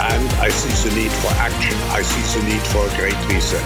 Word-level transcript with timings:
and 0.00 0.28
I 0.34 0.48
see 0.48 0.88
the 0.88 0.94
need 0.94 1.10
for 1.10 1.28
action. 1.32 1.76
I 1.90 2.02
see 2.02 2.38
the 2.38 2.46
need 2.48 2.62
for 2.68 2.86
a 2.86 2.96
great 2.96 3.18
reset. 3.28 3.64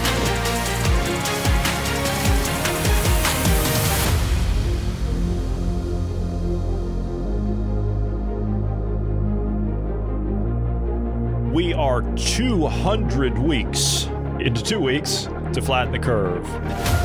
We 11.53 11.73
are 11.73 12.01
200 12.15 13.37
weeks 13.37 14.07
into 14.39 14.63
two 14.63 14.79
weeks 14.79 15.29
to 15.53 15.61
flatten 15.61 15.91
the 15.91 15.99
curve. 15.99 17.02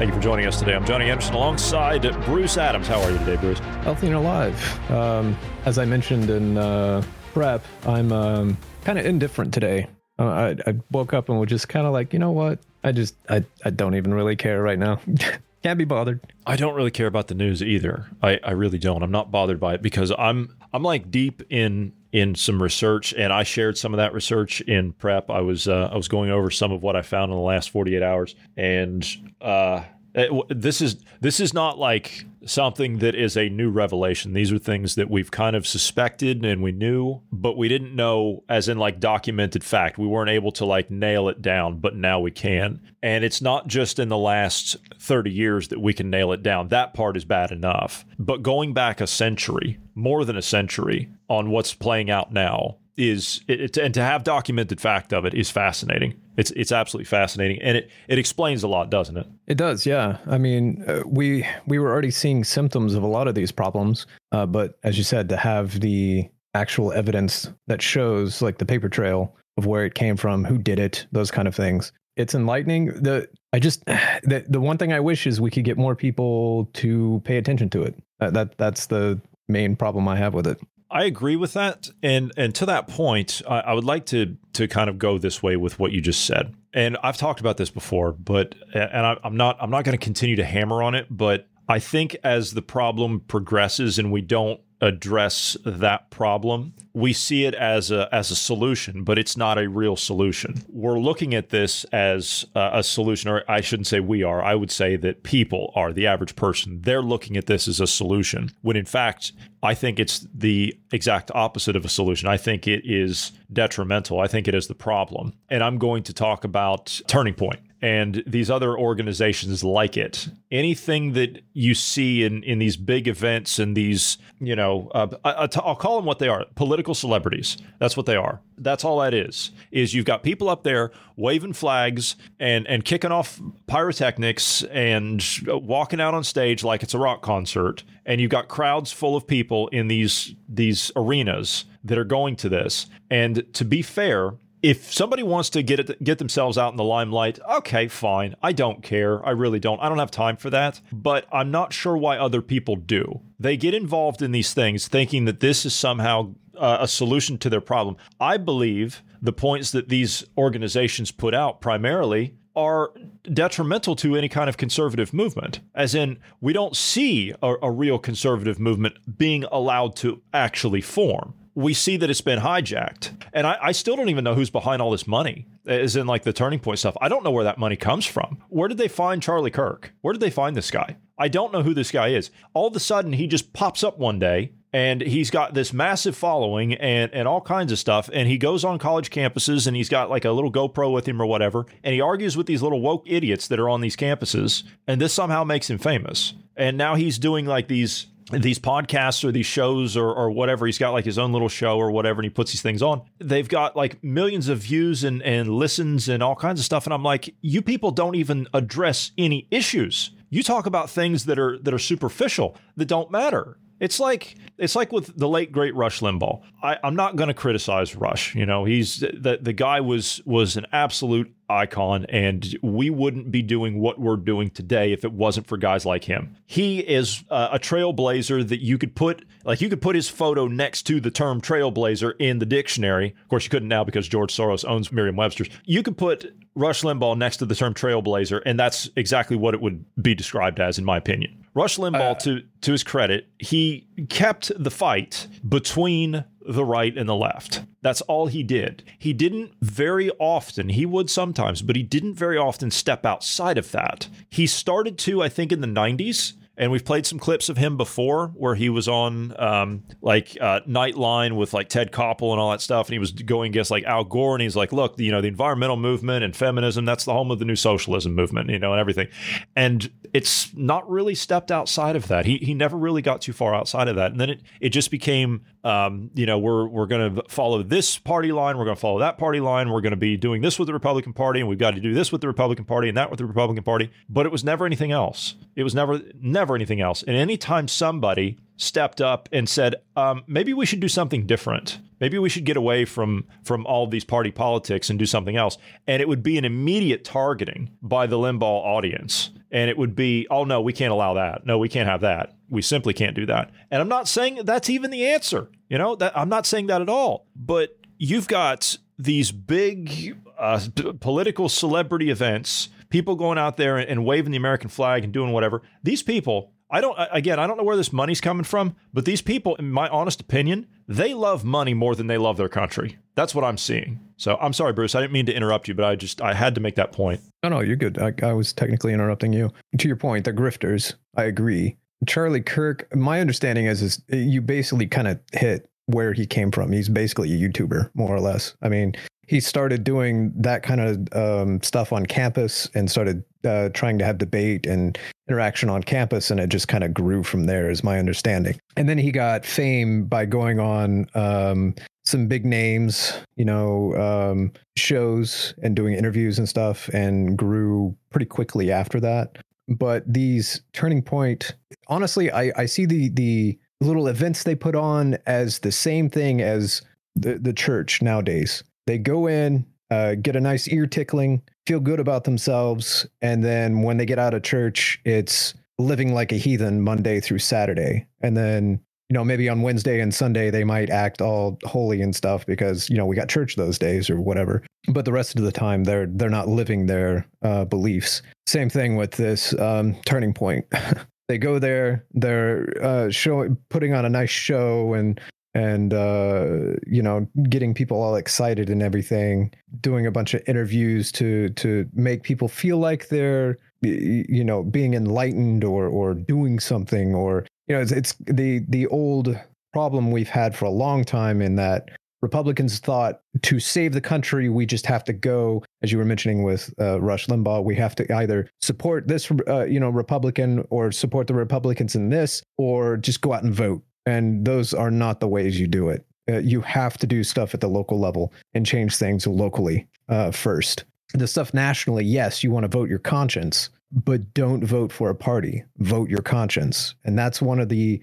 Thank 0.00 0.14
you 0.14 0.16
for 0.16 0.22
joining 0.22 0.46
us 0.46 0.58
today. 0.58 0.74
I'm 0.74 0.86
Johnny 0.86 1.10
Anderson 1.10 1.34
alongside 1.34 2.00
Bruce 2.24 2.56
Adams. 2.56 2.88
How 2.88 3.02
are 3.02 3.10
you 3.10 3.18
today, 3.18 3.36
Bruce? 3.36 3.58
Healthy 3.82 4.06
and 4.06 4.16
alive. 4.16 4.90
Um, 4.90 5.36
as 5.66 5.76
I 5.76 5.84
mentioned 5.84 6.30
in 6.30 6.56
uh, 6.56 7.02
prep, 7.34 7.62
I'm 7.84 8.10
um, 8.10 8.56
kind 8.82 8.98
of 8.98 9.04
indifferent 9.04 9.52
today. 9.52 9.88
Uh, 10.18 10.24
I, 10.66 10.70
I 10.70 10.74
woke 10.90 11.12
up 11.12 11.28
and 11.28 11.38
was 11.38 11.50
just 11.50 11.68
kind 11.68 11.86
of 11.86 11.92
like, 11.92 12.14
you 12.14 12.18
know 12.18 12.30
what? 12.30 12.60
I 12.82 12.92
just, 12.92 13.14
I, 13.28 13.44
I 13.62 13.68
don't 13.68 13.94
even 13.94 14.14
really 14.14 14.36
care 14.36 14.62
right 14.62 14.78
now. 14.78 15.00
Can't 15.62 15.76
be 15.76 15.84
bothered. 15.84 16.20
I 16.46 16.56
don't 16.56 16.74
really 16.74 16.90
care 16.90 17.06
about 17.06 17.28
the 17.28 17.34
news 17.34 17.62
either. 17.62 18.06
I, 18.22 18.40
I 18.42 18.52
really 18.52 18.78
don't. 18.78 19.02
I'm 19.02 19.10
not 19.10 19.30
bothered 19.30 19.60
by 19.60 19.74
it 19.74 19.82
because 19.82 20.10
I'm 20.16 20.56
I'm 20.72 20.82
like 20.82 21.10
deep 21.10 21.42
in 21.50 21.92
in 22.12 22.34
some 22.34 22.62
research 22.62 23.14
and 23.14 23.32
I 23.32 23.44
shared 23.44 23.78
some 23.78 23.94
of 23.94 23.98
that 23.98 24.12
research 24.12 24.60
in 24.62 24.92
prep. 24.92 25.30
I 25.30 25.40
was 25.40 25.68
uh, 25.68 25.90
I 25.92 25.96
was 25.96 26.08
going 26.08 26.30
over 26.30 26.50
some 26.50 26.72
of 26.72 26.82
what 26.82 26.96
I 26.96 27.02
found 27.02 27.30
in 27.30 27.36
the 27.36 27.42
last 27.42 27.70
48 27.70 28.02
hours 28.02 28.34
and 28.56 29.06
uh 29.40 29.82
Uh, 30.14 30.42
this 30.48 30.80
is 30.80 30.96
this 31.20 31.38
is 31.40 31.54
not 31.54 31.78
like 31.78 32.24
something 32.44 32.98
that 32.98 33.14
is 33.14 33.36
a 33.36 33.48
new 33.48 33.70
revelation. 33.70 34.32
These 34.32 34.52
are 34.52 34.58
things 34.58 34.94
that 34.94 35.10
we've 35.10 35.30
kind 35.30 35.54
of 35.54 35.66
suspected 35.66 36.44
and 36.44 36.62
we 36.62 36.72
knew, 36.72 37.20
but 37.30 37.56
we 37.56 37.68
didn't 37.68 37.94
know 37.94 38.42
as 38.48 38.68
in 38.68 38.78
like 38.78 38.98
documented 38.98 39.62
fact. 39.62 39.98
We 39.98 40.06
weren't 40.06 40.30
able 40.30 40.52
to 40.52 40.64
like 40.64 40.90
nail 40.90 41.28
it 41.28 41.42
down, 41.42 41.78
but 41.78 41.96
now 41.96 42.18
we 42.20 42.30
can. 42.30 42.80
And 43.02 43.24
it's 43.24 43.42
not 43.42 43.66
just 43.66 43.98
in 43.98 44.08
the 44.08 44.18
last 44.18 44.76
30 44.98 45.30
years 45.30 45.68
that 45.68 45.80
we 45.80 45.92
can 45.92 46.10
nail 46.10 46.32
it 46.32 46.42
down. 46.42 46.68
That 46.68 46.94
part 46.94 47.16
is 47.16 47.24
bad 47.24 47.52
enough. 47.52 48.04
But 48.18 48.42
going 48.42 48.74
back 48.74 49.00
a 49.00 49.06
century, 49.06 49.78
more 49.94 50.24
than 50.24 50.36
a 50.36 50.42
century 50.42 51.10
on 51.28 51.50
what's 51.50 51.74
playing 51.74 52.10
out 52.10 52.32
now 52.32 52.76
is 53.00 53.40
it, 53.48 53.78
and 53.78 53.94
to 53.94 54.02
have 54.02 54.24
documented 54.24 54.80
fact 54.80 55.12
of 55.12 55.24
it 55.24 55.32
is 55.32 55.50
fascinating. 55.50 56.14
It's 56.36 56.50
it's 56.52 56.70
absolutely 56.70 57.06
fascinating, 57.06 57.60
and 57.62 57.76
it 57.78 57.90
it 58.08 58.18
explains 58.18 58.62
a 58.62 58.68
lot, 58.68 58.90
doesn't 58.90 59.16
it? 59.16 59.26
It 59.46 59.56
does, 59.56 59.86
yeah. 59.86 60.18
I 60.26 60.36
mean, 60.36 60.84
uh, 60.86 61.02
we 61.06 61.46
we 61.66 61.78
were 61.78 61.90
already 61.90 62.10
seeing 62.10 62.44
symptoms 62.44 62.94
of 62.94 63.02
a 63.02 63.06
lot 63.06 63.26
of 63.26 63.34
these 63.34 63.50
problems, 63.50 64.06
uh, 64.32 64.46
but 64.46 64.78
as 64.84 64.98
you 64.98 65.04
said, 65.04 65.28
to 65.30 65.36
have 65.36 65.80
the 65.80 66.28
actual 66.54 66.92
evidence 66.92 67.50
that 67.68 67.80
shows 67.80 68.42
like 68.42 68.58
the 68.58 68.66
paper 68.66 68.88
trail 68.88 69.34
of 69.56 69.66
where 69.66 69.84
it 69.84 69.94
came 69.94 70.16
from, 70.16 70.44
who 70.44 70.58
did 70.58 70.78
it, 70.78 71.06
those 71.12 71.30
kind 71.30 71.48
of 71.48 71.54
things. 71.54 71.92
It's 72.16 72.34
enlightening. 72.34 72.86
The 72.86 73.28
I 73.54 73.60
just 73.60 73.84
the 73.86 74.44
the 74.46 74.60
one 74.60 74.76
thing 74.76 74.92
I 74.92 75.00
wish 75.00 75.26
is 75.26 75.40
we 75.40 75.50
could 75.50 75.64
get 75.64 75.78
more 75.78 75.96
people 75.96 76.68
to 76.74 77.22
pay 77.24 77.38
attention 77.38 77.70
to 77.70 77.82
it. 77.82 77.94
Uh, 78.20 78.30
that 78.30 78.58
that's 78.58 78.86
the 78.86 79.20
main 79.48 79.74
problem 79.74 80.06
I 80.06 80.16
have 80.16 80.34
with 80.34 80.46
it. 80.46 80.60
I 80.90 81.04
agree 81.04 81.36
with 81.36 81.52
that, 81.52 81.88
and 82.02 82.32
and 82.36 82.54
to 82.56 82.66
that 82.66 82.88
point, 82.88 83.42
I, 83.48 83.60
I, 83.60 83.74
would 83.74 83.84
like 83.84 84.06
to 84.06 84.36
to 84.54 84.66
kind 84.66 84.90
of 84.90 84.98
go 84.98 85.18
this 85.18 85.42
way 85.42 85.56
with 85.56 85.78
what 85.78 85.92
you 85.92 86.00
just 86.00 86.24
said. 86.24 86.54
And 86.74 86.96
I've 87.02 87.16
talked 87.16 87.40
about 87.40 87.56
this 87.58 87.70
before, 87.70 88.12
but 88.12 88.56
and 88.74 89.06
I, 89.06 89.16
I'm 89.22 89.36
not 89.36 89.56
I'm 89.60 89.70
not 89.70 89.84
going 89.84 89.96
to 89.96 90.04
continue 90.04 90.36
to 90.36 90.44
hammer 90.44 90.82
on 90.82 90.96
it, 90.96 91.06
but 91.08 91.48
I 91.68 91.78
think 91.78 92.16
as 92.24 92.54
the 92.54 92.62
problem 92.62 93.20
progresses 93.20 93.98
and 93.98 94.10
we 94.10 94.20
don't 94.20 94.60
address 94.80 95.56
that 95.64 96.10
problem. 96.10 96.72
We 96.92 97.12
see 97.12 97.44
it 97.44 97.54
as 97.54 97.90
a 97.90 98.08
as 98.12 98.30
a 98.30 98.36
solution, 98.36 99.04
but 99.04 99.18
it's 99.18 99.36
not 99.36 99.58
a 99.58 99.68
real 99.68 99.96
solution. 99.96 100.64
We're 100.68 100.98
looking 100.98 101.34
at 101.34 101.50
this 101.50 101.84
as 101.92 102.44
a, 102.54 102.70
a 102.74 102.82
solution, 102.82 103.30
or 103.30 103.44
I 103.48 103.60
shouldn't 103.60 103.86
say 103.86 104.00
we 104.00 104.22
are. 104.22 104.42
I 104.42 104.54
would 104.54 104.70
say 104.70 104.96
that 104.96 105.22
people 105.22 105.72
are 105.76 105.92
the 105.92 106.06
average 106.06 106.34
person. 106.34 106.80
They're 106.82 107.02
looking 107.02 107.36
at 107.36 107.46
this 107.46 107.68
as 107.68 107.80
a 107.80 107.86
solution, 107.86 108.50
when 108.62 108.76
in 108.76 108.86
fact, 108.86 109.32
I 109.62 109.74
think 109.74 110.00
it's 110.00 110.26
the 110.34 110.76
exact 110.90 111.30
opposite 111.34 111.76
of 111.76 111.84
a 111.84 111.88
solution. 111.88 112.28
I 112.28 112.36
think 112.36 112.66
it 112.66 112.82
is 112.84 113.32
detrimental. 113.52 114.20
I 114.20 114.26
think 114.26 114.48
it 114.48 114.54
is 114.54 114.66
the 114.66 114.74
problem. 114.74 115.34
And 115.48 115.62
I'm 115.62 115.78
going 115.78 116.02
to 116.04 116.12
talk 116.12 116.44
about 116.44 117.00
Turning 117.06 117.34
Point 117.34 117.60
and 117.82 118.22
these 118.26 118.50
other 118.50 118.76
organizations 118.76 119.64
like 119.64 119.96
it. 119.96 120.28
Anything 120.50 121.14
that 121.14 121.42
you 121.54 121.74
see 121.74 122.24
in, 122.24 122.42
in 122.42 122.58
these 122.58 122.76
big 122.76 123.08
events 123.08 123.58
and 123.58 123.76
these, 123.76 124.18
you 124.38 124.54
know, 124.54 124.90
uh, 124.94 125.08
I, 125.24 125.48
will 125.64 125.76
call 125.76 125.96
them 125.96 126.04
what 126.04 126.18
they 126.18 126.28
are 126.28 126.44
political 126.56 126.94
celebrities. 126.94 127.56
That's 127.78 127.96
what 127.96 128.06
they 128.06 128.16
are. 128.16 128.40
That's 128.58 128.84
all 128.84 128.98
that 129.00 129.14
is. 129.14 129.50
Is 129.70 129.94
you've 129.94 130.04
got 130.04 130.22
people 130.22 130.50
up 130.50 130.62
there 130.62 130.90
waving 131.16 131.54
flags 131.54 132.16
and, 132.38 132.66
and 132.66 132.84
kicking 132.84 133.12
off 133.12 133.40
pyrotechnics 133.66 134.62
and 134.64 135.24
walking 135.46 136.00
out 136.00 136.12
on 136.12 136.22
stage 136.24 136.62
like 136.62 136.82
it's 136.82 136.94
a 136.94 136.98
rock 136.98 137.22
concert. 137.22 137.82
And 138.04 138.20
you've 138.20 138.30
got 138.30 138.48
crowds 138.48 138.92
full 138.92 139.16
of 139.16 139.26
people 139.26 139.68
in 139.68 139.88
these 139.88 140.34
these 140.48 140.90
arenas 140.96 141.64
that 141.84 141.96
are 141.96 142.04
going 142.04 142.36
to 142.36 142.48
this. 142.48 142.86
And 143.10 143.44
to 143.54 143.64
be 143.64 143.82
fair, 143.82 144.32
if 144.62 144.92
somebody 144.92 145.22
wants 145.22 145.50
to 145.50 145.62
get 145.62 145.80
it 145.80 146.02
get 146.04 146.18
themselves 146.18 146.58
out 146.58 146.72
in 146.72 146.76
the 146.76 146.84
limelight, 146.84 147.38
okay, 147.48 147.88
fine. 147.88 148.34
I 148.42 148.52
don't 148.52 148.82
care. 148.82 149.24
I 149.24 149.30
really 149.30 149.58
don't. 149.58 149.80
I 149.80 149.88
don't 149.88 149.98
have 149.98 150.10
time 150.10 150.36
for 150.36 150.50
that. 150.50 150.80
But 150.92 151.26
I'm 151.32 151.50
not 151.50 151.72
sure 151.72 151.96
why 151.96 152.18
other 152.18 152.42
people 152.42 152.76
do. 152.76 153.20
They 153.38 153.56
get 153.56 153.74
involved 153.74 154.22
in 154.22 154.32
these 154.32 154.52
things 154.52 154.88
thinking 154.88 155.24
that 155.24 155.40
this 155.40 155.64
is 155.64 155.74
somehow 155.74 156.34
uh, 156.56 156.78
a 156.80 156.88
solution 156.88 157.38
to 157.38 157.50
their 157.50 157.60
problem. 157.60 157.96
I 158.20 158.36
believe 158.36 159.02
the 159.22 159.32
points 159.32 159.70
that 159.72 159.88
these 159.88 160.24
organizations 160.36 161.10
put 161.10 161.34
out 161.34 161.60
primarily 161.60 162.34
are 162.56 162.92
detrimental 163.32 163.94
to 163.96 164.16
any 164.16 164.28
kind 164.28 164.48
of 164.48 164.56
conservative 164.56 165.14
movement. 165.14 165.60
As 165.74 165.94
in, 165.94 166.18
we 166.40 166.52
don't 166.52 166.76
see 166.76 167.32
a, 167.42 167.54
a 167.62 167.70
real 167.70 167.98
conservative 167.98 168.58
movement 168.58 168.96
being 169.18 169.44
allowed 169.44 169.96
to 169.96 170.20
actually 170.34 170.80
form 170.80 171.34
we 171.54 171.74
see 171.74 171.96
that 171.96 172.10
it's 172.10 172.20
been 172.20 172.40
hijacked. 172.40 173.12
And 173.32 173.46
I, 173.46 173.58
I, 173.60 173.72
still 173.72 173.96
don't 173.96 174.08
even 174.08 174.24
know 174.24 174.34
who's 174.34 174.50
behind 174.50 174.80
all 174.80 174.90
this 174.90 175.06
money, 175.06 175.46
as 175.66 175.96
in 175.96 176.06
like 176.06 176.22
the 176.22 176.32
turning 176.32 176.60
point 176.60 176.78
stuff. 176.78 176.96
I 177.00 177.08
don't 177.08 177.24
know 177.24 177.30
where 177.30 177.44
that 177.44 177.58
money 177.58 177.76
comes 177.76 178.06
from. 178.06 178.42
Where 178.48 178.68
did 178.68 178.78
they 178.78 178.88
find 178.88 179.22
Charlie 179.22 179.50
Kirk? 179.50 179.92
Where 180.00 180.12
did 180.12 180.20
they 180.20 180.30
find 180.30 180.56
this 180.56 180.70
guy? 180.70 180.96
I 181.18 181.28
don't 181.28 181.52
know 181.52 181.62
who 181.62 181.74
this 181.74 181.90
guy 181.90 182.08
is. 182.08 182.30
All 182.54 182.68
of 182.68 182.76
a 182.76 182.80
sudden, 182.80 183.12
he 183.12 183.26
just 183.26 183.52
pops 183.52 183.84
up 183.84 183.98
one 183.98 184.18
day 184.18 184.52
and 184.72 185.00
he's 185.00 185.30
got 185.30 185.52
this 185.52 185.72
massive 185.72 186.16
following 186.16 186.74
and, 186.74 187.12
and 187.12 187.26
all 187.26 187.40
kinds 187.40 187.72
of 187.72 187.78
stuff. 187.78 188.08
And 188.12 188.28
he 188.28 188.38
goes 188.38 188.64
on 188.64 188.78
college 188.78 189.10
campuses 189.10 189.66
and 189.66 189.76
he's 189.76 189.88
got 189.88 190.08
like 190.08 190.24
a 190.24 190.30
little 190.30 190.52
GoPro 190.52 190.92
with 190.92 191.06
him 191.06 191.20
or 191.20 191.26
whatever. 191.26 191.66
And 191.82 191.92
he 191.92 192.00
argues 192.00 192.36
with 192.36 192.46
these 192.46 192.62
little 192.62 192.80
woke 192.80 193.02
idiots 193.06 193.48
that 193.48 193.58
are 193.58 193.68
on 193.68 193.80
these 193.80 193.96
campuses. 193.96 194.62
And 194.86 195.00
this 195.00 195.12
somehow 195.12 195.44
makes 195.44 195.68
him 195.68 195.78
famous. 195.78 196.34
And 196.56 196.78
now 196.78 196.94
he's 196.94 197.18
doing 197.18 197.46
like 197.46 197.68
these 197.68 198.06
these 198.30 198.58
podcasts 198.58 199.24
or 199.24 199.32
these 199.32 199.46
shows 199.46 199.96
or, 199.96 200.12
or 200.12 200.30
whatever. 200.30 200.66
He's 200.66 200.78
got 200.78 200.92
like 200.92 201.04
his 201.04 201.18
own 201.18 201.32
little 201.32 201.48
show 201.48 201.76
or 201.78 201.90
whatever, 201.90 202.20
and 202.20 202.24
he 202.24 202.30
puts 202.30 202.52
these 202.52 202.62
things 202.62 202.82
on. 202.82 203.02
They've 203.18 203.48
got 203.48 203.76
like 203.76 204.02
millions 204.02 204.48
of 204.48 204.58
views 204.58 205.04
and, 205.04 205.22
and 205.22 205.48
listens 205.48 206.08
and 206.08 206.22
all 206.22 206.36
kinds 206.36 206.60
of 206.60 206.64
stuff. 206.64 206.86
And 206.86 206.94
I'm 206.94 207.02
like, 207.02 207.34
you 207.40 207.62
people 207.62 207.90
don't 207.90 208.14
even 208.14 208.48
address 208.54 209.12
any 209.18 209.46
issues. 209.50 210.10
You 210.30 210.42
talk 210.42 210.66
about 210.66 210.88
things 210.88 211.24
that 211.24 211.38
are 211.38 211.58
that 211.58 211.74
are 211.74 211.78
superficial 211.78 212.56
that 212.76 212.86
don't 212.86 213.10
matter. 213.10 213.58
It's 213.80 213.98
like 213.98 214.36
it's 214.58 214.76
like 214.76 214.92
with 214.92 215.16
the 215.16 215.28
late 215.28 215.52
great 215.52 215.74
Rush 215.74 216.00
Limbaugh. 216.00 216.42
I, 216.62 216.78
I'm 216.84 216.94
not 216.94 217.16
going 217.16 217.28
to 217.28 217.34
criticize 217.34 217.96
Rush. 217.96 218.34
You 218.34 218.46
know, 218.46 218.64
he's 218.66 219.00
the 219.00 219.38
the 219.40 219.54
guy 219.54 219.80
was 219.80 220.20
was 220.26 220.56
an 220.56 220.66
absolute 220.70 221.34
icon, 221.50 222.06
and 222.08 222.56
we 222.62 222.88
wouldn't 222.90 223.30
be 223.30 223.42
doing 223.42 223.80
what 223.80 224.00
we're 224.00 224.16
doing 224.16 224.50
today 224.50 224.92
if 224.92 225.04
it 225.04 225.12
wasn't 225.12 225.46
for 225.46 225.56
guys 225.56 225.84
like 225.84 226.04
him. 226.04 226.36
He 226.46 226.78
is 226.80 227.24
uh, 227.30 227.48
a 227.52 227.58
trailblazer 227.58 228.48
that 228.48 228.62
you 228.62 228.78
could 228.78 228.94
put 228.94 229.24
like 229.44 229.60
you 229.60 229.68
could 229.68 229.82
put 229.82 229.96
his 229.96 230.08
photo 230.08 230.46
next 230.46 230.82
to 230.82 231.00
the 231.00 231.10
term 231.10 231.40
trailblazer 231.40 232.12
in 232.18 232.38
the 232.38 232.46
dictionary. 232.46 233.14
Of 233.22 233.28
course, 233.28 233.44
you 233.44 233.50
couldn't 233.50 233.68
now 233.68 233.84
because 233.84 234.06
George 234.08 234.34
Soros 234.34 234.64
owns 234.68 234.92
Merriam-Webster's. 234.92 235.48
You 235.64 235.82
could 235.82 235.98
put 235.98 236.32
Rush 236.54 236.82
Limbaugh 236.82 237.16
next 237.16 237.38
to 237.38 237.46
the 237.46 237.54
term 237.54 237.74
trailblazer, 237.74 238.42
and 238.44 238.58
that's 238.58 238.90
exactly 238.96 239.36
what 239.36 239.54
it 239.54 239.60
would 239.60 239.84
be 240.00 240.14
described 240.14 240.60
as, 240.60 240.78
in 240.78 240.84
my 240.84 240.96
opinion. 240.96 241.44
Rush 241.54 241.78
Limbaugh, 241.78 242.18
to 242.20 242.42
to 242.60 242.72
his 242.72 242.84
credit, 242.84 243.28
he 243.38 243.86
kept 244.08 244.52
the 244.56 244.70
fight 244.70 245.26
between 245.48 246.24
the 246.54 246.64
right 246.64 246.96
and 246.96 247.08
the 247.08 247.14
left. 247.14 247.62
That's 247.82 248.00
all 248.02 248.26
he 248.26 248.42
did. 248.42 248.82
He 248.98 249.12
didn't 249.12 249.52
very 249.60 250.10
often, 250.18 250.70
he 250.70 250.86
would 250.86 251.10
sometimes, 251.10 251.62
but 251.62 251.76
he 251.76 251.82
didn't 251.82 252.14
very 252.14 252.36
often 252.36 252.70
step 252.70 253.06
outside 253.06 253.58
of 253.58 253.70
that. 253.72 254.08
He 254.28 254.46
started 254.46 254.98
to, 254.98 255.22
I 255.22 255.28
think, 255.28 255.52
in 255.52 255.60
the 255.60 255.66
90s 255.66 256.34
and 256.60 256.70
we've 256.70 256.84
played 256.84 257.06
some 257.06 257.18
clips 257.18 257.48
of 257.48 257.56
him 257.56 257.78
before 257.78 258.28
where 258.34 258.54
he 258.54 258.68
was 258.68 258.86
on 258.86 259.34
um, 259.40 259.82
like 260.02 260.36
uh, 260.38 260.60
Nightline 260.68 261.36
with 261.36 261.54
like 261.54 261.70
Ted 261.70 261.90
Koppel 261.90 262.32
and 262.32 262.38
all 262.38 262.50
that 262.50 262.60
stuff, 262.60 262.88
and 262.88 262.92
he 262.92 262.98
was 262.98 263.12
going 263.12 263.50
against 263.50 263.70
like 263.70 263.84
Al 263.84 264.04
Gore, 264.04 264.34
and 264.34 264.42
he's 264.42 264.56
like, 264.56 264.70
"Look, 264.70 265.00
you 265.00 265.10
know, 265.10 265.22
the 265.22 265.28
environmental 265.28 265.78
movement 265.78 266.22
and 266.22 266.36
feminism—that's 266.36 267.06
the 267.06 267.14
home 267.14 267.30
of 267.30 267.38
the 267.38 267.46
new 267.46 267.56
socialism 267.56 268.14
movement, 268.14 268.50
you 268.50 268.58
know, 268.58 268.72
and 268.72 268.80
everything." 268.80 269.08
And 269.56 269.90
it's 270.12 270.54
not 270.54 270.88
really 270.88 271.14
stepped 271.14 271.50
outside 271.50 271.96
of 271.96 272.08
that. 272.08 272.26
He 272.26 272.36
he 272.36 272.52
never 272.52 272.76
really 272.76 273.00
got 273.00 273.22
too 273.22 273.32
far 273.32 273.54
outside 273.54 273.88
of 273.88 273.96
that, 273.96 274.12
and 274.12 274.20
then 274.20 274.28
it 274.28 274.42
it 274.60 274.68
just 274.68 274.90
became, 274.90 275.46
um, 275.64 276.10
you 276.14 276.26
know, 276.26 276.38
we're 276.38 276.66
we're 276.66 276.86
going 276.86 277.16
to 277.16 277.22
follow 277.28 277.62
this 277.62 277.98
party 277.98 278.32
line, 278.32 278.56
we're 278.56 278.64
going 278.64 278.76
to 278.76 278.80
follow 278.80 279.00
that 279.00 279.18
party 279.18 279.40
line, 279.40 279.70
we're 279.70 279.80
going 279.80 279.90
to 279.90 279.96
be 279.96 280.16
doing 280.16 280.42
this 280.42 280.58
with 280.58 280.66
the 280.66 280.72
Republican 280.72 281.12
Party, 281.12 281.40
and 281.40 281.48
we've 281.48 281.58
got 281.58 281.74
to 281.74 281.80
do 281.80 281.92
this 281.92 282.10
with 282.10 282.20
the 282.20 282.26
Republican 282.26 282.64
Party 282.64 282.88
and 282.88 282.96
that 282.96 283.10
with 283.10 283.18
the 283.18 283.26
Republican 283.26 283.62
Party. 283.62 283.90
But 284.08 284.26
it 284.26 284.32
was 284.32 284.42
never 284.42 284.64
anything 284.64 284.92
else. 284.92 285.34
It 285.56 285.62
was 285.62 285.74
never 285.74 286.00
never 286.20 286.54
anything 286.54 286.80
else. 286.80 287.02
And 287.02 287.16
anytime 287.16 287.68
somebody 287.68 288.38
stepped 288.56 289.00
up 289.00 289.28
and 289.32 289.48
said, 289.48 289.74
um, 289.96 290.22
maybe 290.26 290.52
we 290.52 290.66
should 290.66 290.80
do 290.80 290.88
something 290.88 291.26
different. 291.26 291.78
Maybe 292.00 292.18
we 292.18 292.28
should 292.28 292.44
get 292.44 292.56
away 292.56 292.84
from 292.84 293.26
from 293.42 293.66
all 293.66 293.86
these 293.86 294.04
party 294.04 294.30
politics 294.30 294.88
and 294.88 294.98
do 294.98 295.06
something 295.06 295.36
else. 295.36 295.58
And 295.86 296.00
it 296.00 296.08
would 296.08 296.22
be 296.22 296.38
an 296.38 296.44
immediate 296.44 297.04
targeting 297.04 297.70
by 297.82 298.06
the 298.06 298.16
Limbaugh 298.16 298.42
audience. 298.42 299.30
And 299.50 299.68
it 299.68 299.76
would 299.76 299.96
be, 299.96 300.26
oh 300.30 300.44
no, 300.44 300.60
we 300.60 300.72
can't 300.72 300.92
allow 300.92 301.14
that. 301.14 301.44
No, 301.44 301.58
we 301.58 301.68
can't 301.68 301.88
have 301.88 302.02
that. 302.02 302.34
We 302.50 302.62
simply 302.62 302.92
can't 302.92 303.14
do 303.14 303.26
that. 303.26 303.50
And 303.70 303.80
I'm 303.80 303.88
not 303.88 304.08
saying 304.08 304.40
that's 304.44 304.68
even 304.68 304.90
the 304.90 305.06
answer. 305.06 305.48
You 305.68 305.78
know, 305.78 305.94
that 305.96 306.16
I'm 306.16 306.28
not 306.28 306.46
saying 306.46 306.66
that 306.66 306.82
at 306.82 306.88
all. 306.88 307.26
But 307.34 307.78
you've 307.96 308.28
got 308.28 308.76
these 308.98 309.32
big 309.32 310.18
uh, 310.38 310.60
political 311.00 311.48
celebrity 311.48 312.10
events, 312.10 312.68
people 312.90 313.14
going 313.14 313.38
out 313.38 313.56
there 313.56 313.78
and 313.78 314.04
waving 314.04 314.32
the 314.32 314.36
American 314.36 314.68
flag 314.68 315.04
and 315.04 315.12
doing 315.12 315.32
whatever. 315.32 315.62
These 315.82 316.02
people 316.02 316.52
I 316.72 316.80
don't, 316.80 316.96
again, 317.10 317.40
I 317.40 317.48
don't 317.48 317.56
know 317.56 317.64
where 317.64 317.76
this 317.76 317.92
money's 317.92 318.20
coming 318.20 318.44
from, 318.44 318.76
but 318.92 319.04
these 319.04 319.22
people, 319.22 319.56
in 319.56 319.70
my 319.72 319.88
honest 319.88 320.20
opinion, 320.20 320.68
they 320.86 321.14
love 321.14 321.44
money 321.44 321.74
more 321.74 321.96
than 321.96 322.06
they 322.06 322.16
love 322.16 322.36
their 322.36 322.48
country. 322.48 322.98
That's 323.16 323.34
what 323.34 323.44
I'm 323.44 323.58
seeing. 323.58 323.98
So 324.16 324.36
I'm 324.40 324.52
sorry, 324.52 324.72
Bruce. 324.72 324.94
I 324.94 325.00
didn't 325.00 325.12
mean 325.12 325.26
to 325.26 325.34
interrupt 325.34 325.66
you, 325.66 325.74
but 325.74 325.84
I 325.84 325.96
just, 325.96 326.22
I 326.22 326.32
had 326.32 326.54
to 326.54 326.60
make 326.60 326.76
that 326.76 326.92
point. 326.92 327.22
No, 327.42 327.48
no, 327.48 327.60
you're 327.60 327.76
good. 327.76 327.98
I, 327.98 328.12
I 328.22 328.32
was 328.34 328.52
technically 328.52 328.92
interrupting 328.92 329.32
you. 329.32 329.50
To 329.78 329.88
your 329.88 329.96
point, 329.96 330.24
the 330.24 330.32
grifters, 330.32 330.94
I 331.16 331.24
agree. 331.24 331.76
Charlie 332.06 332.40
Kirk, 332.40 332.94
my 332.94 333.20
understanding 333.20 333.66
is, 333.66 333.82
is 333.82 334.02
you 334.08 334.40
basically 334.40 334.86
kind 334.86 335.08
of 335.08 335.20
hit 335.32 335.68
where 335.86 336.12
he 336.12 336.26
came 336.26 336.50
from. 336.50 336.72
He's 336.72 336.88
basically 336.88 337.32
a 337.32 337.48
YouTuber, 337.48 337.90
more 337.94 338.14
or 338.14 338.20
less. 338.20 338.54
I 338.62 338.68
mean, 338.68 338.94
he 339.26 339.38
started 339.38 339.84
doing 339.84 340.32
that 340.36 340.62
kind 340.62 340.80
of 340.80 341.08
um, 341.14 341.62
stuff 341.62 341.92
on 341.92 342.06
campus 342.06 342.68
and 342.74 342.90
started 342.90 343.22
uh, 343.44 343.68
trying 343.70 343.98
to 343.98 344.04
have 344.04 344.18
debate 344.18 344.66
and 344.66 344.98
interaction 345.28 345.68
on 345.68 345.82
campus, 345.82 346.30
and 346.30 346.40
it 346.40 346.48
just 346.48 346.68
kind 346.68 346.82
of 346.82 346.92
grew 346.92 347.22
from 347.22 347.44
there, 347.44 347.70
is 347.70 347.84
my 347.84 347.98
understanding. 347.98 348.58
And 348.76 348.88
then 348.88 348.98
he 348.98 349.12
got 349.12 349.46
fame 349.46 350.06
by 350.06 350.26
going 350.26 350.58
on 350.58 351.06
um, 351.14 351.74
some 352.04 352.26
big 352.26 352.44
names, 352.44 353.12
you 353.36 353.44
know, 353.44 353.94
um, 353.96 354.52
shows 354.76 355.54
and 355.62 355.76
doing 355.76 355.94
interviews 355.94 356.38
and 356.38 356.48
stuff, 356.48 356.88
and 356.88 357.38
grew 357.38 357.96
pretty 358.10 358.26
quickly 358.26 358.72
after 358.72 358.98
that. 359.00 359.38
But 359.70 360.12
these 360.12 360.62
turning 360.72 361.02
point, 361.02 361.54
honestly, 361.86 362.30
I, 362.30 362.52
I 362.56 362.66
see 362.66 362.86
the 362.86 363.08
the 363.08 363.58
little 363.80 364.08
events 364.08 364.42
they 364.42 364.54
put 364.54 364.74
on 364.74 365.16
as 365.26 365.60
the 365.60 365.72
same 365.72 366.10
thing 366.10 366.42
as 366.42 366.82
the, 367.16 367.38
the 367.38 367.52
church 367.52 368.02
nowadays 368.02 368.62
they 368.90 368.98
go 368.98 369.28
in, 369.28 369.64
uh, 369.90 370.16
get 370.16 370.34
a 370.34 370.40
nice 370.40 370.68
ear 370.68 370.86
tickling, 370.86 371.42
feel 371.66 371.78
good 371.78 372.00
about 372.00 372.24
themselves, 372.24 373.06
and 373.22 373.44
then 373.44 373.82
when 373.82 373.96
they 373.98 374.04
get 374.04 374.18
out 374.18 374.34
of 374.34 374.42
church, 374.42 375.00
it's 375.04 375.54
living 375.78 376.12
like 376.12 376.32
a 376.32 376.36
heathen 376.36 376.80
Monday 376.80 377.20
through 377.20 377.38
Saturday, 377.38 378.06
and 378.20 378.36
then 378.36 378.80
you 379.08 379.14
know 379.14 379.24
maybe 379.24 379.48
on 379.48 379.62
Wednesday 379.62 380.00
and 380.00 380.12
Sunday 380.14 380.50
they 380.50 380.64
might 380.64 380.90
act 380.90 381.20
all 381.20 381.58
holy 381.64 382.02
and 382.02 382.14
stuff 382.14 382.44
because 382.46 382.90
you 382.90 382.96
know 382.96 383.06
we 383.06 383.14
got 383.14 383.28
church 383.28 383.54
those 383.54 383.78
days 383.78 384.10
or 384.10 384.20
whatever. 384.20 384.62
But 384.88 385.04
the 385.04 385.12
rest 385.12 385.36
of 385.38 385.44
the 385.44 385.52
time 385.52 385.84
they're 385.84 386.06
they're 386.06 386.28
not 386.28 386.48
living 386.48 386.86
their 386.86 387.26
uh, 387.42 387.64
beliefs. 387.64 388.22
Same 388.50 388.68
thing 388.68 388.96
with 388.96 389.12
this 389.12 389.56
um, 389.60 389.94
turning 390.06 390.34
point. 390.34 390.64
they 391.28 391.38
go 391.38 391.60
there, 391.60 392.04
they're 392.14 392.66
uh, 392.82 393.08
showing, 393.08 393.56
putting 393.68 393.94
on 393.94 394.04
a 394.04 394.08
nice 394.08 394.28
show 394.28 394.92
and 394.94 395.20
and 395.54 395.94
uh, 395.94 396.74
you 396.84 397.00
know 397.00 397.28
getting 397.48 397.74
people 397.74 398.02
all 398.02 398.16
excited 398.16 398.68
and 398.68 398.82
everything 398.82 399.52
doing 399.80 400.04
a 400.04 400.10
bunch 400.10 400.34
of 400.34 400.42
interviews 400.48 401.12
to 401.12 401.50
to 401.50 401.88
make 401.92 402.24
people 402.24 402.48
feel 402.48 402.78
like 402.78 403.06
they're 403.06 403.56
you 403.82 404.42
know 404.42 404.64
being 404.64 404.94
enlightened 404.94 405.62
or 405.62 405.86
or 405.86 406.14
doing 406.14 406.58
something 406.58 407.14
or 407.14 407.46
you 407.68 407.76
know 407.76 407.80
it's, 407.80 407.92
it's 407.92 408.14
the 408.26 408.64
the 408.68 408.88
old 408.88 409.38
problem 409.72 410.10
we've 410.10 410.28
had 410.28 410.56
for 410.56 410.64
a 410.64 410.70
long 410.70 411.04
time 411.04 411.40
in 411.40 411.54
that 411.54 411.88
Republicans 412.22 412.78
thought 412.78 413.20
to 413.42 413.58
save 413.58 413.92
the 413.92 414.00
country, 414.00 414.48
we 414.48 414.66
just 414.66 414.86
have 414.86 415.04
to 415.04 415.12
go, 415.12 415.64
as 415.82 415.90
you 415.90 415.98
were 415.98 416.04
mentioning 416.04 416.42
with 416.42 416.72
uh, 416.80 417.00
Rush 417.00 417.26
Limbaugh, 417.26 417.64
we 417.64 417.74
have 417.76 417.94
to 417.96 418.14
either 418.14 418.50
support 418.60 419.08
this, 419.08 419.30
uh, 419.48 419.64
you 419.64 419.80
know, 419.80 419.88
Republican 419.88 420.66
or 420.70 420.92
support 420.92 421.26
the 421.26 421.34
Republicans 421.34 421.94
in 421.94 422.10
this, 422.10 422.42
or 422.58 422.96
just 422.96 423.20
go 423.22 423.32
out 423.32 423.42
and 423.42 423.54
vote 423.54 423.82
and 424.06 424.44
those 424.44 424.74
are 424.74 424.90
not 424.90 425.20
the 425.20 425.28
ways 425.28 425.58
you 425.58 425.66
do 425.66 425.88
it. 425.88 426.04
Uh, 426.28 426.38
you 426.38 426.60
have 426.60 426.98
to 426.98 427.06
do 427.06 427.24
stuff 427.24 427.54
at 427.54 427.60
the 427.60 427.68
local 427.68 427.98
level 427.98 428.32
and 428.54 428.66
change 428.66 428.96
things 428.96 429.26
locally 429.26 429.86
uh, 430.08 430.30
first. 430.30 430.84
The 431.14 431.26
stuff 431.26 431.52
nationally, 431.52 432.04
yes, 432.04 432.44
you 432.44 432.50
want 432.50 432.64
to 432.64 432.68
vote 432.68 432.88
your 432.88 432.98
conscience, 432.98 433.70
but 433.92 434.32
don't 434.34 434.64
vote 434.64 434.92
for 434.92 435.10
a 435.10 435.14
party. 435.14 435.64
Vote 435.78 436.08
your 436.08 436.22
conscience. 436.22 436.94
And 437.04 437.18
that's 437.18 437.42
one 437.42 437.58
of 437.58 437.68
the 437.68 438.00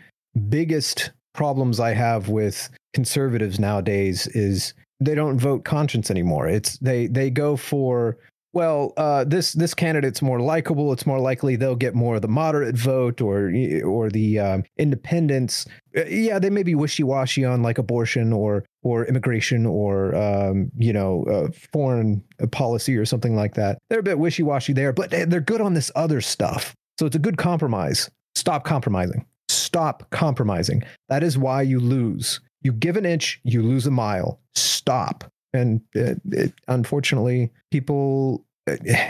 biggest 0.50 1.12
problems 1.38 1.80
I 1.80 1.94
have 1.94 2.28
with 2.28 2.70
conservatives 2.94 3.60
nowadays 3.60 4.28
is 4.28 4.74
they 5.00 5.16
don't 5.16 5.40
vote 5.40 5.64
conscience 5.64 6.12
anymore. 6.12 6.48
It's 6.48 6.78
they 6.80 7.08
they 7.08 7.30
go 7.30 7.56
for 7.56 8.18
well, 8.54 8.94
uh, 8.98 9.24
this 9.24 9.54
this 9.54 9.76
candidate's 9.76 10.22
more 10.22 10.40
likable. 10.40 10.92
It's 10.92 11.06
more 11.06 11.20
likely 11.20 11.56
they'll 11.58 11.76
get 11.76 11.94
more 11.94 12.16
of 12.16 12.24
the 12.24 12.28
moderate 12.28 12.76
vote 12.76 13.22
or 13.22 13.54
or 13.86 14.10
the 14.10 14.40
um, 14.40 14.64
independents. 14.78 15.68
Uh, 15.96 16.06
yeah, 16.06 16.40
they 16.40 16.50
may 16.50 16.64
be 16.64 16.74
wishy 16.74 17.04
washy 17.04 17.46
on 17.46 17.62
like 17.62 17.78
abortion 17.78 18.34
or 18.34 18.66
or 18.82 19.06
immigration 19.06 19.68
or 19.68 20.16
um, 20.16 20.72
you 20.76 20.92
know 20.92 21.24
uh, 21.26 21.50
foreign 21.72 22.24
policy 22.52 22.98
or 22.98 23.06
something 23.06 23.36
like 23.36 23.54
that. 23.54 23.78
They're 23.92 24.00
a 24.00 24.04
bit 24.04 24.18
wishy 24.18 24.42
washy 24.42 24.74
there, 24.74 24.92
but 24.92 25.12
they're 25.12 25.40
good 25.40 25.62
on 25.62 25.76
this 25.76 25.92
other 25.96 26.20
stuff. 26.20 26.74
So 27.00 27.06
it's 27.06 27.16
a 27.16 27.20
good 27.20 27.38
compromise. 27.38 28.10
Stop 28.34 28.64
compromising. 28.64 29.26
Stop 29.78 30.10
compromising. 30.10 30.84
That 31.08 31.22
is 31.22 31.38
why 31.38 31.62
you 31.62 31.80
lose. 31.80 32.40
You 32.64 32.72
give 32.72 32.98
an 32.98 33.06
inch, 33.06 33.40
you 33.44 33.62
lose 33.62 33.86
a 33.86 33.92
mile. 33.92 34.40
Stop 34.56 35.32
and 35.54 35.82
it, 35.94 36.20
it, 36.32 36.54
unfortunately 36.68 37.52
people 37.72 38.46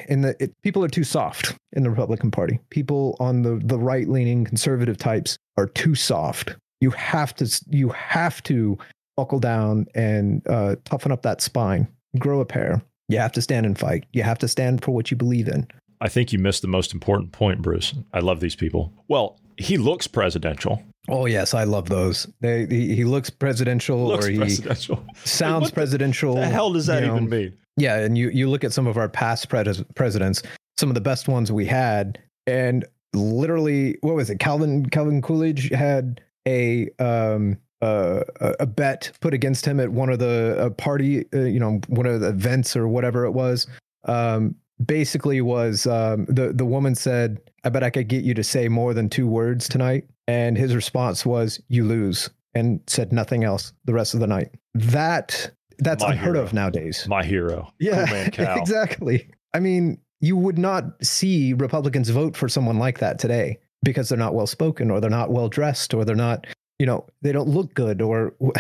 in 0.06 0.22
the 0.22 0.36
it, 0.40 0.54
people 0.62 0.84
are 0.84 0.90
too 0.90 1.04
soft 1.04 1.56
in 1.74 1.84
the 1.84 1.90
Republican 1.90 2.32
Party. 2.32 2.60
People 2.70 3.16
on 3.20 3.42
the 3.42 3.60
the 3.64 3.80
right 3.80 4.08
leaning 4.08 4.46
conservative 4.46 4.98
types 4.98 5.38
are 5.58 5.68
too 5.68 5.96
soft. 5.96 6.56
You 6.80 6.92
have 6.92 7.34
to 7.36 7.66
you 7.70 7.90
have 7.90 8.44
to 8.44 8.78
buckle 9.16 9.40
down 9.40 9.88
and 9.96 10.48
uh, 10.48 10.76
toughen 10.86 11.12
up 11.12 11.24
that 11.24 11.42
spine. 11.42 11.88
Grow 12.20 12.40
a 12.40 12.46
pair. 12.46 12.82
You 13.10 13.20
have 13.20 13.32
to 13.32 13.42
stand 13.42 13.66
and 13.66 13.78
fight. 13.78 14.06
You 14.14 14.24
have 14.24 14.38
to 14.40 14.48
stand 14.48 14.84
for 14.84 14.92
what 14.92 15.10
you 15.10 15.18
believe 15.18 15.48
in. 15.48 15.68
I 16.02 16.10
think 16.10 16.32
you 16.32 16.38
missed 16.38 16.62
the 16.62 16.68
most 16.68 16.94
important 16.94 17.32
point, 17.32 17.64
Bruce. 17.64 17.96
I 18.14 18.20
love 18.20 18.42
these 18.42 18.56
people. 18.56 18.94
Well, 19.08 19.40
he 19.58 19.78
looks 19.78 20.08
presidential. 20.08 20.82
Oh 21.10 21.26
yes, 21.26 21.54
I 21.54 21.64
love 21.64 21.90
those. 21.90 22.28
They 22.42 22.66
he, 22.66 22.96
he 22.96 23.04
looks 23.04 23.30
presidential 23.30 24.08
looks 24.08 24.28
or 24.28 24.32
he 24.32 24.38
presidential. 24.38 25.06
sounds 25.24 25.72
presidential. 25.72 26.36
The 26.36 26.48
hell 26.48 26.74
does 26.74 26.86
that 26.88 27.02
you 27.02 27.08
know. 27.08 27.16
even 27.16 27.30
mean? 27.30 27.58
Yeah, 27.78 27.98
and 27.98 28.18
you 28.18 28.30
you 28.30 28.50
look 28.50 28.64
at 28.64 28.74
some 28.74 28.88
of 28.88 28.98
our 28.98 29.08
past 29.08 29.50
pres- 29.50 29.84
presidents, 29.96 30.44
some 30.78 30.90
of 30.90 30.96
the 30.96 31.02
best 31.02 31.28
ones 31.28 31.52
we 31.52 31.66
had, 31.66 32.20
and 32.46 32.86
literally, 33.14 33.98
what 34.02 34.16
was 34.16 34.30
it? 34.30 34.40
Calvin 34.40 34.88
Calvin 34.90 35.22
Coolidge 35.22 35.70
had 35.70 36.22
a 36.48 36.90
um, 37.00 37.58
uh, 37.82 38.24
a 38.42 38.66
bet 38.66 39.12
put 39.22 39.34
against 39.34 39.66
him 39.66 39.80
at 39.80 39.92
one 39.92 40.10
of 40.10 40.20
the 40.20 40.74
party, 40.78 41.26
uh, 41.34 41.42
you 41.42 41.60
know, 41.60 41.80
one 41.88 42.06
of 42.06 42.22
the 42.22 42.30
events 42.30 42.76
or 42.76 42.88
whatever 42.88 43.26
it 43.26 43.32
was. 43.32 43.68
Um, 44.06 44.56
basically, 44.84 45.42
was 45.42 45.88
um, 45.88 46.26
the 46.26 46.52
the 46.54 46.66
woman 46.66 46.96
said, 46.96 47.40
"I 47.68 47.70
bet 47.70 47.84
I 47.84 47.90
could 47.90 48.08
get 48.08 48.24
you 48.24 48.34
to 48.34 48.44
say 48.44 48.70
more 48.70 48.94
than 48.94 49.10
two 49.10 49.28
words 49.28 49.68
tonight," 49.68 50.06
and 50.28 50.58
his 50.58 50.74
response 50.74 51.26
was, 51.26 51.62
"You 51.68 51.84
lose," 51.84 52.30
and 52.56 52.80
said 52.88 53.12
nothing 53.12 53.44
else 53.44 53.74
the 53.86 53.94
rest 53.94 54.14
of 54.14 54.22
the 54.22 54.28
night. 54.28 54.52
That 54.74 55.52
that's 55.80 56.04
My 56.04 56.12
unheard 56.12 56.36
hero. 56.36 56.46
of 56.46 56.54
nowadays. 56.54 57.06
My 57.08 57.24
hero. 57.24 57.74
Yeah, 57.80 58.30
Cool 58.30 58.46
exactly. 58.58 59.30
I 59.54 59.60
mean, 59.60 60.00
you 60.22 60.38
would 60.38 60.58
not 60.58 60.86
see 61.04 61.54
Republicans 61.54 62.10
vote 62.10 62.36
for 62.36 62.48
someone 62.48 62.80
like 62.80 63.00
that 63.00 63.20
today 63.20 63.60
because 63.84 64.10
they're 64.10 64.18
not 64.18 64.34
well 64.34 64.48
spoken 64.48 64.90
or 64.90 65.00
they're 65.00 65.10
not 65.10 65.32
well 65.32 65.50
dressed 65.50 65.94
or 65.94 66.04
they're 66.06 66.16
not, 66.16 66.48
you 66.80 66.86
know, 66.86 67.06
they 67.22 67.32
don't 67.32 67.50
look 67.50 67.74
good 67.74 68.02
or 68.02 68.34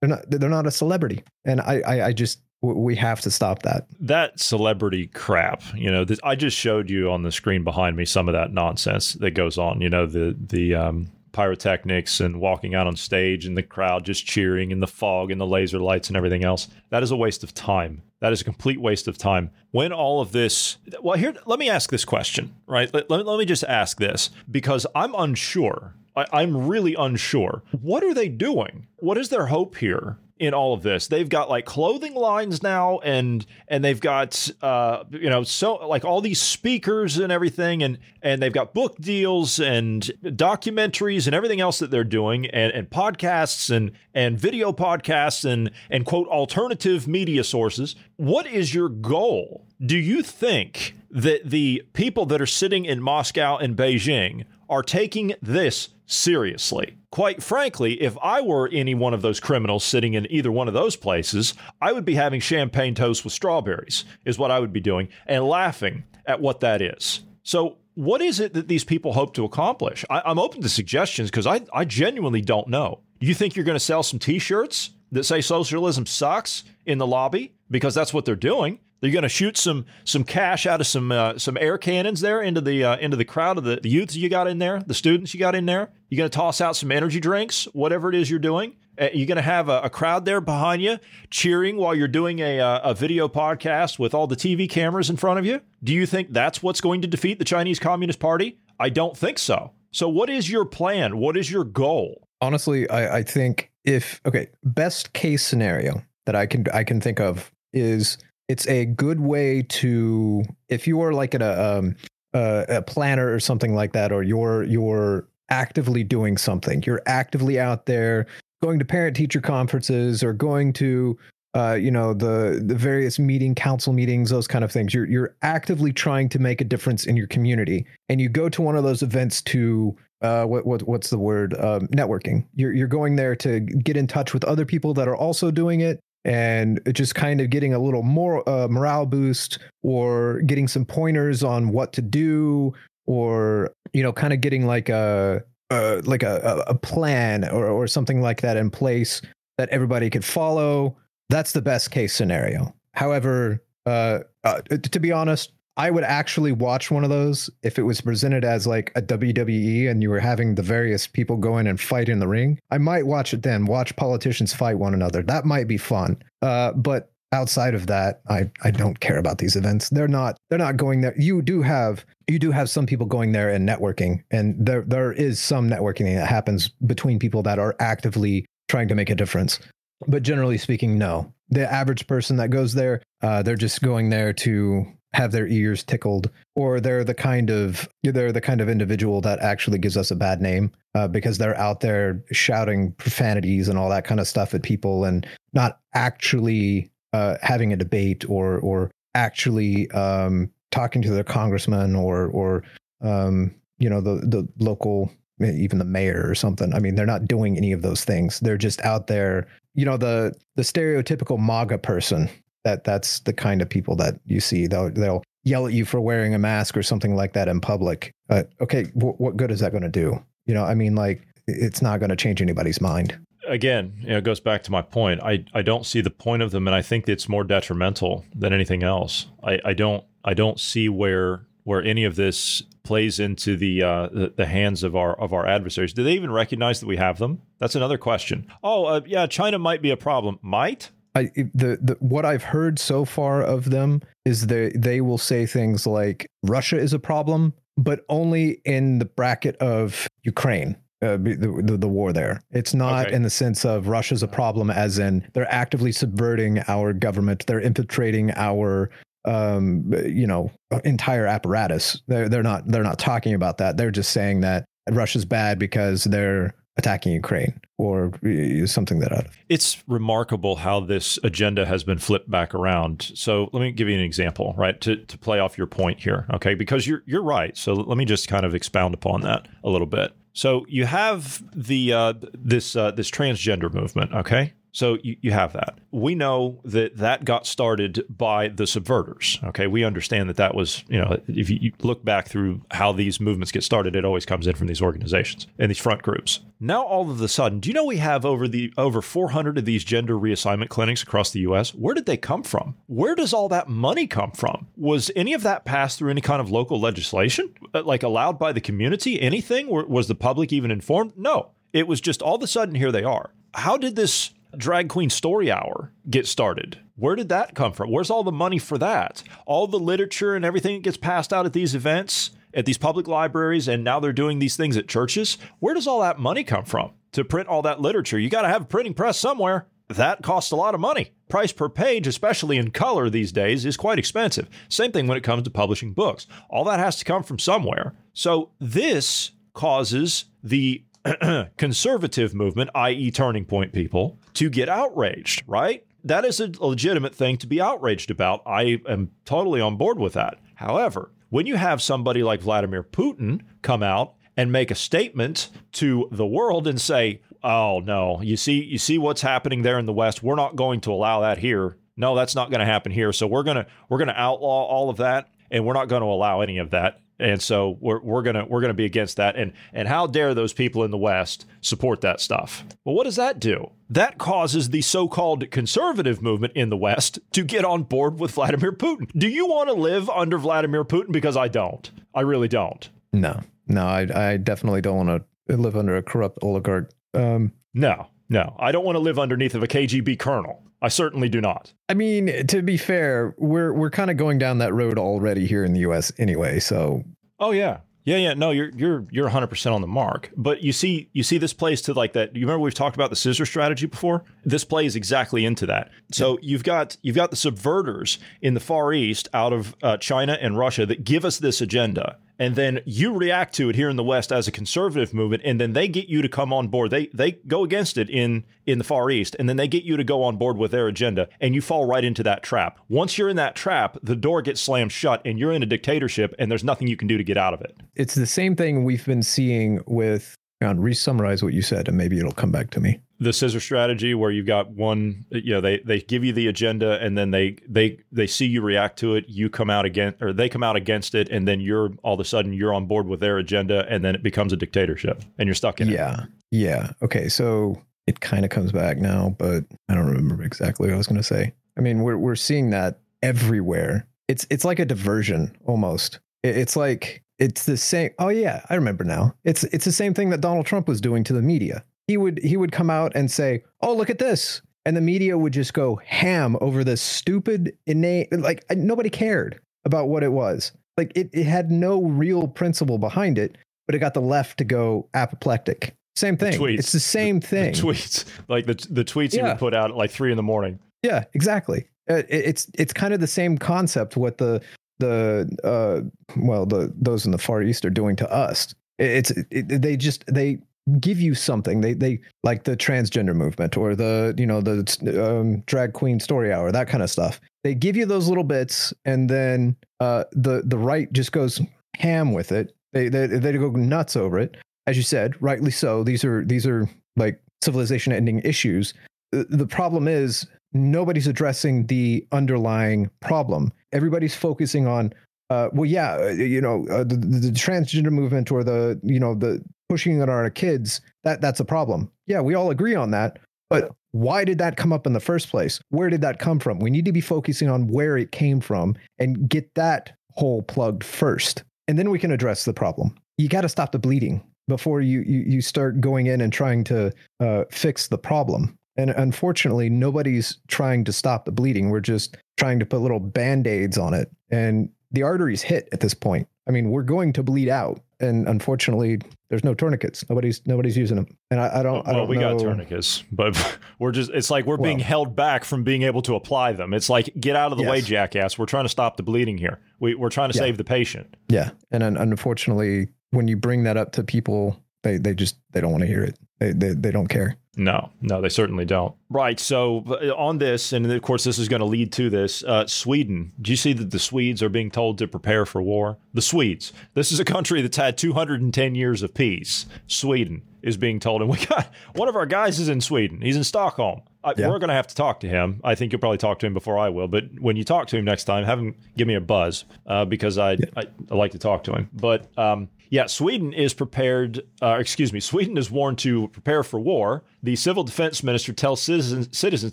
they're 0.00 0.08
not 0.08 0.30
they're 0.30 0.48
not 0.48 0.66
a 0.66 0.70
celebrity. 0.70 1.22
And 1.44 1.60
I 1.60 1.82
I, 1.86 2.06
I 2.06 2.12
just 2.12 2.40
we 2.62 2.94
have 2.94 3.20
to 3.20 3.30
stop 3.30 3.62
that. 3.62 3.86
that 4.00 4.38
celebrity 4.38 5.08
crap 5.08 5.62
you 5.74 5.90
know 5.90 6.04
this, 6.04 6.20
i 6.22 6.34
just 6.34 6.56
showed 6.56 6.88
you 6.88 7.10
on 7.10 7.22
the 7.22 7.32
screen 7.32 7.64
behind 7.64 7.96
me 7.96 8.04
some 8.04 8.28
of 8.28 8.32
that 8.32 8.52
nonsense 8.52 9.14
that 9.14 9.32
goes 9.32 9.58
on 9.58 9.80
you 9.80 9.90
know 9.90 10.06
the 10.06 10.36
the 10.38 10.74
um 10.74 11.10
pyrotechnics 11.32 12.20
and 12.20 12.40
walking 12.40 12.74
out 12.74 12.86
on 12.86 12.96
stage 12.96 13.46
and 13.46 13.56
the 13.56 13.62
crowd 13.62 14.04
just 14.04 14.26
cheering 14.26 14.70
and 14.70 14.82
the 14.82 14.86
fog 14.86 15.30
and 15.30 15.40
the 15.40 15.46
laser 15.46 15.78
lights 15.78 16.08
and 16.08 16.16
everything 16.16 16.44
else. 16.44 16.68
That 16.90 17.02
is 17.02 17.10
a 17.10 17.16
waste 17.16 17.42
of 17.42 17.54
time. 17.54 18.02
That 18.20 18.32
is 18.32 18.40
a 18.40 18.44
complete 18.44 18.80
waste 18.80 19.08
of 19.08 19.18
time. 19.18 19.50
When 19.72 19.92
all 19.92 20.20
of 20.20 20.32
this 20.32 20.76
well 21.02 21.18
here 21.18 21.34
let 21.46 21.58
me 21.58 21.68
ask 21.68 21.90
this 21.90 22.04
question 22.04 22.54
right? 22.66 22.92
Let, 22.92 23.10
let, 23.10 23.26
let 23.26 23.38
me 23.38 23.44
just 23.44 23.64
ask 23.64 23.98
this 23.98 24.30
because 24.50 24.86
i'm 24.94 25.14
unsure. 25.14 25.94
I, 26.14 26.26
i'm 26.32 26.68
really 26.68 26.94
unsure. 26.94 27.62
What 27.80 28.04
are 28.04 28.14
they 28.14 28.28
doing? 28.28 28.86
What 28.98 29.18
is 29.18 29.30
their 29.30 29.46
hope 29.46 29.76
here 29.76 30.18
in 30.42 30.52
all 30.52 30.74
of 30.74 30.82
this. 30.82 31.06
They've 31.06 31.28
got 31.28 31.48
like 31.48 31.66
clothing 31.66 32.14
lines 32.16 32.64
now 32.64 32.98
and 32.98 33.46
and 33.68 33.84
they've 33.84 34.00
got 34.00 34.50
uh 34.60 35.04
you 35.10 35.30
know 35.30 35.44
so 35.44 35.76
like 35.86 36.04
all 36.04 36.20
these 36.20 36.40
speakers 36.40 37.16
and 37.16 37.30
everything 37.30 37.84
and 37.84 37.96
and 38.22 38.42
they've 38.42 38.52
got 38.52 38.74
book 38.74 38.96
deals 38.98 39.60
and 39.60 40.02
documentaries 40.24 41.26
and 41.28 41.34
everything 41.34 41.60
else 41.60 41.78
that 41.78 41.92
they're 41.92 42.02
doing 42.02 42.46
and, 42.46 42.72
and 42.72 42.90
podcasts 42.90 43.70
and 43.70 43.92
and 44.14 44.36
video 44.36 44.72
podcasts 44.72 45.48
and 45.48 45.70
and 45.88 46.06
quote 46.06 46.26
alternative 46.26 47.06
media 47.06 47.44
sources. 47.44 47.94
What 48.16 48.44
is 48.48 48.74
your 48.74 48.88
goal? 48.88 49.64
Do 49.84 49.96
you 49.96 50.24
think 50.24 50.96
that 51.12 51.48
the 51.48 51.84
people 51.92 52.26
that 52.26 52.40
are 52.40 52.46
sitting 52.46 52.84
in 52.84 53.00
Moscow 53.00 53.58
and 53.58 53.76
Beijing 53.76 54.44
are 54.68 54.82
taking 54.82 55.34
this 55.40 55.90
seriously. 56.12 56.96
Quite 57.10 57.42
frankly, 57.42 58.00
if 58.02 58.16
I 58.22 58.40
were 58.40 58.68
any 58.72 58.94
one 58.94 59.14
of 59.14 59.22
those 59.22 59.40
criminals 59.40 59.84
sitting 59.84 60.14
in 60.14 60.30
either 60.30 60.52
one 60.52 60.68
of 60.68 60.74
those 60.74 60.96
places, 60.96 61.54
I 61.80 61.92
would 61.92 62.04
be 62.04 62.14
having 62.14 62.40
champagne 62.40 62.94
toast 62.94 63.24
with 63.24 63.32
strawberries, 63.32 64.04
is 64.24 64.38
what 64.38 64.50
I 64.50 64.60
would 64.60 64.72
be 64.72 64.80
doing, 64.80 65.08
and 65.26 65.44
laughing 65.44 66.04
at 66.26 66.40
what 66.40 66.60
that 66.60 66.82
is. 66.82 67.22
So, 67.42 67.78
what 67.94 68.22
is 68.22 68.40
it 68.40 68.54
that 68.54 68.68
these 68.68 68.84
people 68.84 69.12
hope 69.12 69.34
to 69.34 69.44
accomplish? 69.44 70.04
I, 70.08 70.22
I'm 70.24 70.38
open 70.38 70.62
to 70.62 70.68
suggestions 70.68 71.30
because 71.30 71.46
I, 71.46 71.60
I 71.74 71.84
genuinely 71.84 72.40
don't 72.40 72.68
know. 72.68 73.00
You 73.20 73.34
think 73.34 73.54
you're 73.54 73.66
going 73.66 73.76
to 73.76 73.80
sell 73.80 74.02
some 74.02 74.18
t 74.18 74.38
shirts 74.38 74.90
that 75.12 75.24
say 75.24 75.40
socialism 75.40 76.06
sucks 76.06 76.64
in 76.86 76.98
the 76.98 77.06
lobby? 77.06 77.52
Because 77.70 77.94
that's 77.94 78.14
what 78.14 78.24
they're 78.24 78.36
doing. 78.36 78.78
They're 79.02 79.10
going 79.10 79.24
to 79.24 79.28
shoot 79.28 79.56
some 79.56 79.84
some 80.04 80.22
cash 80.22 80.64
out 80.64 80.80
of 80.80 80.86
some 80.86 81.10
uh, 81.10 81.36
some 81.36 81.58
air 81.60 81.76
cannons 81.76 82.20
there 82.20 82.40
into 82.40 82.60
the 82.60 82.84
uh, 82.84 82.96
into 82.98 83.16
the 83.16 83.24
crowd 83.24 83.58
of 83.58 83.64
the, 83.64 83.80
the 83.82 83.88
youths 83.88 84.14
you 84.14 84.28
got 84.28 84.46
in 84.46 84.58
there, 84.58 84.80
the 84.80 84.94
students 84.94 85.34
you 85.34 85.40
got 85.40 85.56
in 85.56 85.66
there. 85.66 85.90
You're 86.08 86.18
going 86.18 86.30
to 86.30 86.36
toss 86.36 86.60
out 86.60 86.76
some 86.76 86.92
energy 86.92 87.18
drinks, 87.18 87.64
whatever 87.72 88.08
it 88.08 88.14
is 88.14 88.30
you're 88.30 88.38
doing. 88.38 88.76
Uh, 88.96 89.08
you're 89.12 89.26
going 89.26 89.36
to 89.36 89.42
have 89.42 89.68
a, 89.68 89.80
a 89.80 89.90
crowd 89.90 90.24
there 90.24 90.40
behind 90.40 90.82
you 90.82 90.98
cheering 91.30 91.78
while 91.78 91.94
you're 91.96 92.06
doing 92.06 92.38
a 92.38 92.60
uh, 92.60 92.90
a 92.90 92.94
video 92.94 93.26
podcast 93.26 93.98
with 93.98 94.14
all 94.14 94.28
the 94.28 94.36
TV 94.36 94.70
cameras 94.70 95.10
in 95.10 95.16
front 95.16 95.40
of 95.40 95.44
you. 95.44 95.60
Do 95.82 95.92
you 95.92 96.06
think 96.06 96.32
that's 96.32 96.62
what's 96.62 96.80
going 96.80 97.02
to 97.02 97.08
defeat 97.08 97.40
the 97.40 97.44
Chinese 97.44 97.80
Communist 97.80 98.20
Party? 98.20 98.58
I 98.78 98.88
don't 98.88 99.16
think 99.16 99.38
so. 99.38 99.72
So, 99.90 100.08
what 100.08 100.30
is 100.30 100.48
your 100.48 100.64
plan? 100.64 101.18
What 101.18 101.36
is 101.36 101.50
your 101.50 101.64
goal? 101.64 102.28
Honestly, 102.40 102.88
I, 102.88 103.18
I 103.18 103.22
think 103.24 103.72
if 103.84 104.20
okay, 104.24 104.48
best 104.62 105.12
case 105.12 105.44
scenario 105.44 106.04
that 106.26 106.36
I 106.36 106.46
can 106.46 106.66
I 106.72 106.84
can 106.84 107.00
think 107.00 107.18
of 107.18 107.50
is 107.72 108.16
it's 108.48 108.66
a 108.68 108.84
good 108.84 109.20
way 109.20 109.62
to 109.62 110.44
if 110.68 110.86
you 110.86 111.00
are 111.00 111.12
like 111.12 111.34
in 111.34 111.42
a 111.42 111.52
um, 111.52 111.96
uh, 112.34 112.64
a 112.68 112.82
planner 112.82 113.32
or 113.32 113.40
something 113.40 113.74
like 113.74 113.92
that, 113.92 114.12
or 114.12 114.22
you're 114.22 114.64
you're 114.64 115.28
actively 115.50 116.04
doing 116.04 116.36
something, 116.36 116.82
you're 116.86 117.02
actively 117.06 117.60
out 117.60 117.86
there 117.86 118.26
going 118.62 118.78
to 118.78 118.84
parent 118.84 119.16
teacher 119.16 119.40
conferences 119.40 120.22
or 120.22 120.32
going 120.32 120.72
to 120.72 121.18
uh, 121.54 121.74
you 121.74 121.90
know 121.90 122.14
the 122.14 122.62
the 122.64 122.74
various 122.74 123.18
meeting 123.18 123.54
council 123.54 123.92
meetings 123.92 124.30
those 124.30 124.48
kind 124.48 124.64
of 124.64 124.72
things 124.72 124.94
you're 124.94 125.04
you're 125.04 125.34
actively 125.42 125.92
trying 125.92 126.28
to 126.28 126.38
make 126.38 126.60
a 126.60 126.64
difference 126.64 127.06
in 127.06 127.16
your 127.16 127.26
community. 127.26 127.86
And 128.08 128.20
you 128.20 128.28
go 128.28 128.48
to 128.48 128.62
one 128.62 128.76
of 128.76 128.84
those 128.84 129.02
events 129.02 129.42
to 129.42 129.96
uh, 130.22 130.44
what, 130.44 130.64
what 130.64 130.82
what's 130.84 131.10
the 131.10 131.18
word? 131.18 131.54
Um, 131.58 131.88
networking. 131.88 132.46
You're 132.54 132.72
you're 132.72 132.88
going 132.88 133.16
there 133.16 133.36
to 133.36 133.60
get 133.60 133.96
in 133.96 134.06
touch 134.06 134.32
with 134.32 134.44
other 134.44 134.64
people 134.64 134.94
that 134.94 135.08
are 135.08 135.16
also 135.16 135.50
doing 135.50 135.80
it 135.80 136.00
and 136.24 136.80
just 136.92 137.14
kind 137.14 137.40
of 137.40 137.50
getting 137.50 137.74
a 137.74 137.78
little 137.78 138.02
more 138.02 138.48
uh, 138.48 138.68
morale 138.68 139.06
boost 139.06 139.58
or 139.82 140.40
getting 140.42 140.68
some 140.68 140.84
pointers 140.84 141.42
on 141.42 141.70
what 141.70 141.92
to 141.92 142.02
do 142.02 142.72
or 143.06 143.70
you 143.92 144.02
know 144.02 144.12
kind 144.12 144.32
of 144.32 144.40
getting 144.40 144.66
like 144.66 144.88
a 144.88 145.42
uh, 145.70 146.02
like 146.04 146.22
a, 146.22 146.64
a 146.66 146.74
plan 146.74 147.48
or, 147.48 147.66
or 147.66 147.86
something 147.86 148.20
like 148.20 148.42
that 148.42 148.56
in 148.56 148.70
place 148.70 149.22
that 149.58 149.68
everybody 149.70 150.10
could 150.10 150.24
follow 150.24 150.96
that's 151.28 151.52
the 151.52 151.62
best 151.62 151.90
case 151.90 152.14
scenario. 152.14 152.74
However 152.92 153.62
uh, 153.86 154.20
uh, 154.44 154.60
to 154.60 155.00
be 155.00 155.10
honest 155.10 155.52
i 155.76 155.90
would 155.90 156.04
actually 156.04 156.52
watch 156.52 156.90
one 156.90 157.04
of 157.04 157.10
those 157.10 157.50
if 157.62 157.78
it 157.78 157.82
was 157.82 158.00
presented 158.00 158.44
as 158.44 158.66
like 158.66 158.92
a 158.94 159.02
wwe 159.02 159.90
and 159.90 160.02
you 160.02 160.10
were 160.10 160.20
having 160.20 160.54
the 160.54 160.62
various 160.62 161.06
people 161.06 161.36
go 161.36 161.58
in 161.58 161.66
and 161.66 161.80
fight 161.80 162.08
in 162.08 162.18
the 162.18 162.28
ring. 162.28 162.58
I 162.70 162.78
might 162.78 163.06
watch 163.06 163.34
it 163.34 163.42
then 163.42 163.66
watch 163.66 163.94
politicians 163.96 164.52
fight 164.52 164.78
one 164.78 164.94
another. 164.94 165.22
That 165.22 165.44
might 165.44 165.68
be 165.68 165.76
fun. 165.76 166.22
Uh, 166.40 166.72
but 166.72 167.10
outside 167.34 167.74
of 167.74 167.86
that 167.86 168.20
i 168.28 168.50
i 168.62 168.70
don't 168.70 169.00
care 169.00 169.16
about 169.18 169.38
these 169.38 169.56
events. 169.56 169.88
They're 169.88 170.08
not 170.08 170.36
they're 170.48 170.58
not 170.58 170.76
going 170.76 171.00
there. 171.00 171.14
You 171.18 171.42
do 171.42 171.62
have 171.62 172.04
you 172.28 172.38
do 172.38 172.50
have 172.50 172.70
some 172.70 172.86
people 172.86 173.06
going 173.06 173.32
there 173.32 173.50
and 173.50 173.68
networking 173.68 174.22
and 174.30 174.54
there 174.58 174.82
there 174.82 175.12
is 175.12 175.40
some 175.40 175.68
networking 175.68 176.14
that 176.14 176.28
happens 176.28 176.68
between 176.68 177.18
people 177.18 177.42
that 177.44 177.58
are 177.58 177.74
actively 177.80 178.46
trying 178.68 178.88
to 178.88 178.94
make 178.94 179.10
a 179.10 179.14
difference. 179.14 179.58
But 180.06 180.22
generally 180.22 180.58
speaking 180.58 180.98
no. 180.98 181.32
The 181.48 181.70
average 181.70 182.06
person 182.06 182.36
that 182.36 182.50
goes 182.50 182.74
there 182.74 183.02
uh, 183.22 183.42
they're 183.42 183.56
just 183.56 183.82
going 183.82 184.10
there 184.10 184.32
to 184.34 184.86
have 185.14 185.32
their 185.32 185.46
ears 185.46 185.82
tickled 185.82 186.30
or 186.56 186.80
they're 186.80 187.04
the 187.04 187.14
kind 187.14 187.50
of 187.50 187.88
they're 188.02 188.32
the 188.32 188.40
kind 188.40 188.60
of 188.60 188.68
individual 188.68 189.20
that 189.20 189.38
actually 189.40 189.78
gives 189.78 189.96
us 189.96 190.10
a 190.10 190.16
bad 190.16 190.40
name 190.40 190.70
uh, 190.94 191.06
because 191.06 191.38
they're 191.38 191.58
out 191.58 191.80
there 191.80 192.22
shouting 192.32 192.92
profanities 192.92 193.68
and 193.68 193.78
all 193.78 193.90
that 193.90 194.04
kind 194.04 194.20
of 194.20 194.26
stuff 194.26 194.54
at 194.54 194.62
people 194.62 195.04
and 195.04 195.26
not 195.52 195.80
actually 195.94 196.90
uh, 197.12 197.36
having 197.42 197.72
a 197.72 197.76
debate 197.76 198.24
or 198.28 198.58
or 198.60 198.90
actually 199.14 199.90
um, 199.90 200.50
talking 200.70 201.02
to 201.02 201.10
their 201.10 201.24
congressman 201.24 201.94
or 201.94 202.28
or 202.28 202.62
um, 203.02 203.54
you 203.78 203.90
know 203.90 204.00
the 204.00 204.14
the 204.26 204.48
local 204.58 205.10
even 205.40 205.78
the 205.78 205.84
mayor 205.84 206.22
or 206.24 206.34
something. 206.34 206.72
I 206.72 206.78
mean, 206.78 206.94
they're 206.94 207.06
not 207.06 207.26
doing 207.26 207.56
any 207.56 207.72
of 207.72 207.82
those 207.82 208.04
things. 208.04 208.38
They're 208.40 208.56
just 208.56 208.80
out 208.82 209.06
there. 209.06 209.46
You 209.74 209.84
know 209.84 209.96
the 209.96 210.34
the 210.56 210.62
stereotypical 210.62 211.38
MAGA 211.38 211.78
person. 211.78 212.28
That 212.64 212.84
that's 212.84 213.20
the 213.20 213.32
kind 213.32 213.62
of 213.62 213.68
people 213.68 213.96
that 213.96 214.20
you 214.26 214.40
see. 214.40 214.66
They'll 214.66 214.90
they'll 214.90 215.22
yell 215.44 215.66
at 215.66 215.72
you 215.72 215.84
for 215.84 216.00
wearing 216.00 216.34
a 216.34 216.38
mask 216.38 216.76
or 216.76 216.82
something 216.82 217.16
like 217.16 217.32
that 217.32 217.48
in 217.48 217.60
public. 217.60 218.12
But 218.28 218.50
okay, 218.60 218.84
w- 218.96 219.14
what 219.14 219.36
good 219.36 219.50
is 219.50 219.60
that 219.60 219.72
going 219.72 219.82
to 219.82 219.88
do? 219.88 220.22
You 220.46 220.54
know, 220.54 220.64
I 220.64 220.74
mean, 220.74 220.94
like 220.94 221.26
it's 221.46 221.82
not 221.82 221.98
going 221.98 222.10
to 222.10 222.16
change 222.16 222.40
anybody's 222.40 222.80
mind 222.80 223.18
again, 223.46 223.94
you 224.00 224.08
know, 224.08 224.18
it 224.18 224.24
goes 224.24 224.40
back 224.40 224.62
to 224.64 224.70
my 224.70 224.82
point. 224.82 225.20
I, 225.22 225.44
I 225.52 225.62
don't 225.62 225.86
see 225.86 226.00
the 226.00 226.10
point 226.10 226.42
of 226.42 226.50
them, 226.50 226.66
and 226.66 226.74
I 226.74 226.82
think 226.82 227.08
it's 227.08 227.28
more 227.28 227.44
detrimental 227.44 228.24
than 228.34 228.52
anything 228.52 228.82
else. 228.82 229.26
I, 229.42 229.58
I 229.64 229.72
don't 229.74 230.04
I 230.24 230.34
don't 230.34 230.60
see 230.60 230.88
where 230.88 231.46
where 231.64 231.82
any 231.82 232.04
of 232.04 232.16
this 232.16 232.62
plays 232.82 233.20
into 233.20 233.56
the, 233.56 233.82
uh, 233.82 234.08
the 234.08 234.32
the 234.36 234.46
hands 234.46 234.82
of 234.82 234.96
our 234.96 235.18
of 235.18 235.32
our 235.32 235.46
adversaries. 235.46 235.92
Do 235.92 236.02
they 236.02 236.14
even 236.14 236.30
recognize 236.30 236.80
that 236.80 236.86
we 236.86 236.96
have 236.96 237.18
them? 237.18 237.42
That's 237.58 237.74
another 237.74 237.98
question. 237.98 238.46
Oh, 238.62 238.86
uh, 238.86 239.00
yeah, 239.06 239.26
China 239.26 239.58
might 239.58 239.82
be 239.82 239.90
a 239.90 239.96
problem. 239.96 240.38
Might 240.42 240.90
I 241.14 241.24
the, 241.34 241.78
the 241.82 241.96
what 242.00 242.24
I've 242.24 242.42
heard 242.42 242.78
so 242.78 243.04
far 243.04 243.42
of 243.42 243.70
them 243.70 244.00
is 244.24 244.46
they 244.46 244.70
they 244.74 245.00
will 245.00 245.18
say 245.18 245.46
things 245.46 245.86
like 245.86 246.26
Russia 246.42 246.78
is 246.78 246.92
a 246.92 246.98
problem, 246.98 247.52
but 247.76 248.04
only 248.08 248.60
in 248.64 248.98
the 248.98 249.04
bracket 249.04 249.56
of 249.56 250.08
Ukraine. 250.22 250.76
Uh, 251.02 251.16
the, 251.16 251.60
the 251.64 251.76
the 251.76 251.88
war 251.88 252.12
there. 252.12 252.40
It's 252.52 252.74
not 252.74 253.06
Okay. 253.06 253.16
in 253.16 253.22
the 253.24 253.30
sense 253.30 253.64
of 253.64 253.88
Russia's 253.88 254.22
a 254.22 254.28
problem, 254.28 254.70
as 254.70 255.00
in 255.00 255.26
they're 255.32 255.52
actively 255.52 255.90
subverting 255.90 256.62
our 256.68 256.92
government. 256.92 257.44
They're 257.48 257.58
infiltrating 257.60 258.30
our 258.36 258.88
um 259.24 259.92
you 260.06 260.28
know 260.28 260.52
entire 260.84 261.26
apparatus. 261.26 262.00
They're 262.06 262.28
they're 262.28 262.44
not 262.44 262.68
they're 262.68 262.84
not 262.84 263.00
talking 263.00 263.34
about 263.34 263.58
that. 263.58 263.76
They're 263.76 263.90
just 263.90 264.12
saying 264.12 264.42
that 264.42 264.64
Russia's 264.90 265.24
bad 265.24 265.58
because 265.58 266.04
they're 266.04 266.54
attacking 266.76 267.12
Ukraine 267.12 267.60
or 267.78 268.12
uh, 268.24 268.66
something 268.66 269.00
that 269.00 269.12
out 269.12 269.26
of. 269.26 269.36
It's 269.48 269.82
remarkable 269.86 270.56
how 270.56 270.80
this 270.80 271.18
agenda 271.22 271.66
has 271.66 271.84
been 271.84 271.98
flipped 271.98 272.30
back 272.30 272.54
around. 272.54 273.12
So 273.14 273.50
let 273.52 273.60
me 273.60 273.72
give 273.72 273.88
you 273.88 273.94
an 273.94 274.04
example, 274.04 274.54
right? 274.56 274.80
To 274.82 274.96
to 274.96 275.18
play 275.18 275.38
off 275.38 275.58
your 275.58 275.66
point 275.66 276.00
here, 276.00 276.26
okay? 276.34 276.54
Because 276.54 276.86
you're 276.86 277.02
you're 277.06 277.22
right. 277.22 277.56
So 277.56 277.74
let 277.74 277.98
me 277.98 278.04
just 278.04 278.28
kind 278.28 278.46
of 278.46 278.54
expound 278.54 278.94
upon 278.94 279.22
that 279.22 279.48
a 279.64 279.70
little 279.70 279.86
bit. 279.86 280.12
So 280.32 280.64
you 280.68 280.86
have 280.86 281.42
the 281.54 281.92
uh, 281.92 282.14
this 282.32 282.74
uh, 282.74 282.92
this 282.92 283.10
transgender 283.10 283.72
movement, 283.72 284.12
okay? 284.12 284.54
So 284.72 284.98
you, 285.02 285.16
you 285.20 285.30
have 285.32 285.52
that. 285.52 285.78
We 285.90 286.14
know 286.14 286.60
that 286.64 286.96
that 286.96 287.24
got 287.24 287.46
started 287.46 288.04
by 288.08 288.48
the 288.48 288.64
subverters. 288.64 289.42
Okay, 289.48 289.66
we 289.66 289.84
understand 289.84 290.28
that 290.30 290.36
that 290.36 290.54
was 290.54 290.82
you 290.88 290.98
know 290.98 291.20
if 291.28 291.50
you, 291.50 291.72
look 291.82 292.04
back 292.04 292.28
through 292.28 292.62
how 292.70 292.92
these 292.92 293.20
movements 293.20 293.52
get 293.52 293.64
started, 293.64 293.96
it 293.96 294.04
always 294.04 294.24
comes 294.24 294.46
in 294.46 294.54
from 294.54 294.66
these 294.66 294.80
organizations 294.80 295.46
and 295.58 295.70
these 295.70 295.78
front 295.78 296.02
groups. 296.02 296.40
Now 296.58 296.84
all 296.84 297.10
of 297.10 297.20
a 297.20 297.28
sudden, 297.28 297.60
do 297.60 297.68
you 297.68 297.74
know 297.74 297.84
we 297.84 297.98
have 297.98 298.24
over 298.24 298.48
the 298.48 298.72
over 298.78 299.02
400 299.02 299.58
of 299.58 299.64
these 299.64 299.84
gender 299.84 300.14
reassignment 300.14 300.68
clinics 300.68 301.02
across 301.02 301.30
the 301.30 301.40
U.S. 301.40 301.74
Where 301.74 301.94
did 301.94 302.06
they 302.06 302.16
come 302.16 302.42
from? 302.42 302.76
Where 302.86 303.14
does 303.14 303.32
all 303.32 303.48
that 303.50 303.68
money 303.68 304.06
come 304.06 304.30
from? 304.30 304.68
Was 304.76 305.10
any 305.14 305.34
of 305.34 305.42
that 305.42 305.64
passed 305.64 305.98
through 305.98 306.10
any 306.10 306.20
kind 306.20 306.40
of 306.40 306.50
local 306.50 306.80
legislation, 306.80 307.52
Uh, 307.74 307.82
like 307.82 308.02
allowed 308.02 308.38
by 308.38 308.52
the 308.52 308.60
community? 308.60 309.20
Anything? 309.20 309.68
Was 309.68 310.08
the 310.08 310.14
public 310.14 310.52
even 310.52 310.70
informed? 310.70 311.12
No. 311.16 311.50
It 311.72 311.86
was 311.86 312.00
just 312.00 312.22
all 312.22 312.36
of 312.36 312.42
a 312.42 312.46
sudden 312.46 312.74
here 312.74 312.92
they 312.92 313.04
are. 313.04 313.32
How 313.54 313.76
did 313.76 313.96
this 313.96 314.32
drag 314.56 314.88
queen 314.88 315.10
story 315.10 315.50
hour 315.50 315.92
get 316.08 316.26
started? 316.26 316.78
Where 316.96 317.16
did 317.16 317.28
that 317.30 317.54
come 317.54 317.72
from? 317.72 317.90
Where's 317.90 318.10
all 318.10 318.22
the 318.22 318.32
money 318.32 318.58
for 318.58 318.78
that? 318.78 319.22
All 319.46 319.66
the 319.66 319.78
literature 319.78 320.34
and 320.34 320.44
everything 320.44 320.76
that 320.76 320.82
gets 320.82 320.96
passed 320.96 321.32
out 321.32 321.46
at 321.46 321.52
these 321.52 321.74
events, 321.74 322.30
at 322.54 322.66
these 322.66 322.78
public 322.78 323.08
libraries, 323.08 323.68
and 323.68 323.82
now 323.82 323.98
they're 323.98 324.12
doing 324.12 324.38
these 324.38 324.56
things 324.56 324.76
at 324.76 324.88
churches. 324.88 325.38
Where 325.58 325.74
does 325.74 325.86
all 325.86 326.00
that 326.00 326.18
money 326.18 326.44
come 326.44 326.64
from 326.64 326.92
to 327.12 327.24
print 327.24 327.48
all 327.48 327.62
that 327.62 327.80
literature? 327.80 328.18
You 328.18 328.28
got 328.28 328.42
to 328.42 328.48
have 328.48 328.62
a 328.62 328.66
printing 328.66 328.94
press 328.94 329.18
somewhere. 329.18 329.66
That 329.88 330.22
costs 330.22 330.52
a 330.52 330.56
lot 330.56 330.74
of 330.74 330.80
money. 330.80 331.12
Price 331.28 331.52
per 331.52 331.68
page, 331.68 332.06
especially 332.06 332.56
in 332.56 332.70
color 332.70 333.10
these 333.10 333.32
days, 333.32 333.64
is 333.64 333.76
quite 333.76 333.98
expensive. 333.98 334.48
Same 334.68 334.92
thing 334.92 335.06
when 335.06 335.18
it 335.18 335.24
comes 335.24 335.42
to 335.42 335.50
publishing 335.50 335.92
books. 335.92 336.26
All 336.48 336.64
that 336.64 336.78
has 336.78 336.96
to 336.98 337.04
come 337.04 337.22
from 337.22 337.38
somewhere. 337.38 337.94
So 338.12 338.50
this 338.58 339.32
causes 339.54 340.26
the 340.42 340.84
conservative 341.56 342.34
movement, 342.34 342.70
i.e., 342.74 343.10
turning 343.10 343.44
point 343.44 343.72
people, 343.72 344.18
to 344.34 344.50
get 344.50 344.68
outraged, 344.68 345.42
right? 345.46 345.84
That 346.04 346.24
is 346.24 346.40
a 346.40 346.50
legitimate 346.60 347.14
thing 347.14 347.36
to 347.38 347.46
be 347.46 347.60
outraged 347.60 348.10
about. 348.10 348.42
I 348.46 348.80
am 348.88 349.12
totally 349.24 349.60
on 349.60 349.76
board 349.76 349.98
with 349.98 350.14
that. 350.14 350.38
However, 350.56 351.12
when 351.30 351.46
you 351.46 351.56
have 351.56 351.80
somebody 351.80 352.22
like 352.22 352.40
Vladimir 352.40 352.82
Putin 352.82 353.42
come 353.62 353.82
out 353.82 354.14
and 354.36 354.50
make 354.50 354.70
a 354.70 354.74
statement 354.74 355.48
to 355.72 356.08
the 356.10 356.26
world 356.26 356.66
and 356.66 356.80
say, 356.80 357.20
"Oh 357.42 357.80
no, 357.84 358.20
you 358.22 358.36
see 358.36 358.62
you 358.62 358.78
see 358.78 358.98
what's 358.98 359.22
happening 359.22 359.62
there 359.62 359.78
in 359.78 359.86
the 359.86 359.92
west. 359.92 360.22
We're 360.22 360.34
not 360.34 360.56
going 360.56 360.80
to 360.82 360.92
allow 360.92 361.20
that 361.20 361.38
here. 361.38 361.76
No, 361.96 362.16
that's 362.16 362.34
not 362.34 362.50
going 362.50 362.60
to 362.60 362.66
happen 362.66 362.90
here. 362.92 363.12
So 363.12 363.26
we're 363.26 363.42
going 363.42 363.58
to 363.58 363.66
we're 363.88 363.98
going 363.98 364.08
to 364.08 364.20
outlaw 364.20 364.64
all 364.66 364.90
of 364.90 364.96
that 364.98 365.28
and 365.50 365.66
we're 365.66 365.74
not 365.74 365.88
going 365.88 366.02
to 366.02 366.08
allow 366.08 366.40
any 366.40 366.58
of 366.58 366.70
that." 366.70 367.01
And 367.22 367.40
so 367.40 367.78
we're, 367.80 368.00
we're 368.00 368.22
gonna 368.22 368.44
we're 368.46 368.60
gonna 368.60 368.74
be 368.74 368.84
against 368.84 369.16
that. 369.16 369.36
And 369.36 369.52
and 369.72 369.88
how 369.88 370.06
dare 370.06 370.34
those 370.34 370.52
people 370.52 370.82
in 370.84 370.90
the 370.90 370.98
West 370.98 371.46
support 371.60 372.00
that 372.02 372.20
stuff? 372.20 372.64
Well, 372.84 372.94
what 372.94 373.04
does 373.04 373.16
that 373.16 373.38
do? 373.38 373.70
That 373.88 374.18
causes 374.18 374.70
the 374.70 374.80
so-called 374.80 375.50
conservative 375.50 376.22
movement 376.22 376.54
in 376.54 376.70
the 376.70 376.76
West 376.76 377.18
to 377.32 377.44
get 377.44 377.64
on 377.64 377.82
board 377.82 378.18
with 378.18 378.32
Vladimir 378.32 378.72
Putin. 378.72 379.10
Do 379.16 379.28
you 379.28 379.46
want 379.46 379.68
to 379.68 379.74
live 379.74 380.08
under 380.10 380.38
Vladimir 380.38 380.84
Putin? 380.84 381.12
Because 381.12 381.36
I 381.36 381.48
don't. 381.48 381.90
I 382.14 382.22
really 382.22 382.48
don't. 382.48 382.88
No, 383.12 383.40
no, 383.66 383.86
I, 383.86 384.32
I 384.32 384.36
definitely 384.38 384.80
don't 384.80 385.06
want 385.06 385.24
to 385.48 385.56
live 385.56 385.76
under 385.76 385.96
a 385.96 386.02
corrupt 386.02 386.38
oligarch. 386.42 386.90
Um, 387.14 387.52
No, 387.74 388.08
no. 388.28 388.56
I 388.58 388.72
don't 388.72 388.84
want 388.84 388.96
to 388.96 389.00
live 389.00 389.18
underneath 389.18 389.54
of 389.54 389.62
a 389.62 389.68
KGB 389.68 390.18
colonel. 390.18 390.62
I 390.80 390.88
certainly 390.88 391.28
do 391.28 391.40
not. 391.40 391.72
I 391.88 391.94
mean, 391.94 392.46
to 392.48 392.60
be 392.60 392.76
fair, 392.76 393.34
we're 393.38 393.72
we're 393.72 393.90
kind 393.90 394.10
of 394.10 394.16
going 394.16 394.38
down 394.38 394.58
that 394.58 394.74
road 394.74 394.98
already 394.98 395.46
here 395.46 395.64
in 395.64 395.74
the 395.74 395.80
U.S. 395.80 396.10
anyway. 396.18 396.58
So 396.58 397.04
Oh 397.42 397.50
yeah. 397.50 397.78
Yeah, 398.04 398.16
yeah, 398.16 398.34
no, 398.34 398.50
you're 398.50 398.70
you're 398.70 399.06
you're 399.10 399.28
100% 399.28 399.72
on 399.72 399.80
the 399.80 399.86
mark. 399.86 400.30
But 400.36 400.62
you 400.62 400.72
see 400.72 401.08
you 401.12 401.22
see 401.22 401.38
this 401.38 401.52
plays 401.52 401.82
to 401.82 401.92
like 401.92 402.14
that. 402.14 402.34
You 402.34 402.42
remember 402.42 402.60
we've 402.60 402.74
talked 402.74 402.96
about 402.96 403.10
the 403.10 403.16
scissor 403.16 403.46
strategy 403.46 403.86
before? 403.86 404.24
This 404.44 404.64
plays 404.64 404.96
exactly 404.96 405.44
into 405.44 405.66
that. 405.66 405.90
So 406.10 406.38
you've 406.42 406.64
got 406.64 406.96
you've 407.02 407.16
got 407.16 407.30
the 407.30 407.36
subverters 407.36 408.18
in 408.40 408.54
the 408.54 408.60
Far 408.60 408.92
East 408.92 409.28
out 409.32 409.52
of 409.52 409.76
uh, 409.82 409.98
China 409.98 410.36
and 410.40 410.58
Russia 410.58 410.84
that 410.86 411.04
give 411.04 411.24
us 411.24 411.38
this 411.38 411.60
agenda. 411.60 412.16
And 412.38 412.56
then 412.56 412.80
you 412.84 413.16
react 413.16 413.54
to 413.54 413.68
it 413.68 413.76
here 413.76 413.88
in 413.88 413.96
the 413.96 414.04
West 414.04 414.32
as 414.32 414.48
a 414.48 414.52
conservative 414.52 415.14
movement, 415.14 415.42
and 415.44 415.60
then 415.60 415.72
they 415.72 415.88
get 415.88 416.08
you 416.08 416.22
to 416.22 416.28
come 416.28 416.52
on 416.52 416.68
board. 416.68 416.90
They 416.90 417.06
they 417.08 417.32
go 417.32 417.64
against 417.64 417.98
it 417.98 418.08
in 418.10 418.44
in 418.66 418.78
the 418.78 418.84
Far 418.84 419.10
East, 419.10 419.36
and 419.38 419.48
then 419.48 419.56
they 419.56 419.68
get 419.68 419.84
you 419.84 419.96
to 419.96 420.04
go 420.04 420.22
on 420.22 420.36
board 420.36 420.56
with 420.56 420.70
their 420.70 420.86
agenda, 420.86 421.28
and 421.40 421.54
you 421.54 421.60
fall 421.60 421.86
right 421.86 422.04
into 422.04 422.22
that 422.22 422.42
trap. 422.42 422.78
Once 422.88 423.18
you're 423.18 423.28
in 423.28 423.36
that 423.36 423.54
trap, 423.54 423.98
the 424.02 424.16
door 424.16 424.42
gets 424.42 424.60
slammed 424.60 424.92
shut, 424.92 425.20
and 425.24 425.38
you're 425.38 425.52
in 425.52 425.62
a 425.62 425.66
dictatorship, 425.66 426.34
and 426.38 426.50
there's 426.50 426.64
nothing 426.64 426.88
you 426.88 426.96
can 426.96 427.08
do 427.08 427.18
to 427.18 427.24
get 427.24 427.36
out 427.36 427.54
of 427.54 427.60
it. 427.60 427.76
it's 427.94 428.14
the 428.14 428.26
same 428.26 428.56
thing 428.56 428.84
we've 428.84 429.06
been 429.06 429.22
seeing 429.22 429.80
with. 429.86 430.36
On 430.62 430.80
re-summarize 430.80 431.42
what 431.42 431.52
you 431.52 431.62
said, 431.62 431.88
and 431.88 431.96
maybe 431.96 432.18
it'll 432.18 432.32
come 432.32 432.52
back 432.52 432.70
to 432.70 432.80
me. 432.80 433.00
the 433.20 433.32
scissor 433.32 433.60
strategy 433.60 434.14
where 434.14 434.30
you've 434.32 434.46
got 434.46 434.70
one 434.70 435.24
you 435.30 435.52
know 435.54 435.60
they 435.60 435.78
they 435.84 436.00
give 436.00 436.24
you 436.24 436.32
the 436.32 436.48
agenda 436.48 437.00
and 437.04 437.16
then 437.16 437.30
they 437.30 437.56
they 437.68 437.98
they 438.10 438.26
see 438.26 438.46
you 438.46 438.60
react 438.60 438.98
to 438.98 439.14
it 439.14 439.24
you 439.28 439.48
come 439.48 439.70
out 439.70 439.84
against 439.84 440.20
or 440.20 440.32
they 440.32 440.48
come 440.48 440.62
out 440.64 440.74
against 440.76 441.14
it 441.14 441.28
and 441.30 441.46
then 441.46 441.60
you're 441.60 441.90
all 442.02 442.14
of 442.14 442.20
a 442.20 442.24
sudden 442.24 442.52
you're 442.52 442.74
on 442.74 442.86
board 442.86 443.06
with 443.06 443.20
their 443.20 443.38
agenda 443.38 443.86
and 443.88 444.04
then 444.04 444.14
it 444.16 444.22
becomes 444.24 444.52
a 444.52 444.56
dictatorship 444.56 445.22
and 445.38 445.46
you're 445.46 445.54
stuck 445.54 445.80
in 445.80 445.88
it 445.88 445.92
Yeah, 445.94 446.24
yeah. 446.50 446.92
Okay, 447.00 447.28
so 447.28 447.80
it 448.08 448.18
kind 448.20 448.44
of 448.44 448.50
comes 448.50 448.72
back 448.72 448.98
now, 448.98 449.36
but 449.38 449.64
I 449.88 449.94
don't 449.94 450.06
remember 450.06 450.42
exactly 450.42 450.88
what 450.88 450.94
I 450.94 450.96
was 450.98 451.06
going 451.06 451.20
to 451.20 451.22
say. 451.22 451.54
I 451.78 451.80
mean, 451.80 452.02
we're 452.02 452.18
we're 452.18 452.34
seeing 452.34 452.70
that 452.70 452.98
everywhere. 453.22 454.08
It's 454.28 454.46
it's 454.50 454.64
like 454.64 454.78
a 454.80 454.84
diversion 454.84 455.56
almost. 455.64 456.18
It- 456.42 456.56
It's 456.56 456.74
like 456.76 457.21
it's 457.42 457.64
the 457.66 457.76
same. 457.76 458.10
Oh 458.18 458.28
yeah, 458.28 458.64
I 458.70 458.74
remember 458.74 459.04
now. 459.04 459.34
It's 459.44 459.64
it's 459.64 459.84
the 459.84 459.92
same 459.92 460.14
thing 460.14 460.30
that 460.30 460.40
Donald 460.40 460.66
Trump 460.66 460.88
was 460.88 461.00
doing 461.00 461.24
to 461.24 461.32
the 461.32 461.42
media. 461.42 461.84
He 462.06 462.16
would 462.16 462.38
he 462.42 462.56
would 462.56 462.72
come 462.72 462.90
out 462.90 463.12
and 463.14 463.30
say, 463.30 463.62
"Oh, 463.80 463.94
look 463.94 464.10
at 464.10 464.18
this," 464.18 464.62
and 464.86 464.96
the 464.96 465.00
media 465.00 465.36
would 465.38 465.52
just 465.52 465.74
go 465.74 466.00
ham 466.04 466.56
over 466.60 466.84
this 466.84 467.00
stupid 467.02 467.76
innate. 467.86 468.32
Like 468.32 468.64
nobody 468.76 469.10
cared 469.10 469.60
about 469.84 470.08
what 470.08 470.22
it 470.22 470.32
was. 470.32 470.72
Like 470.96 471.12
it 471.16 471.30
it 471.32 471.44
had 471.46 471.70
no 471.70 472.02
real 472.02 472.48
principle 472.48 472.98
behind 472.98 473.38
it, 473.38 473.56
but 473.86 473.94
it 473.94 473.98
got 473.98 474.14
the 474.14 474.20
left 474.20 474.58
to 474.58 474.64
go 474.64 475.08
apoplectic. 475.14 475.94
Same 476.14 476.36
thing. 476.36 476.52
tweets. 476.60 476.78
It's 476.80 476.92
the 476.92 477.00
same 477.00 477.40
the 477.40 477.46
thing. 477.46 477.72
tweets 477.74 478.24
like 478.48 478.66
the 478.66 478.74
the 478.90 479.04
tweets 479.04 479.32
he 479.32 479.42
would 479.42 479.58
put 479.58 479.74
out 479.74 479.90
at 479.90 479.96
like 479.96 480.10
three 480.10 480.30
in 480.30 480.36
the 480.36 480.42
morning 480.42 480.78
Yeah, 481.02 481.24
exactly. 481.34 481.86
Uh, 482.10 482.16
it- 482.16 482.26
it's 482.28 482.70
it's 482.74 482.92
kind 482.92 483.14
of 483.14 483.20
the 483.20 483.26
same 483.26 483.56
concept 483.56 484.16
what 484.16 484.36
the 484.38 484.60
the 485.02 485.48
uh 485.64 486.00
well 486.36 486.64
the 486.64 486.92
those 486.96 487.26
in 487.26 487.32
the 487.32 487.38
far 487.38 487.62
east 487.62 487.84
are 487.84 487.90
doing 487.90 488.16
to 488.16 488.32
us. 488.32 488.74
It's 488.98 489.30
it, 489.50 489.82
they 489.82 489.96
just 489.96 490.24
they 490.26 490.58
give 491.00 491.20
you 491.20 491.34
something. 491.34 491.80
They 491.80 491.94
they 491.94 492.20
like 492.42 492.64
the 492.64 492.76
transgender 492.76 493.34
movement 493.34 493.76
or 493.76 493.94
the 493.94 494.34
you 494.38 494.46
know 494.46 494.60
the 494.60 494.76
um, 495.22 495.60
drag 495.66 495.92
queen 495.92 496.20
story 496.20 496.52
hour 496.52 496.70
that 496.72 496.88
kind 496.88 497.02
of 497.02 497.10
stuff. 497.10 497.40
They 497.64 497.74
give 497.74 497.96
you 497.96 498.06
those 498.06 498.28
little 498.28 498.44
bits, 498.44 498.94
and 499.04 499.28
then 499.28 499.76
uh 500.00 500.24
the 500.32 500.62
the 500.64 500.78
right 500.78 501.12
just 501.12 501.32
goes 501.32 501.60
ham 501.96 502.32
with 502.32 502.52
it. 502.52 502.74
They 502.92 503.08
they 503.08 503.26
they 503.26 503.52
go 503.52 503.70
nuts 503.70 504.16
over 504.16 504.38
it. 504.38 504.56
As 504.86 504.96
you 504.96 505.02
said, 505.02 505.40
rightly 505.40 505.70
so. 505.70 506.02
These 506.02 506.24
are 506.24 506.44
these 506.44 506.66
are 506.66 506.88
like 507.16 507.40
civilization 507.62 508.12
ending 508.12 508.40
issues. 508.40 508.94
The 509.30 509.44
the 509.44 509.66
problem 509.66 510.08
is 510.08 510.46
nobody's 510.72 511.26
addressing 511.26 511.86
the 511.86 512.26
underlying 512.32 513.10
problem. 513.20 513.72
Everybody's 513.92 514.34
focusing 514.34 514.86
on, 514.86 515.12
uh, 515.50 515.68
well, 515.72 515.88
yeah, 515.88 516.14
uh, 516.14 516.28
you 516.28 516.60
know, 516.60 516.86
uh, 516.90 517.04
the, 517.04 517.16
the, 517.16 517.50
transgender 517.50 518.10
movement 518.10 518.50
or 518.50 518.64
the, 518.64 518.98
you 519.02 519.20
know, 519.20 519.34
the 519.34 519.62
pushing 519.88 520.22
on 520.22 520.30
our 520.30 520.48
kids. 520.48 521.00
That 521.24 521.40
that's 521.40 521.60
a 521.60 521.64
problem. 521.64 522.10
Yeah, 522.26 522.40
we 522.40 522.54
all 522.54 522.70
agree 522.70 522.94
on 522.94 523.10
that. 523.10 523.38
But 523.68 523.92
why 524.12 524.44
did 524.44 524.58
that 524.58 524.76
come 524.76 524.92
up 524.92 525.06
in 525.06 525.14
the 525.14 525.20
first 525.20 525.50
place? 525.50 525.80
Where 525.88 526.10
did 526.10 526.20
that 526.20 526.38
come 526.38 526.58
from? 526.58 526.78
We 526.78 526.90
need 526.90 527.06
to 527.06 527.12
be 527.12 527.20
focusing 527.22 527.70
on 527.70 527.88
where 527.88 528.16
it 528.18 528.32
came 528.32 528.60
from 528.60 528.94
and 529.18 529.48
get 529.48 529.74
that 529.74 530.14
hole 530.32 530.62
plugged 530.62 531.04
first, 531.04 531.64
and 531.88 531.98
then 531.98 532.10
we 532.10 532.18
can 532.18 532.32
address 532.32 532.64
the 532.64 532.74
problem. 532.74 533.14
You 533.38 533.48
got 533.48 533.62
to 533.62 533.68
stop 533.68 533.92
the 533.92 533.98
bleeding 533.98 534.42
before 534.68 535.00
you 535.00 535.20
you, 535.20 535.40
you 535.46 535.60
start 535.60 536.00
going 536.00 536.26
in 536.26 536.40
and 536.40 536.52
trying 536.52 536.84
to 536.84 537.12
uh, 537.40 537.64
fix 537.70 538.08
the 538.08 538.18
problem. 538.18 538.78
And 538.96 539.10
unfortunately, 539.10 539.88
nobody's 539.88 540.58
trying 540.68 541.04
to 541.04 541.12
stop 541.12 541.44
the 541.44 541.52
bleeding. 541.52 541.90
We're 541.90 542.00
just 542.00 542.36
trying 542.58 542.78
to 542.80 542.86
put 542.86 543.00
little 543.00 543.20
band 543.20 543.66
aids 543.66 543.96
on 543.98 544.12
it. 544.14 544.30
And 544.50 544.90
the 545.10 545.22
artery's 545.22 545.62
hit 545.62 545.88
at 545.92 546.00
this 546.00 546.14
point. 546.14 546.48
I 546.68 546.70
mean, 546.70 546.90
we're 546.90 547.02
going 547.02 547.32
to 547.34 547.42
bleed 547.42 547.68
out. 547.68 548.00
And 548.20 548.46
unfortunately, 548.46 549.18
there's 549.50 549.64
no 549.64 549.74
tourniquets. 549.74 550.24
Nobody's 550.30 550.62
nobody's 550.64 550.96
using 550.96 551.16
them. 551.16 551.26
And 551.50 551.58
I, 551.60 551.80
I 551.80 551.82
don't. 551.82 552.06
I 552.06 552.12
well 552.12 552.20
don't 552.20 552.28
we 552.28 552.36
know. 552.36 552.56
got 552.56 552.62
tourniquets 552.62 553.24
but 553.32 553.78
we're 553.98 554.12
just 554.12 554.30
it's 554.30 554.48
like 554.50 554.64
we're 554.64 554.76
being 554.76 555.00
held 555.00 555.34
back 555.34 555.64
from 555.64 555.82
being 555.82 556.02
able 556.02 556.22
to 556.22 556.36
apply 556.36 556.72
them 556.72 556.94
it's 556.94 557.10
like 557.10 557.30
get 557.40 557.56
out 557.56 557.72
of 557.72 557.78
the 557.78 557.84
way 557.84 558.00
jackass 558.00 558.56
we're 558.58 558.64
trying 558.66 558.84
to 558.84 558.88
stop 558.88 559.16
the 559.16 559.22
bleeding 559.24 559.58
here 559.58 559.80
we, 559.98 560.14
we're 560.14 560.30
trying 560.30 560.50
to 560.52 560.56
Yeah. 560.56 560.62
save 560.66 560.76
the 560.78 560.84
patient 560.84 561.36
Yeah, 561.48 561.70
and 561.90 562.02
unfortunately, 562.04 563.08
when 563.30 563.48
you 563.48 563.56
bring 563.56 563.82
that 563.84 563.96
up 563.96 564.12
to 564.12 564.22
people, 564.24 564.78
they 565.02 565.16
they 565.16 565.34
just 565.34 565.56
they 565.72 565.80
don't 565.80 565.90
want 565.90 566.02
to 566.02 566.06
hear 566.08 566.22
it. 566.22 566.38
They, 566.62 566.72
they, 566.72 566.94
they 566.94 567.10
don't 567.10 567.26
care. 567.26 567.56
No, 567.76 568.10
no, 568.20 568.40
they 568.40 568.50
certainly 568.50 568.84
don't. 568.84 569.14
Right. 569.30 569.58
So 569.58 570.04
uh, 570.06 570.34
on 570.36 570.58
this, 570.58 570.92
and 570.92 571.10
of 571.10 571.22
course, 571.22 571.42
this 571.42 571.58
is 571.58 571.68
going 571.68 571.80
to 571.80 571.86
lead 571.86 572.12
to 572.12 572.30
this. 572.30 572.62
Uh, 572.62 572.86
Sweden. 572.86 573.52
Do 573.60 573.70
you 573.72 573.76
see 573.76 573.94
that 573.94 574.10
the 574.10 574.18
Swedes 574.18 574.62
are 574.62 574.68
being 574.68 574.90
told 574.90 575.18
to 575.18 575.26
prepare 575.26 575.66
for 575.66 575.82
war? 575.82 576.18
The 576.34 576.42
Swedes. 576.42 576.92
This 577.14 577.32
is 577.32 577.40
a 577.40 577.44
country 577.44 577.82
that's 577.82 577.96
had 577.96 578.16
210 578.18 578.94
years 578.94 579.22
of 579.22 579.34
peace. 579.34 579.86
Sweden 580.06 580.62
is 580.82 580.96
being 580.96 581.18
told, 581.18 581.40
and 581.40 581.50
we 581.50 581.64
got 581.66 581.90
one 582.14 582.28
of 582.28 582.36
our 582.36 582.46
guys 582.46 582.78
is 582.78 582.88
in 582.88 583.00
Sweden. 583.00 583.40
He's 583.40 583.56
in 583.56 583.64
Stockholm. 583.64 584.22
I, 584.44 584.54
Yeah. 584.56 584.68
We're 584.68 584.78
going 584.78 584.88
to 584.88 584.94
have 584.94 585.06
to 585.08 585.14
talk 585.14 585.40
to 585.40 585.48
him. 585.48 585.80
I 585.84 585.94
think 585.94 586.12
you'll 586.12 586.20
probably 586.20 586.38
talk 586.38 586.58
to 586.60 586.66
him 586.66 586.74
before 586.74 586.98
I 586.98 587.08
will. 587.08 587.28
But 587.28 587.44
when 587.60 587.76
you 587.76 587.84
talk 587.84 588.08
to 588.08 588.16
him 588.16 588.24
next 588.24 588.44
time, 588.44 588.64
have 588.64 588.78
him 588.78 588.94
give 589.16 589.28
me 589.28 589.34
a 589.34 589.40
buzz 589.40 589.84
uh, 590.06 590.24
because 590.24 590.58
I, 590.58 590.72
I 590.96 591.04
I 591.30 591.34
like 591.34 591.52
to 591.52 591.58
talk 591.58 591.84
to 591.84 591.92
him. 591.92 592.10
But 592.12 592.46
um, 592.58 592.88
yeah, 593.12 593.26
Sweden 593.26 593.74
is 593.74 593.92
prepared. 593.92 594.62
Uh, 594.80 594.96
excuse 594.98 595.34
me, 595.34 595.40
Sweden 595.40 595.76
is 595.76 595.90
warned 595.90 596.16
to 596.20 596.48
prepare 596.48 596.82
for 596.82 596.98
war. 596.98 597.44
The 597.62 597.76
civil 597.76 598.04
defense 598.04 598.42
minister 598.42 598.72
tells 598.72 599.02
citizens 599.02 599.48
citizens 599.52 599.92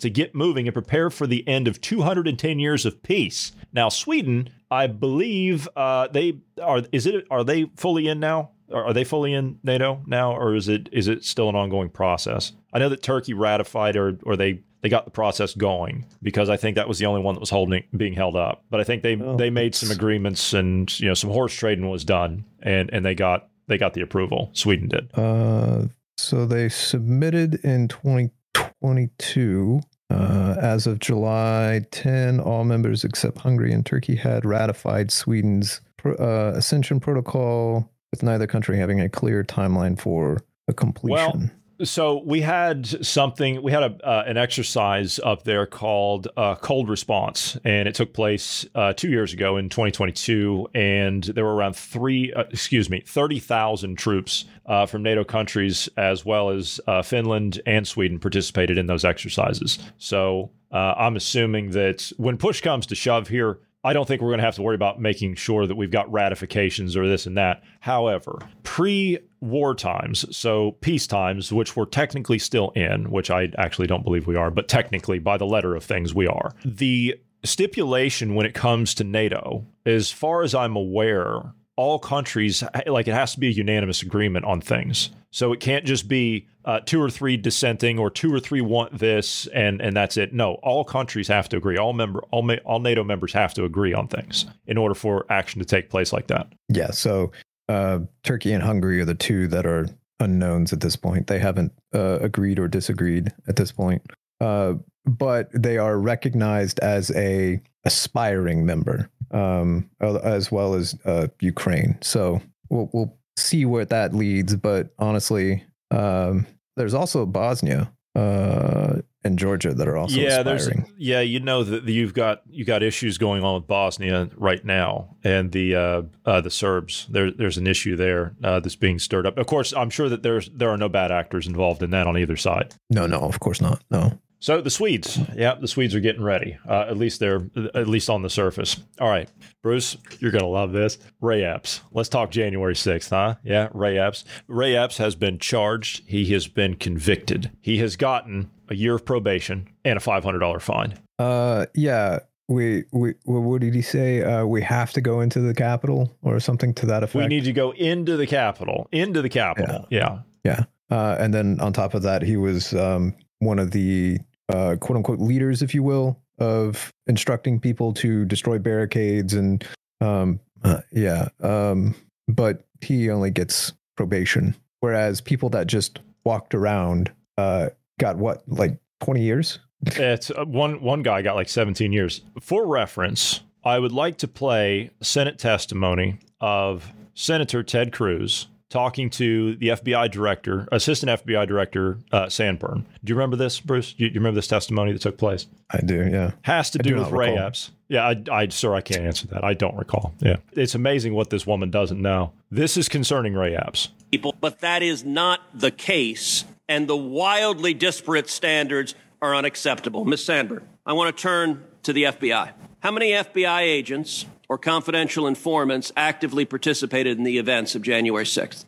to 0.00 0.10
get 0.10 0.34
moving 0.34 0.66
and 0.66 0.72
prepare 0.72 1.10
for 1.10 1.26
the 1.26 1.46
end 1.46 1.68
of 1.68 1.80
210 1.82 2.58
years 2.58 2.86
of 2.86 3.02
peace. 3.02 3.52
Now, 3.74 3.90
Sweden, 3.90 4.48
I 4.70 4.86
believe 4.86 5.68
uh, 5.76 6.08
they 6.08 6.38
are. 6.62 6.82
Is 6.92 7.06
it? 7.06 7.26
Are 7.30 7.44
they 7.44 7.70
fully 7.76 8.08
in 8.08 8.20
now? 8.20 8.52
Are 8.72 8.86
are 8.86 8.92
they 8.92 9.04
fully 9.04 9.32
in 9.34 9.58
NATO 9.62 10.02
now, 10.06 10.36
or 10.36 10.54
is 10.54 10.68
it 10.68 10.88
is 10.92 11.08
it 11.08 11.24
still 11.24 11.48
an 11.48 11.56
ongoing 11.56 11.88
process? 11.88 12.52
I 12.72 12.78
know 12.78 12.88
that 12.88 13.02
Turkey 13.02 13.34
ratified, 13.34 13.96
or 13.96 14.18
or 14.24 14.36
they 14.36 14.60
they 14.82 14.88
got 14.88 15.04
the 15.04 15.10
process 15.10 15.54
going 15.54 16.06
because 16.22 16.48
I 16.48 16.56
think 16.56 16.76
that 16.76 16.88
was 16.88 16.98
the 16.98 17.06
only 17.06 17.20
one 17.20 17.34
that 17.34 17.40
was 17.40 17.50
holding 17.50 17.84
being 17.96 18.14
held 18.14 18.36
up. 18.36 18.64
But 18.70 18.80
I 18.80 18.84
think 18.84 19.02
they 19.02 19.16
Oh, 19.16 19.36
they 19.36 19.50
made 19.50 19.74
some 19.74 19.90
agreements 19.90 20.52
and 20.54 20.98
you 21.00 21.08
know 21.08 21.14
some 21.14 21.30
horse 21.30 21.54
trading 21.54 21.88
was 21.90 22.04
done, 22.04 22.44
and 22.62 22.90
and 22.92 23.04
they 23.04 23.14
got 23.14 23.48
they 23.66 23.78
got 23.78 23.94
the 23.94 24.00
approval. 24.00 24.50
Sweden 24.52 24.88
did. 24.88 25.10
Uh, 25.14 25.86
so 26.16 26.46
they 26.46 26.68
submitted 26.68 27.56
in 27.64 27.88
2022. 27.88 29.80
Uh, 30.10 30.56
as 30.60 30.88
of 30.88 30.98
July 30.98 31.82
10, 31.92 32.40
all 32.40 32.64
members 32.64 33.04
except 33.04 33.38
Hungary 33.38 33.72
and 33.72 33.86
Turkey 33.86 34.16
had 34.16 34.44
ratified 34.44 35.12
Sweden's 35.12 35.80
uh, 36.04 36.54
Accession 36.56 36.98
Protocol, 36.98 37.88
with 38.10 38.22
neither 38.22 38.46
country 38.46 38.78
having 38.78 39.00
a 39.00 39.08
clear 39.08 39.44
timeline 39.44 39.98
for 39.98 40.42
a 40.68 40.72
completion. 40.72 41.40
Well, 41.40 41.50
So 41.82 42.22
we 42.26 42.42
had 42.42 42.86
something. 43.06 43.62
We 43.62 43.72
had 43.72 43.82
a 43.82 44.06
uh, 44.06 44.24
an 44.26 44.36
exercise 44.36 45.18
up 45.20 45.44
there 45.44 45.64
called 45.64 46.28
uh, 46.36 46.56
Cold 46.56 46.90
Response, 46.90 47.56
and 47.64 47.88
it 47.88 47.94
took 47.94 48.12
place 48.12 48.66
uh, 48.74 48.92
two 48.92 49.08
years 49.08 49.32
ago 49.32 49.56
in 49.56 49.70
2022. 49.70 50.68
And 50.74 51.24
there 51.24 51.44
were 51.44 51.54
around 51.54 51.76
three, 51.76 52.34
uh, 52.34 52.44
excuse 52.50 52.90
me, 52.90 53.02
30,000 53.06 53.96
troops 53.96 54.44
uh, 54.66 54.84
from 54.84 55.02
NATO 55.02 55.24
countries, 55.24 55.88
as 55.96 56.22
well 56.22 56.50
as 56.50 56.80
uh, 56.86 57.00
Finland 57.00 57.62
and 57.64 57.88
Sweden, 57.88 58.18
participated 58.18 58.76
in 58.76 58.86
those 58.86 59.04
exercises. 59.04 59.78
So 59.96 60.50
uh, 60.72 60.94
I'm 60.98 61.16
assuming 61.16 61.70
that 61.70 62.12
when 62.18 62.36
push 62.36 62.60
comes 62.60 62.86
to 62.88 62.94
shove 62.94 63.28
here, 63.28 63.58
I 63.82 63.92
don't 63.92 64.06
think 64.06 64.20
we're 64.20 64.28
going 64.28 64.40
to 64.40 64.44
have 64.44 64.56
to 64.56 64.62
worry 64.62 64.74
about 64.74 65.00
making 65.00 65.36
sure 65.36 65.66
that 65.66 65.74
we've 65.74 65.90
got 65.90 66.10
ratifications 66.12 66.96
or 66.96 67.08
this 67.08 67.26
and 67.26 67.36
that. 67.38 67.62
However, 67.80 68.38
pre 68.62 69.18
war 69.40 69.74
times, 69.74 70.24
so 70.36 70.72
peace 70.82 71.06
times, 71.06 71.50
which 71.52 71.76
we're 71.76 71.86
technically 71.86 72.38
still 72.38 72.70
in, 72.70 73.10
which 73.10 73.30
I 73.30 73.48
actually 73.56 73.86
don't 73.86 74.04
believe 74.04 74.26
we 74.26 74.36
are, 74.36 74.50
but 74.50 74.68
technically 74.68 75.18
by 75.18 75.38
the 75.38 75.46
letter 75.46 75.74
of 75.74 75.82
things 75.82 76.14
we 76.14 76.26
are. 76.26 76.52
The 76.64 77.18
stipulation 77.42 78.34
when 78.34 78.44
it 78.44 78.52
comes 78.52 78.94
to 78.94 79.04
NATO, 79.04 79.64
as 79.86 80.10
far 80.10 80.42
as 80.42 80.54
I'm 80.54 80.76
aware, 80.76 81.54
all 81.80 81.98
countries 81.98 82.62
like 82.86 83.08
it 83.08 83.14
has 83.14 83.32
to 83.32 83.40
be 83.40 83.48
a 83.48 83.50
unanimous 83.50 84.02
agreement 84.02 84.44
on 84.44 84.60
things. 84.60 85.08
So 85.30 85.50
it 85.54 85.60
can't 85.60 85.86
just 85.86 86.08
be 86.08 86.46
uh, 86.66 86.80
two 86.80 87.00
or 87.00 87.08
three 87.08 87.38
dissenting 87.38 87.98
or 87.98 88.10
two 88.10 88.30
or 88.34 88.38
three 88.38 88.60
want 88.60 88.98
this 88.98 89.46
and 89.46 89.80
and 89.80 89.96
that's 89.96 90.18
it. 90.18 90.34
No, 90.34 90.54
all 90.62 90.84
countries 90.84 91.26
have 91.28 91.48
to 91.48 91.56
agree. 91.56 91.78
All 91.78 91.94
member 91.94 92.20
all 92.32 92.42
ma- 92.42 92.62
all 92.66 92.80
NATO 92.80 93.02
members 93.02 93.32
have 93.32 93.54
to 93.54 93.64
agree 93.64 93.94
on 93.94 94.08
things 94.08 94.44
in 94.66 94.76
order 94.76 94.94
for 94.94 95.24
action 95.30 95.58
to 95.58 95.64
take 95.64 95.88
place 95.88 96.12
like 96.12 96.26
that. 96.26 96.52
Yeah, 96.68 96.90
so 96.90 97.32
uh, 97.70 98.00
Turkey 98.24 98.52
and 98.52 98.62
Hungary 98.62 99.00
are 99.00 99.06
the 99.06 99.14
two 99.14 99.48
that 99.48 99.64
are 99.64 99.86
unknowns 100.18 100.74
at 100.74 100.80
this 100.80 100.96
point. 100.96 101.28
They 101.28 101.38
haven't 101.38 101.72
uh, 101.94 102.18
agreed 102.20 102.58
or 102.58 102.68
disagreed 102.68 103.32
at 103.48 103.56
this 103.56 103.72
point, 103.72 104.02
uh, 104.42 104.74
but 105.06 105.48
they 105.54 105.78
are 105.78 105.98
recognized 105.98 106.78
as 106.80 107.10
a 107.12 107.58
aspiring 107.86 108.66
member, 108.66 109.08
um, 109.30 109.90
as 110.00 110.50
well 110.50 110.74
as 110.74 110.98
uh, 111.04 111.28
Ukraine. 111.40 111.98
So 112.00 112.40
we'll 112.68 112.90
we'll 112.92 113.16
see 113.36 113.64
where 113.64 113.84
that 113.86 114.14
leads. 114.14 114.56
But 114.56 114.90
honestly, 114.98 115.64
um, 115.90 116.46
there's 116.76 116.94
also 116.94 117.26
Bosnia 117.26 117.92
uh, 118.14 119.00
and 119.22 119.38
Georgia 119.38 119.74
that 119.74 119.86
are 119.86 119.96
also 119.96 120.18
yeah, 120.18 120.40
aspiring. 120.40 120.80
there's 120.80 120.92
yeah, 120.96 121.20
you 121.20 121.40
know 121.40 121.62
that 121.62 121.84
you've 121.84 122.14
got 122.14 122.42
you 122.48 122.64
got 122.64 122.82
issues 122.82 123.18
going 123.18 123.44
on 123.44 123.54
with 123.54 123.66
Bosnia 123.66 124.30
right 124.36 124.64
now, 124.64 125.16
and 125.22 125.52
the 125.52 125.74
uh, 125.74 126.02
uh, 126.24 126.40
the 126.40 126.50
Serbs. 126.50 127.06
There, 127.10 127.30
there's 127.30 127.58
an 127.58 127.66
issue 127.66 127.96
there 127.96 128.34
uh, 128.42 128.60
that's 128.60 128.76
being 128.76 128.98
stirred 128.98 129.26
up. 129.26 129.36
Of 129.38 129.46
course, 129.46 129.72
I'm 129.74 129.90
sure 129.90 130.08
that 130.08 130.22
there's 130.22 130.48
there 130.50 130.70
are 130.70 130.78
no 130.78 130.88
bad 130.88 131.12
actors 131.12 131.46
involved 131.46 131.82
in 131.82 131.90
that 131.90 132.06
on 132.06 132.16
either 132.16 132.36
side. 132.36 132.74
No, 132.88 133.06
no, 133.06 133.20
of 133.20 133.40
course 133.40 133.60
not. 133.60 133.82
No. 133.90 134.18
So 134.40 134.62
the 134.62 134.70
Swedes, 134.70 135.18
yeah, 135.36 135.54
the 135.54 135.68
Swedes 135.68 135.94
are 135.94 136.00
getting 136.00 136.22
ready. 136.22 136.56
Uh, 136.66 136.86
at 136.88 136.96
least 136.96 137.20
they're 137.20 137.48
at 137.74 137.86
least 137.86 138.08
on 138.08 138.22
the 138.22 138.30
surface. 138.30 138.80
All 138.98 139.08
right, 139.08 139.28
Bruce, 139.62 139.98
you're 140.18 140.30
gonna 140.30 140.46
love 140.46 140.72
this. 140.72 140.98
Ray 141.20 141.44
Epps. 141.44 141.82
Let's 141.92 142.08
talk 142.08 142.30
January 142.30 142.74
6th, 142.74 143.10
huh? 143.10 143.34
Yeah, 143.44 143.68
Ray 143.74 143.98
Epps. 143.98 144.24
Ray 144.48 144.76
Epps 144.76 144.96
has 144.96 145.14
been 145.14 145.38
charged. 145.38 146.02
He 146.06 146.24
has 146.32 146.48
been 146.48 146.76
convicted. 146.76 147.50
He 147.60 147.78
has 147.78 147.96
gotten 147.96 148.50
a 148.70 148.74
year 148.74 148.94
of 148.94 149.04
probation 149.04 149.68
and 149.84 149.98
a 149.98 150.00
$500 150.00 150.62
fine. 150.62 150.94
Uh, 151.18 151.66
yeah. 151.74 152.20
We, 152.48 152.84
we, 152.92 153.14
what 153.26 153.60
did 153.60 153.74
he 153.74 153.82
say? 153.82 154.22
Uh, 154.22 154.44
we 154.44 154.60
have 154.62 154.92
to 154.94 155.00
go 155.00 155.20
into 155.20 155.40
the 155.40 155.54
Capitol 155.54 156.16
or 156.22 156.40
something 156.40 156.74
to 156.74 156.86
that 156.86 157.04
effect. 157.04 157.22
We 157.22 157.28
need 157.28 157.44
to 157.44 157.52
go 157.52 157.72
into 157.72 158.16
the 158.16 158.26
Capitol. 158.26 158.88
Into 158.90 159.22
the 159.22 159.28
Capitol. 159.28 159.86
Yeah. 159.90 160.20
yeah. 160.44 160.64
Uh, 160.90 161.16
and 161.20 161.32
then 161.32 161.60
on 161.60 161.72
top 161.72 161.94
of 161.94 162.02
that, 162.02 162.22
he 162.22 162.36
was 162.36 162.74
um, 162.74 163.14
one 163.38 163.60
of 163.60 163.70
the 163.70 164.18
uh, 164.50 164.76
quote 164.76 164.96
unquote 164.96 165.20
leaders, 165.20 165.62
if 165.62 165.74
you 165.74 165.82
will, 165.82 166.18
of 166.38 166.92
instructing 167.06 167.60
people 167.60 167.92
to 167.94 168.24
destroy 168.24 168.58
barricades 168.58 169.34
and 169.34 169.66
um, 170.00 170.40
uh, 170.62 170.80
yeah. 170.92 171.28
Um, 171.42 171.94
but 172.28 172.64
he 172.80 173.10
only 173.10 173.30
gets 173.30 173.72
probation, 173.96 174.56
whereas 174.80 175.20
people 175.20 175.48
that 175.50 175.66
just 175.66 176.00
walked 176.24 176.54
around 176.54 177.12
uh, 177.36 177.70
got 177.98 178.16
what, 178.16 178.42
like 178.46 178.78
twenty 179.00 179.22
years? 179.22 179.58
It's 179.82 180.30
uh, 180.30 180.44
one 180.44 180.80
one 180.80 181.02
guy 181.02 181.22
got 181.22 181.36
like 181.36 181.48
17 181.48 181.92
years. 181.92 182.20
For 182.40 182.66
reference, 182.66 183.40
I 183.64 183.78
would 183.78 183.92
like 183.92 184.18
to 184.18 184.28
play 184.28 184.90
Senate 185.00 185.38
testimony 185.38 186.18
of 186.40 186.92
Senator 187.14 187.62
Ted 187.62 187.92
Cruz 187.92 188.48
talking 188.70 189.10
to 189.10 189.56
the 189.56 189.68
FBI 189.68 190.10
director, 190.10 190.66
Assistant 190.72 191.24
FBI 191.24 191.46
Director 191.46 191.98
uh, 192.12 192.28
Sanborn. 192.28 192.86
Do 193.04 193.10
you 193.10 193.16
remember 193.16 193.36
this, 193.36 193.60
Bruce? 193.60 193.92
Do 193.92 194.04
you, 194.04 194.10
do 194.10 194.14
you 194.14 194.20
remember 194.20 194.36
this 194.36 194.46
testimony 194.46 194.92
that 194.92 195.02
took 195.02 195.18
place? 195.18 195.46
I 195.70 195.80
do, 195.82 196.08
yeah. 196.10 196.30
Has 196.42 196.70
to 196.70 196.78
I 196.80 196.82
do, 196.82 196.90
do 196.90 196.94
with 196.96 197.10
not 197.10 197.12
Ray 197.12 197.30
recall. 197.32 197.46
Epps. 197.46 197.70
Yeah, 197.88 198.06
I, 198.06 198.22
I, 198.32 198.48
sir, 198.48 198.72
I 198.74 198.80
can't 198.80 199.02
answer 199.02 199.26
that. 199.28 199.44
I 199.44 199.52
don't 199.54 199.76
recall. 199.76 200.14
Yeah, 200.20 200.36
it's 200.52 200.74
amazing 200.74 201.12
what 201.14 201.30
this 201.30 201.46
woman 201.46 201.70
doesn't 201.70 202.00
know. 202.00 202.32
This 202.50 202.76
is 202.76 202.88
concerning 202.88 203.34
Ray 203.34 203.56
Epps. 203.56 203.88
people, 204.12 204.34
but 204.40 204.60
that 204.60 204.82
is 204.82 205.04
not 205.04 205.40
the 205.52 205.72
case, 205.72 206.44
and 206.68 206.86
the 206.88 206.96
wildly 206.96 207.74
disparate 207.74 208.30
standards 208.30 208.94
are 209.20 209.34
unacceptable. 209.34 210.04
Ms. 210.04 210.24
Sanborn, 210.24 210.66
I 210.86 210.92
want 210.92 211.14
to 211.14 211.20
turn 211.20 211.64
to 211.82 211.92
the 211.92 212.04
FBI. 212.04 212.52
How 212.80 212.90
many 212.90 213.10
FBI 213.10 213.60
agents 213.60 214.24
or 214.48 214.56
confidential 214.56 215.26
informants 215.26 215.92
actively 215.98 216.46
participated 216.46 217.18
in 217.18 217.24
the 217.24 217.36
events 217.36 217.74
of 217.74 217.82
January 217.82 218.24
6th? 218.24 218.64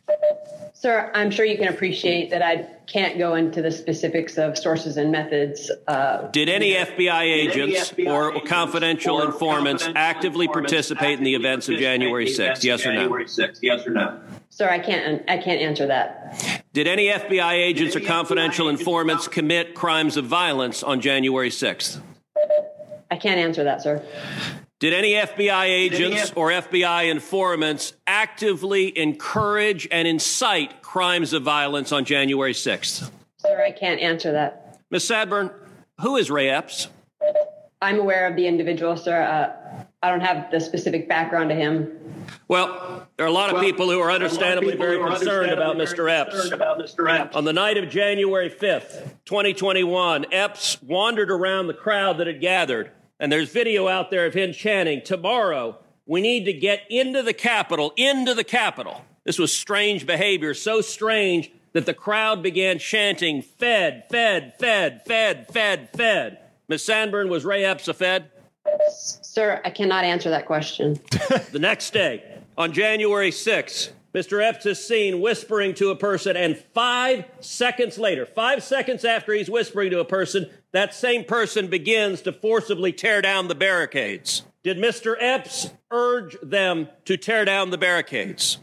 Sir, 0.75 1.11
I'm 1.15 1.31
sure 1.31 1.45
you 1.45 1.57
can 1.57 1.69
appreciate 1.69 2.29
that 2.29 2.43
I 2.43 2.67
can't 2.85 3.17
go 3.17 3.33
into 3.33 3.61
the 3.61 3.71
specifics 3.71 4.37
of 4.37 4.55
sources 4.55 4.97
and 4.97 5.11
methods. 5.11 5.71
Uh, 5.87 6.27
Did 6.27 6.47
any 6.47 6.73
FBI 6.73 7.21
agents 7.21 7.93
or 8.05 8.39
confidential 8.41 9.21
informants 9.23 9.87
actively 9.95 10.47
participate 10.47 11.17
in 11.17 11.23
the 11.23 11.33
events 11.33 11.67
of 11.69 11.79
January 11.79 12.27
6th? 12.27 12.63
Yes 12.63 12.85
or 12.85 12.93
no? 12.93 13.17
Yes 13.61 13.87
or 13.87 13.91
no? 13.91 14.19
Sir, 14.49 14.69
I 14.69 14.77
can't. 14.77 15.23
I 15.27 15.37
can't 15.37 15.61
answer 15.61 15.87
that. 15.87 16.63
Did 16.73 16.85
any 16.87 17.07
FBI 17.07 17.53
agents 17.53 17.95
or 17.95 18.01
confidential 18.01 18.69
informants 18.69 19.27
commit 19.27 19.73
crimes 19.73 20.17
of 20.17 20.25
violence 20.25 20.83
on 20.83 21.01
January 21.01 21.49
6th? 21.49 21.99
I 23.13 23.17
can't 23.17 23.39
answer 23.39 23.63
that, 23.65 23.83
sir. 23.83 24.03
Did 24.79 24.91
any 24.91 25.11
FBI 25.11 25.65
agents 25.65 26.33
or 26.35 26.49
FBI 26.49 27.11
informants 27.11 27.93
actively 28.07 28.97
encourage 28.97 29.87
and 29.91 30.07
incite 30.07 30.81
crimes 30.81 31.31
of 31.31 31.43
violence 31.43 31.91
on 31.91 32.05
January 32.05 32.53
6th? 32.53 33.11
Sir, 33.37 33.63
I 33.63 33.71
can't 33.71 34.01
answer 34.01 34.31
that. 34.31 34.79
Ms. 34.89 35.07
Sanborn, 35.07 35.51
who 36.01 36.17
is 36.17 36.31
Ray 36.31 36.49
Epps? 36.49 36.87
I'm 37.83 37.99
aware 37.99 38.25
of 38.25 38.35
the 38.35 38.47
individual, 38.47 38.97
sir. 38.97 39.21
Uh, 39.21 39.85
I 40.01 40.09
don't 40.09 40.21
have 40.21 40.49
the 40.49 40.59
specific 40.59 41.07
background 41.07 41.49
to 41.49 41.55
him. 41.55 41.91
Well, 42.47 43.07
there 43.17 43.25
are 43.25 43.29
a 43.29 43.31
lot 43.31 43.49
of 43.49 43.55
well, 43.55 43.63
people 43.63 43.89
who 43.89 43.99
are 43.99 44.11
understandably 44.11 44.75
very 44.75 44.97
concerned, 44.97 45.51
about, 45.51 45.77
Mr. 45.77 46.11
Epps. 46.11 46.51
about 46.51 46.79
Mr. 46.79 47.09
Epps. 47.09 47.35
On 47.35 47.45
the 47.45 47.53
night 47.53 47.77
of 47.77 47.89
January 47.89 48.49
5th, 48.49 49.03
2021, 49.25 50.25
Epps 50.31 50.81
wandered 50.81 51.29
around 51.29 51.67
the 51.67 51.73
crowd 51.73 52.17
that 52.17 52.27
had 52.27 52.41
gathered, 52.41 52.91
and 53.19 53.31
there's 53.31 53.49
video 53.49 53.87
out 53.87 54.11
there 54.11 54.25
of 54.25 54.33
him 54.33 54.53
chanting, 54.53 55.01
Tomorrow, 55.03 55.77
we 56.05 56.21
need 56.21 56.45
to 56.45 56.53
get 56.53 56.81
into 56.89 57.23
the 57.23 57.33
Capitol, 57.33 57.93
into 57.95 58.33
the 58.33 58.43
Capitol. 58.43 59.03
This 59.23 59.39
was 59.39 59.55
strange 59.55 60.05
behavior, 60.05 60.53
so 60.53 60.81
strange 60.81 61.51
that 61.71 61.85
the 61.85 61.93
crowd 61.93 62.43
began 62.43 62.77
chanting, 62.79 63.41
Fed, 63.41 64.05
Fed, 64.09 64.53
Fed, 64.59 65.01
Fed, 65.05 65.47
Fed, 65.51 65.89
Fed. 65.95 66.39
Ms. 66.67 66.85
Sanborn, 66.85 67.29
was 67.29 67.45
Ray 67.45 67.65
Epps 67.65 67.87
a 67.87 67.93
Fed? 67.93 68.29
Sir, 68.89 69.61
I 69.65 69.69
cannot 69.69 70.03
answer 70.03 70.29
that 70.29 70.45
question. 70.45 70.99
the 71.51 71.59
next 71.59 71.91
day, 71.91 72.23
on 72.57 72.71
January 72.73 73.31
6th, 73.31 73.91
Mr. 74.13 74.43
Epps 74.43 74.65
is 74.67 74.85
seen 74.85 75.21
whispering 75.21 75.73
to 75.73 75.89
a 75.89 75.95
person, 75.95 76.37
and 76.37 76.57
five 76.73 77.25
seconds 77.39 77.97
later, 77.97 78.25
five 78.25 78.63
seconds 78.63 79.03
after 79.03 79.33
he's 79.33 79.49
whispering 79.49 79.89
to 79.89 79.99
a 79.99 80.05
person, 80.05 80.49
that 80.73 80.93
same 80.93 81.23
person 81.23 81.67
begins 81.67 82.21
to 82.23 82.33
forcibly 82.33 82.91
tear 82.91 83.21
down 83.21 83.47
the 83.47 83.55
barricades. 83.55 84.43
Did 84.63 84.77
Mr. 84.77 85.15
Epps 85.19 85.69
urge 85.91 86.35
them 86.41 86.89
to 87.05 87.15
tear 87.15 87.45
down 87.45 87.69
the 87.69 87.77
barricades? 87.77 88.57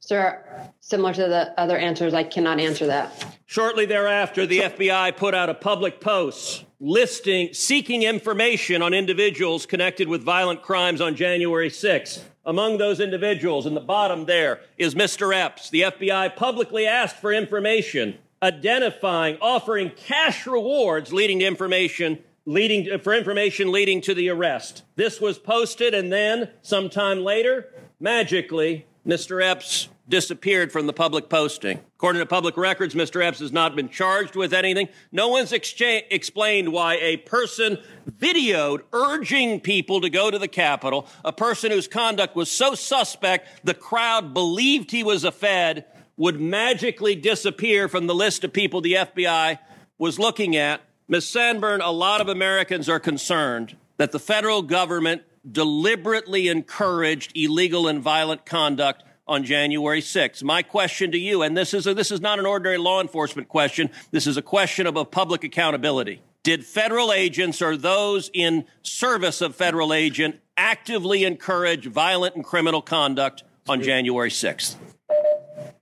Sir, 0.00 0.70
similar 0.80 1.12
to 1.14 1.22
the 1.22 1.60
other 1.60 1.76
answers, 1.76 2.14
I 2.14 2.24
cannot 2.24 2.60
answer 2.60 2.86
that. 2.86 3.38
Shortly 3.46 3.86
thereafter, 3.86 4.46
the 4.46 4.60
FBI 4.60 5.16
put 5.16 5.34
out 5.34 5.50
a 5.50 5.54
public 5.54 6.00
post 6.00 6.64
listing, 6.78 7.52
seeking 7.52 8.02
information 8.02 8.82
on 8.82 8.94
individuals 8.94 9.66
connected 9.66 10.08
with 10.08 10.22
violent 10.22 10.62
crimes 10.62 11.00
on 11.00 11.16
January 11.16 11.70
6th. 11.70 12.20
Among 12.44 12.78
those 12.78 13.00
individuals, 13.00 13.66
in 13.66 13.74
the 13.74 13.80
bottom 13.80 14.26
there, 14.26 14.60
is 14.78 14.94
Mr. 14.94 15.34
Epps. 15.34 15.70
The 15.70 15.82
FBI 15.82 16.36
publicly 16.36 16.86
asked 16.86 17.16
for 17.16 17.32
information, 17.32 18.18
identifying, 18.42 19.38
offering 19.40 19.90
cash 19.90 20.46
rewards 20.46 21.12
leading 21.12 21.40
to 21.40 21.46
information 21.46 22.18
leading 22.48 22.98
for 23.00 23.12
information 23.12 23.72
leading 23.72 24.00
to 24.00 24.14
the 24.14 24.28
arrest. 24.28 24.84
This 24.94 25.20
was 25.20 25.36
posted, 25.36 25.94
and 25.94 26.12
then 26.12 26.50
sometime 26.62 27.24
later, 27.24 27.72
magically, 27.98 28.86
Mr. 29.04 29.42
Epps 29.44 29.88
disappeared 30.08 30.70
from 30.70 30.86
the 30.86 30.92
public 30.92 31.28
posting. 31.28 31.80
According 31.96 32.20
to 32.20 32.26
public 32.26 32.56
records, 32.56 32.94
Mr. 32.94 33.20
Epps 33.20 33.40
has 33.40 33.50
not 33.50 33.74
been 33.74 33.88
charged 33.88 34.36
with 34.36 34.52
anything. 34.52 34.88
No 35.10 35.26
one's 35.26 35.52
explained 35.52 36.72
why 36.72 36.94
a 36.98 37.16
person 37.16 37.78
videoed 38.08 38.82
urging 38.92 39.58
people 39.58 40.00
to 40.00 40.08
go 40.08 40.30
to 40.30 40.38
the 40.38 40.46
Capitol, 40.46 41.08
a 41.24 41.32
person 41.32 41.72
whose 41.72 41.88
conduct 41.88 42.36
was 42.36 42.48
so 42.48 42.76
suspect 42.76 43.64
the 43.64 43.74
crowd 43.74 44.32
believed 44.32 44.92
he 44.92 45.02
was 45.02 45.24
a 45.24 45.32
Fed, 45.32 45.84
would 46.16 46.40
magically 46.40 47.14
disappear 47.14 47.88
from 47.88 48.06
the 48.06 48.14
list 48.14 48.44
of 48.44 48.52
people 48.52 48.80
the 48.80 48.94
FBI 48.94 49.58
was 49.98 50.18
looking 50.18 50.56
at. 50.56 50.80
Ms. 51.08 51.28
Sanborn, 51.28 51.80
a 51.80 51.90
lot 51.90 52.20
of 52.20 52.28
Americans 52.28 52.88
are 52.88 52.98
concerned 52.98 53.76
that 53.96 54.12
the 54.12 54.18
federal 54.18 54.62
government 54.62 55.22
deliberately 55.50 56.48
encouraged 56.48 57.36
illegal 57.36 57.86
and 57.86 58.02
violent 58.02 58.44
conduct 58.44 59.04
on 59.28 59.44
January 59.44 60.00
6th. 60.00 60.42
My 60.42 60.62
question 60.62 61.10
to 61.12 61.18
you, 61.18 61.42
and 61.42 61.56
this 61.56 61.74
is, 61.74 61.86
a, 61.86 61.94
this 61.94 62.10
is 62.10 62.20
not 62.20 62.38
an 62.38 62.46
ordinary 62.46 62.78
law 62.78 63.00
enforcement 63.00 63.48
question, 63.48 63.90
this 64.10 64.26
is 64.26 64.36
a 64.36 64.42
question 64.42 64.86
of 64.86 65.10
public 65.10 65.44
accountability. 65.44 66.22
Did 66.42 66.64
federal 66.64 67.12
agents 67.12 67.60
or 67.60 67.76
those 67.76 68.30
in 68.32 68.66
service 68.82 69.40
of 69.40 69.56
federal 69.56 69.92
agent 69.92 70.36
actively 70.56 71.24
encourage 71.24 71.86
violent 71.86 72.36
and 72.36 72.44
criminal 72.44 72.82
conduct 72.82 73.42
on 73.68 73.82
January 73.82 74.30
6th? 74.30 74.76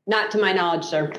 Not 0.06 0.30
to 0.32 0.38
my 0.38 0.52
knowledge, 0.52 0.84
sir. 0.84 1.12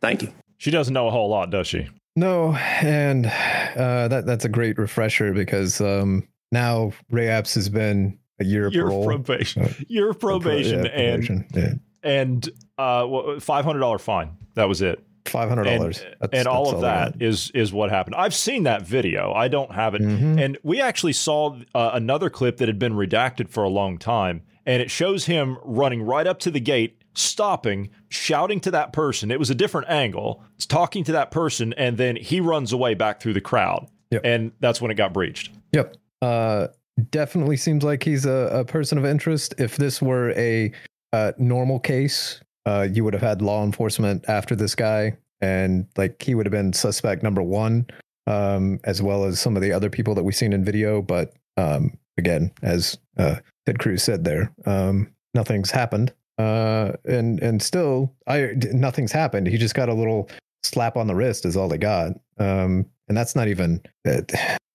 Thank 0.00 0.22
you. 0.22 0.32
She 0.58 0.70
doesn't 0.70 0.94
know 0.94 1.08
a 1.08 1.10
whole 1.10 1.28
lot, 1.28 1.50
does 1.50 1.66
she? 1.66 1.88
No, 2.16 2.54
and 2.54 3.26
uh, 3.26 4.08
that 4.08 4.26
that's 4.26 4.44
a 4.44 4.48
great 4.48 4.78
refresher 4.78 5.32
because 5.32 5.80
um, 5.80 6.26
now 6.52 6.92
Ray 7.10 7.28
Epps 7.28 7.54
has 7.54 7.68
been 7.68 8.18
a 8.40 8.44
year 8.44 8.66
of 8.66 8.72
parole. 8.72 9.04
probation, 9.04 9.62
uh, 9.62 9.72
year 9.88 10.10
of 10.10 10.18
probation, 10.18 10.84
yeah, 10.84 10.90
and 10.90 11.26
probation. 11.26 11.46
Yeah. 11.54 12.10
and 12.10 12.48
uh, 12.78 13.38
five 13.40 13.64
hundred 13.64 13.80
dollar 13.80 13.98
fine. 13.98 14.36
That 14.54 14.68
was 14.68 14.82
it. 14.82 15.02
Five 15.26 15.48
hundred 15.48 15.64
dollars, 15.64 16.04
and, 16.20 16.34
and 16.34 16.48
all 16.48 16.74
of 16.74 16.80
that 16.80 17.22
is 17.22 17.50
is 17.52 17.72
what 17.72 17.90
happened. 17.90 18.16
I've 18.16 18.34
seen 18.34 18.64
that 18.64 18.82
video. 18.82 19.32
I 19.32 19.48
don't 19.48 19.72
have 19.72 19.94
it, 19.94 20.02
mm-hmm. 20.02 20.38
and 20.38 20.58
we 20.62 20.80
actually 20.80 21.12
saw 21.12 21.56
uh, 21.74 21.90
another 21.92 22.28
clip 22.30 22.56
that 22.56 22.68
had 22.68 22.78
been 22.78 22.94
redacted 22.94 23.48
for 23.48 23.62
a 23.62 23.68
long 23.68 23.98
time, 23.98 24.42
and 24.66 24.82
it 24.82 24.90
shows 24.90 25.26
him 25.26 25.58
running 25.62 26.02
right 26.02 26.26
up 26.26 26.40
to 26.40 26.50
the 26.50 26.58
gate, 26.58 26.99
stopping, 27.14 27.90
shouting 28.08 28.60
to 28.60 28.70
that 28.70 28.92
person. 28.92 29.30
It 29.30 29.38
was 29.38 29.50
a 29.50 29.54
different 29.54 29.88
angle, 29.88 30.42
It's 30.56 30.66
talking 30.66 31.04
to 31.04 31.12
that 31.12 31.30
person, 31.30 31.72
and 31.74 31.98
then 31.98 32.16
he 32.16 32.40
runs 32.40 32.72
away 32.72 32.94
back 32.94 33.20
through 33.20 33.34
the 33.34 33.40
crowd, 33.40 33.88
yep. 34.10 34.22
and 34.24 34.52
that's 34.60 34.80
when 34.80 34.90
it 34.90 34.94
got 34.94 35.12
breached. 35.12 35.50
Yep. 35.72 35.96
Uh, 36.22 36.68
definitely 37.10 37.56
seems 37.56 37.82
like 37.82 38.02
he's 38.02 38.26
a, 38.26 38.50
a 38.52 38.64
person 38.64 38.98
of 38.98 39.04
interest. 39.04 39.54
If 39.58 39.76
this 39.76 40.02
were 40.02 40.32
a 40.32 40.72
uh, 41.12 41.32
normal 41.38 41.80
case, 41.80 42.40
uh, 42.66 42.86
you 42.90 43.04
would 43.04 43.14
have 43.14 43.22
had 43.22 43.42
law 43.42 43.64
enforcement 43.64 44.24
after 44.28 44.54
this 44.54 44.74
guy, 44.74 45.16
and 45.40 45.86
like 45.96 46.22
he 46.22 46.34
would 46.34 46.46
have 46.46 46.52
been 46.52 46.72
suspect 46.72 47.22
number 47.22 47.42
one, 47.42 47.86
um, 48.26 48.80
as 48.84 49.00
well 49.02 49.24
as 49.24 49.40
some 49.40 49.56
of 49.56 49.62
the 49.62 49.72
other 49.72 49.90
people 49.90 50.14
that 50.14 50.22
we've 50.22 50.36
seen 50.36 50.52
in 50.52 50.64
video. 50.64 51.02
But 51.02 51.32
um, 51.56 51.96
again, 52.18 52.52
as 52.62 52.98
uh, 53.16 53.36
Ted 53.66 53.78
Cruz 53.78 54.02
said 54.02 54.24
there, 54.24 54.52
um, 54.66 55.10
nothing's 55.34 55.70
happened, 55.70 56.12
uh, 56.40 56.96
and 57.04 57.40
and 57.40 57.62
still, 57.62 58.14
I 58.26 58.52
nothing's 58.72 59.12
happened. 59.12 59.46
He 59.46 59.58
just 59.58 59.74
got 59.74 59.88
a 59.88 59.94
little 59.94 60.30
slap 60.62 60.96
on 60.96 61.06
the 61.06 61.14
wrist, 61.14 61.44
is 61.44 61.56
all 61.56 61.68
they 61.68 61.78
got, 61.78 62.12
um, 62.38 62.86
and 63.08 63.16
that's 63.16 63.36
not 63.36 63.48
even. 63.48 63.82
Uh, 64.06 64.22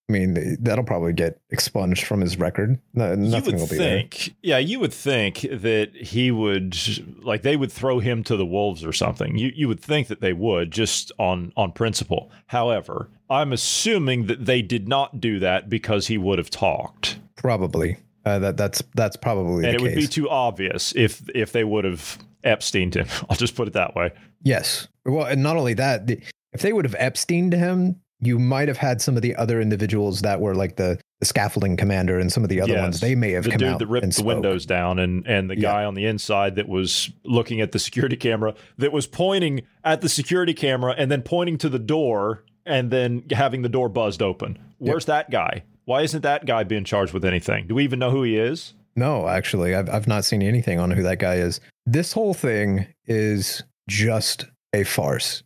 I 0.07 0.13
mean, 0.13 0.57
that'll 0.59 0.83
probably 0.83 1.13
get 1.13 1.41
expunged 1.49 2.05
from 2.05 2.21
his 2.21 2.37
record. 2.37 2.79
No, 2.93 3.15
nothing 3.15 3.55
will 3.55 3.67
be 3.67 3.75
think, 3.75 4.17
there. 4.17 4.35
Yeah, 4.43 4.57
you 4.59 4.79
would 4.79 4.93
think 4.93 5.47
that 5.51 5.95
he 5.95 6.29
would 6.29 6.77
like 7.23 7.41
they 7.41 7.57
would 7.57 7.71
throw 7.71 7.97
him 7.97 8.23
to 8.25 8.37
the 8.37 8.45
wolves 8.45 8.85
or 8.85 8.93
something. 8.93 9.35
You 9.35 9.51
you 9.55 9.67
would 9.67 9.79
think 9.79 10.07
that 10.09 10.21
they 10.21 10.33
would 10.33 10.69
just 10.69 11.11
on 11.17 11.53
on 11.57 11.71
principle. 11.71 12.29
However, 12.47 13.09
I'm 13.31 13.51
assuming 13.51 14.27
that 14.27 14.45
they 14.45 14.61
did 14.61 14.87
not 14.87 15.19
do 15.19 15.39
that 15.39 15.71
because 15.71 16.05
he 16.05 16.19
would 16.19 16.37
have 16.37 16.51
talked. 16.51 17.17
Probably. 17.35 17.97
Uh, 18.25 18.39
that 18.39 18.57
that's 18.57 18.81
that's 18.95 19.15
probably 19.15 19.65
and 19.65 19.75
it 19.75 19.79
case. 19.79 19.81
would 19.81 19.95
be 19.95 20.07
too 20.07 20.29
obvious 20.29 20.93
if 20.95 21.27
if 21.35 21.51
they 21.51 21.63
would 21.63 21.85
have 21.85 22.17
Epsteined 22.43 22.95
him. 22.95 23.07
I'll 23.29 23.37
just 23.37 23.55
put 23.55 23.67
it 23.67 23.73
that 23.73 23.95
way. 23.95 24.11
Yes. 24.41 24.87
Well, 25.05 25.25
and 25.25 25.43
not 25.43 25.57
only 25.57 25.73
that, 25.75 26.09
if 26.53 26.61
they 26.61 26.73
would 26.73 26.85
have 26.85 26.95
Epsteined 26.95 27.53
him, 27.53 28.01
you 28.19 28.39
might 28.39 28.67
have 28.67 28.77
had 28.77 29.01
some 29.01 29.15
of 29.15 29.21
the 29.21 29.35
other 29.35 29.59
individuals 29.59 30.21
that 30.21 30.39
were 30.39 30.55
like 30.55 30.77
the, 30.77 30.99
the 31.19 31.25
scaffolding 31.25 31.77
commander 31.77 32.17
and 32.17 32.31
some 32.31 32.43
of 32.43 32.49
the 32.49 32.61
other 32.61 32.73
yes. 32.73 32.81
ones. 32.81 32.99
They 32.99 33.15
may 33.15 33.31
have 33.31 33.43
the 33.43 33.51
come 33.51 33.59
dude 33.59 33.67
out 33.69 33.79
that 33.79 33.87
ripped 33.87 34.15
the 34.15 34.23
windows 34.23 34.65
down, 34.65 34.99
and 34.99 35.25
and 35.27 35.49
the 35.49 35.55
guy 35.55 35.83
on 35.83 35.93
the 35.93 36.05
inside 36.05 36.55
that 36.55 36.67
was 36.67 37.11
looking 37.23 37.61
at 37.61 37.71
the 37.71 37.79
security 37.79 38.15
camera 38.15 38.55
that 38.77 38.91
was 38.91 39.05
pointing 39.05 39.63
at 39.83 40.01
the 40.01 40.09
security 40.09 40.53
camera 40.53 40.95
and 40.97 41.11
then 41.11 41.21
pointing 41.21 41.57
to 41.59 41.69
the 41.69 41.79
door 41.79 42.43
and 42.65 42.89
then 42.89 43.23
having 43.31 43.61
the 43.61 43.69
door 43.69 43.89
buzzed 43.89 44.21
open. 44.21 44.57
Where's 44.77 45.03
yep. 45.03 45.29
that 45.29 45.31
guy? 45.31 45.63
Why 45.85 46.01
isn't 46.01 46.21
that 46.21 46.45
guy 46.45 46.63
being 46.63 46.83
charged 46.83 47.13
with 47.13 47.25
anything? 47.25 47.67
Do 47.67 47.75
we 47.75 47.83
even 47.83 47.99
know 47.99 48.11
who 48.11 48.23
he 48.23 48.37
is? 48.37 48.73
No, 48.95 49.27
actually, 49.27 49.75
I've 49.75 49.89
I've 49.89 50.07
not 50.07 50.25
seen 50.25 50.41
anything 50.41 50.79
on 50.79 50.91
who 50.91 51.03
that 51.03 51.19
guy 51.19 51.35
is. 51.35 51.59
This 51.85 52.13
whole 52.13 52.33
thing 52.33 52.87
is 53.05 53.63
just 53.87 54.45
a 54.73 54.83
farce. 54.83 55.43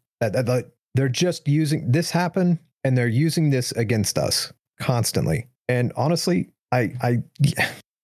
They're 0.95 1.09
just 1.09 1.47
using 1.47 1.91
this 1.91 2.11
happened 2.11 2.59
and 2.83 2.97
they're 2.97 3.07
using 3.07 3.49
this 3.49 3.71
against 3.73 4.17
us 4.17 4.51
constantly. 4.79 5.47
And 5.67 5.91
honestly, 5.95 6.49
I 6.71 6.93
I 7.01 7.23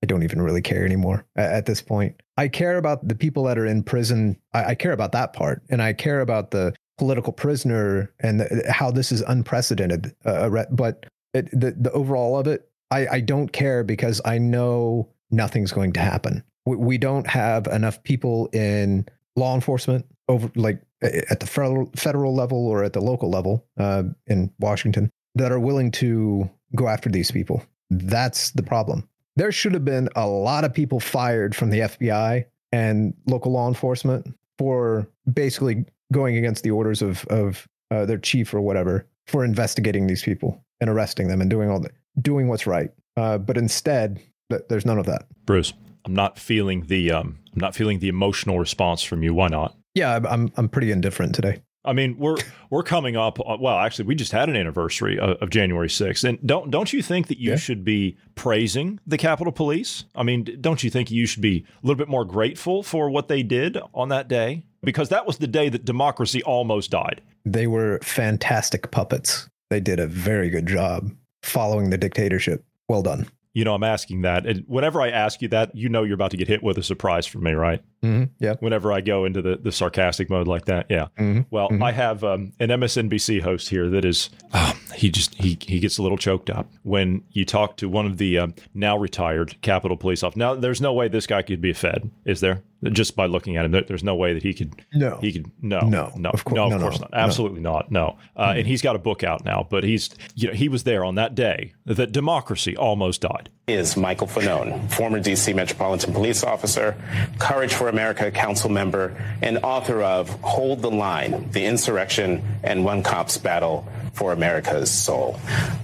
I 0.04 0.06
don't 0.08 0.24
even 0.24 0.42
really 0.42 0.62
care 0.62 0.86
anymore 0.86 1.26
at, 1.36 1.66
this 1.66 1.82
point. 1.82 2.22
I 2.38 2.48
care 2.48 2.78
about 2.78 3.08
the 3.08 3.16
people 3.16 3.46
that 3.46 3.58
are 3.58 3.66
in 3.66 3.82
prison. 3.82 4.38
I, 4.54 4.66
I 4.66 4.76
care 4.76 4.92
about 4.92 5.14
that 5.14 5.34
part, 5.34 5.64
and 5.70 5.82
I 5.82 5.94
care 5.94 6.22
about 6.22 6.52
the 6.52 6.76
political 7.00 7.34
prisoner 7.34 8.14
and 8.20 8.40
the, 8.40 8.66
how 8.70 8.92
this 8.92 9.12
is 9.12 9.22
unprecedented. 9.22 10.14
Uh, 10.24 10.66
but 10.70 11.08
it, 11.36 11.52
the 11.52 11.72
the 11.72 11.92
overall 11.92 12.38
of 12.38 12.48
it, 12.48 12.70
I 12.92 13.08
I 13.08 13.20
don't 13.20 13.52
care 13.52 13.84
because 13.84 14.22
I 14.26 14.38
know 14.38 15.10
nothing's 15.32 15.72
going 15.72 15.94
to 15.94 16.00
happen. 16.00 16.44
We, 16.66 16.78
we 16.78 16.98
don't 16.98 17.28
have 17.28 17.68
enough 17.68 18.02
people 18.04 18.48
in 18.54 19.08
law 19.36 19.54
enforcement 19.54 20.06
over 20.30 20.50
like 20.56 20.82
at 21.02 21.40
the 21.40 21.46
federal 21.48 21.92
federal 21.96 22.34
level 22.34 22.68
or 22.68 22.84
at 22.84 22.94
the 22.94 23.02
local 23.02 23.30
level 23.30 23.66
uh, 23.78 24.04
in 24.28 24.52
Washington 24.60 25.12
that 25.36 25.52
are 25.52 25.60
willing 25.60 25.92
to 25.92 26.50
go 26.76 26.88
after 26.88 27.10
these 27.10 27.32
people. 27.32 27.64
That's 27.90 28.52
the 28.52 28.64
problem. 28.64 29.08
There 29.36 29.52
should 29.52 29.74
have 29.74 29.86
been 29.86 30.08
a 30.16 30.28
lot 30.28 30.64
of 30.64 30.74
people 30.74 31.00
fired 31.00 31.56
from 31.56 31.70
the 31.70 31.80
FBI 31.80 32.46
and 32.72 33.14
local 33.28 33.52
law 33.52 33.68
enforcement 33.68 34.34
for 34.58 35.08
basically 35.32 35.86
going 36.14 36.38
against 36.38 36.64
the 36.64 36.72
orders 36.72 37.02
of 37.02 37.26
of 37.26 37.68
uh, 37.92 38.06
their 38.06 38.18
chief 38.18 38.54
or 38.54 38.62
whatever 38.62 39.06
for 39.28 39.44
investigating 39.44 40.08
these 40.08 40.24
people 40.24 40.65
and 40.82 40.90
arresting 40.90 41.28
them 41.28 41.42
and 41.42 41.50
doing 41.50 41.70
all 41.70 41.80
the, 41.80 41.90
doing 42.22 42.48
what's 42.48 42.68
right. 42.68 42.92
Uh, 43.18 43.38
but 43.38 43.58
instead, 43.58 44.22
there's 44.70 44.86
none 44.86 44.98
of 45.00 45.06
that. 45.06 45.26
Bruce. 45.46 45.74
I'm 46.06 46.14
not 46.14 46.38
feeling 46.38 46.82
the 46.86 47.12
um, 47.12 47.40
I'm 47.54 47.60
not 47.62 47.74
feeling 47.76 47.98
the 48.00 48.10
emotional 48.10 48.60
response 48.60 49.02
from 49.02 49.24
you. 49.24 49.34
Why 49.34 49.48
not? 49.48 49.76
Yeah, 49.96 50.20
I'm 50.30 50.52
I'm 50.56 50.70
pretty 50.70 50.92
indifferent 50.92 51.34
today. 51.34 51.62
I 51.84 51.94
mean, 51.94 52.16
we're 52.20 52.36
we're 52.70 52.84
coming 52.84 53.16
up. 53.16 53.40
uh, 53.40 53.58
Well, 53.60 53.80
actually, 53.80 54.06
we 54.06 54.14
just 54.16 54.32
had 54.32 54.48
an 54.48 54.56
anniversary 54.56 55.18
of, 55.18 55.38
of 55.42 55.50
January 55.50 55.88
6th, 55.88 56.24
and 56.24 56.38
don't 56.46 56.70
don't 56.70 56.94
you 56.94 57.02
think 57.02 57.26
that 57.28 57.40
you 57.40 57.52
Yeah. 57.52 57.56
should 57.56 57.84
be 57.84 58.18
praising 58.36 59.00
the 59.08 59.18
Capitol 59.18 59.52
Police? 59.52 60.06
I 60.14 60.22
mean, 60.22 60.46
don't 60.62 60.84
you 60.84 60.92
think 60.92 61.10
you 61.10 61.26
should 61.26 61.42
be 61.42 61.66
a 61.84 61.88
little 61.88 61.98
bit 61.98 62.08
more 62.10 62.24
grateful 62.26 62.84
for 62.84 63.10
what 63.10 63.28
they 63.28 63.42
did 63.42 63.78
on 63.96 64.10
that 64.10 64.28
day? 64.28 64.64
Because 64.84 65.10
that 65.10 65.26
was 65.26 65.40
the 65.40 65.48
day 65.48 65.70
that 65.70 65.86
democracy 65.86 66.44
almost 66.44 66.92
died. 66.92 67.22
They 67.46 67.66
were 67.66 67.98
fantastic 68.04 68.92
puppets. 68.92 69.48
They 69.70 69.80
did 69.80 70.00
a 70.00 70.08
very 70.08 70.50
good 70.50 70.68
job 70.68 71.12
following 71.42 71.90
the 71.90 71.98
dictatorship. 71.98 72.64
Well 72.88 73.02
done. 73.02 73.28
You 73.54 73.64
know, 73.64 73.74
I'm 73.74 73.84
asking 73.86 74.24
that, 74.24 74.46
and 74.46 74.66
whenever 74.68 75.00
I 75.02 75.10
ask 75.10 75.42
you 75.42 75.48
that, 75.48 75.74
you 75.74 75.88
know 75.88 76.04
you're 76.04 76.16
about 76.16 76.32
to 76.32 76.38
get 76.38 76.50
hit 76.50 76.62
with 76.62 76.78
a 76.78 76.84
surprise 76.84 77.26
from 77.26 77.44
me, 77.44 77.54
right? 77.54 77.82
Mm-hmm. 78.04 78.26
Yeah. 78.40 78.56
Whenever 78.60 78.92
I 78.92 79.00
go 79.00 79.24
into 79.24 79.42
the, 79.42 79.56
the 79.56 79.72
sarcastic 79.72 80.30
mode 80.30 80.46
like 80.46 80.66
that, 80.66 80.88
yeah. 80.90 81.08
Mhm. 81.18 81.46
Well, 81.52 81.70
I 81.82 81.94
have 81.94 82.22
um, 82.26 82.52
an 82.60 82.68
MSNBC 82.68 83.42
host 83.42 83.70
here 83.70 83.90
that 83.92 84.04
is, 84.04 84.30
oh, 84.54 84.74
he 84.96 85.10
just 85.10 85.36
he 85.36 85.58
he 85.62 85.80
gets 85.80 85.98
a 85.98 86.02
little 86.04 86.18
choked 86.18 86.50
up 86.50 86.70
when 86.84 87.24
you 87.32 87.46
talk 87.46 87.78
to 87.78 87.90
one 87.90 88.06
of 88.06 88.18
the 88.18 88.40
um, 88.40 88.54
now 88.74 88.98
retired 88.98 89.56
Capitol 89.62 89.98
Police 89.98 90.24
officers. 90.24 90.38
Now, 90.40 90.56
there's 90.56 90.82
no 90.82 90.94
way 90.94 91.08
this 91.08 91.28
guy 91.28 91.42
could 91.42 91.62
be 91.62 91.72
a 91.72 91.74
Fed, 91.74 92.10
is 92.26 92.40
there? 92.40 92.62
Just 92.84 93.16
by 93.16 93.26
looking 93.26 93.58
at 93.58 93.66
him, 93.66 93.72
there- 93.72 93.82
there's 93.82 94.04
no 94.04 94.14
way 94.16 94.34
that 94.34 94.44
he 94.44 94.54
could. 94.54 94.74
No. 94.94 95.18
he 95.20 95.32
could. 95.32 95.50
No, 95.60 95.80
No, 95.80 96.12
no, 96.16 96.30
of 96.30 96.44
course- 96.46 96.56
no, 96.56 96.66
of 96.66 96.72
no, 96.72 96.80
course 96.80 97.00
no, 97.00 97.02
not. 97.06 97.12
no. 97.14 97.18
Absolutely 97.18 97.62
not. 97.62 97.92
No, 97.92 98.18
uh, 98.38 98.54
and 98.58 98.68
he's 98.68 98.84
got 98.84 98.96
a 98.96 99.00
book 99.00 99.24
out 99.24 99.44
now, 99.44 99.66
but 99.70 99.84
he's 99.84 100.10
you 100.36 100.48
know 100.50 100.54
he 100.54 100.70
was 100.70 100.84
there 100.84 101.04
on 101.04 101.16
that 101.16 101.34
day 101.36 101.74
that 101.86 102.12
democracy 102.12 102.78
almost 102.78 103.22
died. 103.22 103.50
is 103.68 103.98
Michael 103.98 104.28
Fanone, 104.28 104.92
former 104.92 105.20
D.C. 105.20 105.52
Metropolitan 105.54 106.14
Police 106.14 106.44
Officer, 106.44 106.96
Courage 107.40 107.74
for 107.74 107.90
America 107.90 108.30
Council 108.30 108.70
member, 108.70 109.16
and 109.42 109.58
author 109.64 110.04
of 110.04 110.30
Hold 110.42 110.82
the 110.84 110.92
Line 110.92 111.50
The 111.52 111.66
Insurrection 111.66 112.44
and 112.64 112.86
One 112.86 113.02
Cop's 113.02 113.38
Battle 113.40 113.88
for 114.16 114.32
America's 114.32 114.90
Soul. 114.90 115.40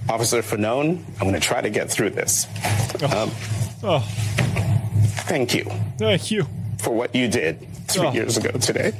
Officer 0.08 0.40
Fanone, 0.42 0.98
I'm 1.20 1.28
going 1.28 1.34
to 1.34 1.40
try 1.40 1.60
to 1.60 1.70
get 1.70 1.90
through 1.90 2.10
this. 2.10 2.46
Um, 3.04 3.30
Oh, 3.84 3.98
thank 5.26 5.54
you 5.54 5.64
thank 5.98 6.30
you. 6.30 6.46
for 6.78 6.90
what 6.94 7.14
you 7.14 7.26
did 7.28 7.58
three 7.88 8.06
Oh. 8.06 8.12
years 8.12 8.36
ago 8.36 8.50
today. 8.58 8.92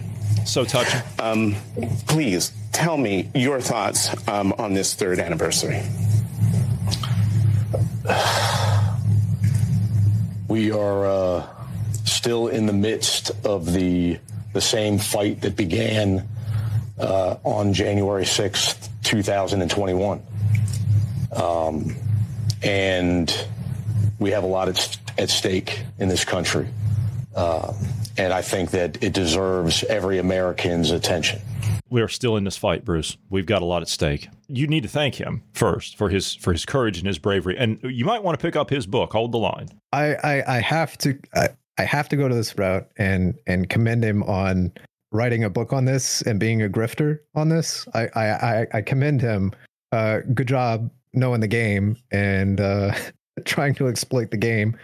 So 0.45 0.64
touching. 0.64 1.01
Um, 1.21 1.55
please 2.09 2.53
tell 2.73 2.97
me 2.97 3.31
your 3.35 3.61
thoughts 3.61 4.11
um, 4.29 4.53
on 4.59 4.75
this 4.75 4.95
third 4.95 5.21
anniversary. 5.21 5.81
We 10.49 10.71
are 10.73 11.07
uh, 11.07 11.47
still 12.05 12.49
in 12.49 12.66
the 12.66 12.73
midst 12.73 13.31
of 13.45 13.73
the 13.73 14.18
the 14.53 14.61
same 14.61 14.99
fight 14.99 15.40
that 15.42 15.57
began 15.57 16.29
uh, 16.99 17.37
on 17.45 17.73
January 17.73 18.27
sixth, 18.27 18.90
two 19.03 19.23
thousand 19.23 19.62
and 19.62 19.71
twenty-one, 19.71 20.23
um, 21.35 21.95
and 22.62 23.47
we 24.19 24.31
have 24.31 24.45
a 24.45 24.47
lot 24.47 24.69
at, 24.69 24.99
at 25.19 25.31
stake 25.31 25.85
in 25.99 26.09
this 26.09 26.25
country, 26.25 26.69
uh, 27.35 27.73
and 28.17 28.33
I 28.33 28.43
think 28.43 28.71
that 28.71 29.03
it 29.03 29.12
deserves 29.12 29.85
every 29.85 30.19
American's 30.19 30.91
attention. 30.91 31.41
we 31.91 32.01
are 32.01 32.09
still 32.09 32.37
in 32.37 32.45
this 32.45 32.57
fight, 32.57 32.85
Bruce. 32.85 33.17
We've 33.31 33.47
got 33.47 33.62
a 33.62 33.65
lot 33.65 33.83
at 33.83 33.88
stake. 33.88 34.29
You 34.49 34.67
need 34.67 34.83
to 34.83 34.88
thank 34.88 35.17
him 35.17 35.43
first 35.53 35.97
for 35.97 36.09
his 36.09 36.35
for 36.35 36.53
his 36.53 36.65
courage 36.65 36.99
and 36.99 37.07
his 37.07 37.19
bravery, 37.19 37.57
and 37.59 37.79
you 37.83 38.05
might 38.05 38.23
want 38.23 38.38
to 38.38 38.43
pick 38.43 38.57
up 38.57 38.71
his 38.71 38.87
book, 38.87 39.12
Hold 39.12 39.33
the 39.33 39.38
Line. 39.38 39.69
I 39.93 40.15
I, 40.15 40.57
I 40.57 40.61
have 40.61 40.97
to 40.99 41.19
I, 41.35 41.49
I 41.79 41.85
have 41.85 42.09
to 42.11 42.17
go 42.17 42.29
to 42.29 42.35
this 42.35 42.57
route 42.59 42.88
and 42.97 43.38
and 43.47 43.69
commend 43.69 44.05
him 44.05 44.23
on 44.23 44.73
writing 45.12 45.44
a 45.44 45.51
book 45.51 45.72
on 45.72 45.85
this 45.85 46.22
and 46.22 46.40
being 46.40 46.62
a 46.62 46.68
grifter 46.68 47.20
on 47.35 47.48
this. 47.48 47.87
I 47.94 48.09
I 48.14 48.27
I, 48.31 48.66
I 48.75 48.83
commend 48.83 49.20
him. 49.20 49.53
Uh, 49.92 50.20
good 50.35 50.48
job 50.48 50.90
knowing 51.12 51.40
the 51.40 51.48
game 51.48 51.96
and 52.11 52.61
uh, 52.61 52.94
trying 53.44 53.75
to 53.75 53.88
exploit 53.88 54.31
the 54.31 54.37
game. 54.37 54.77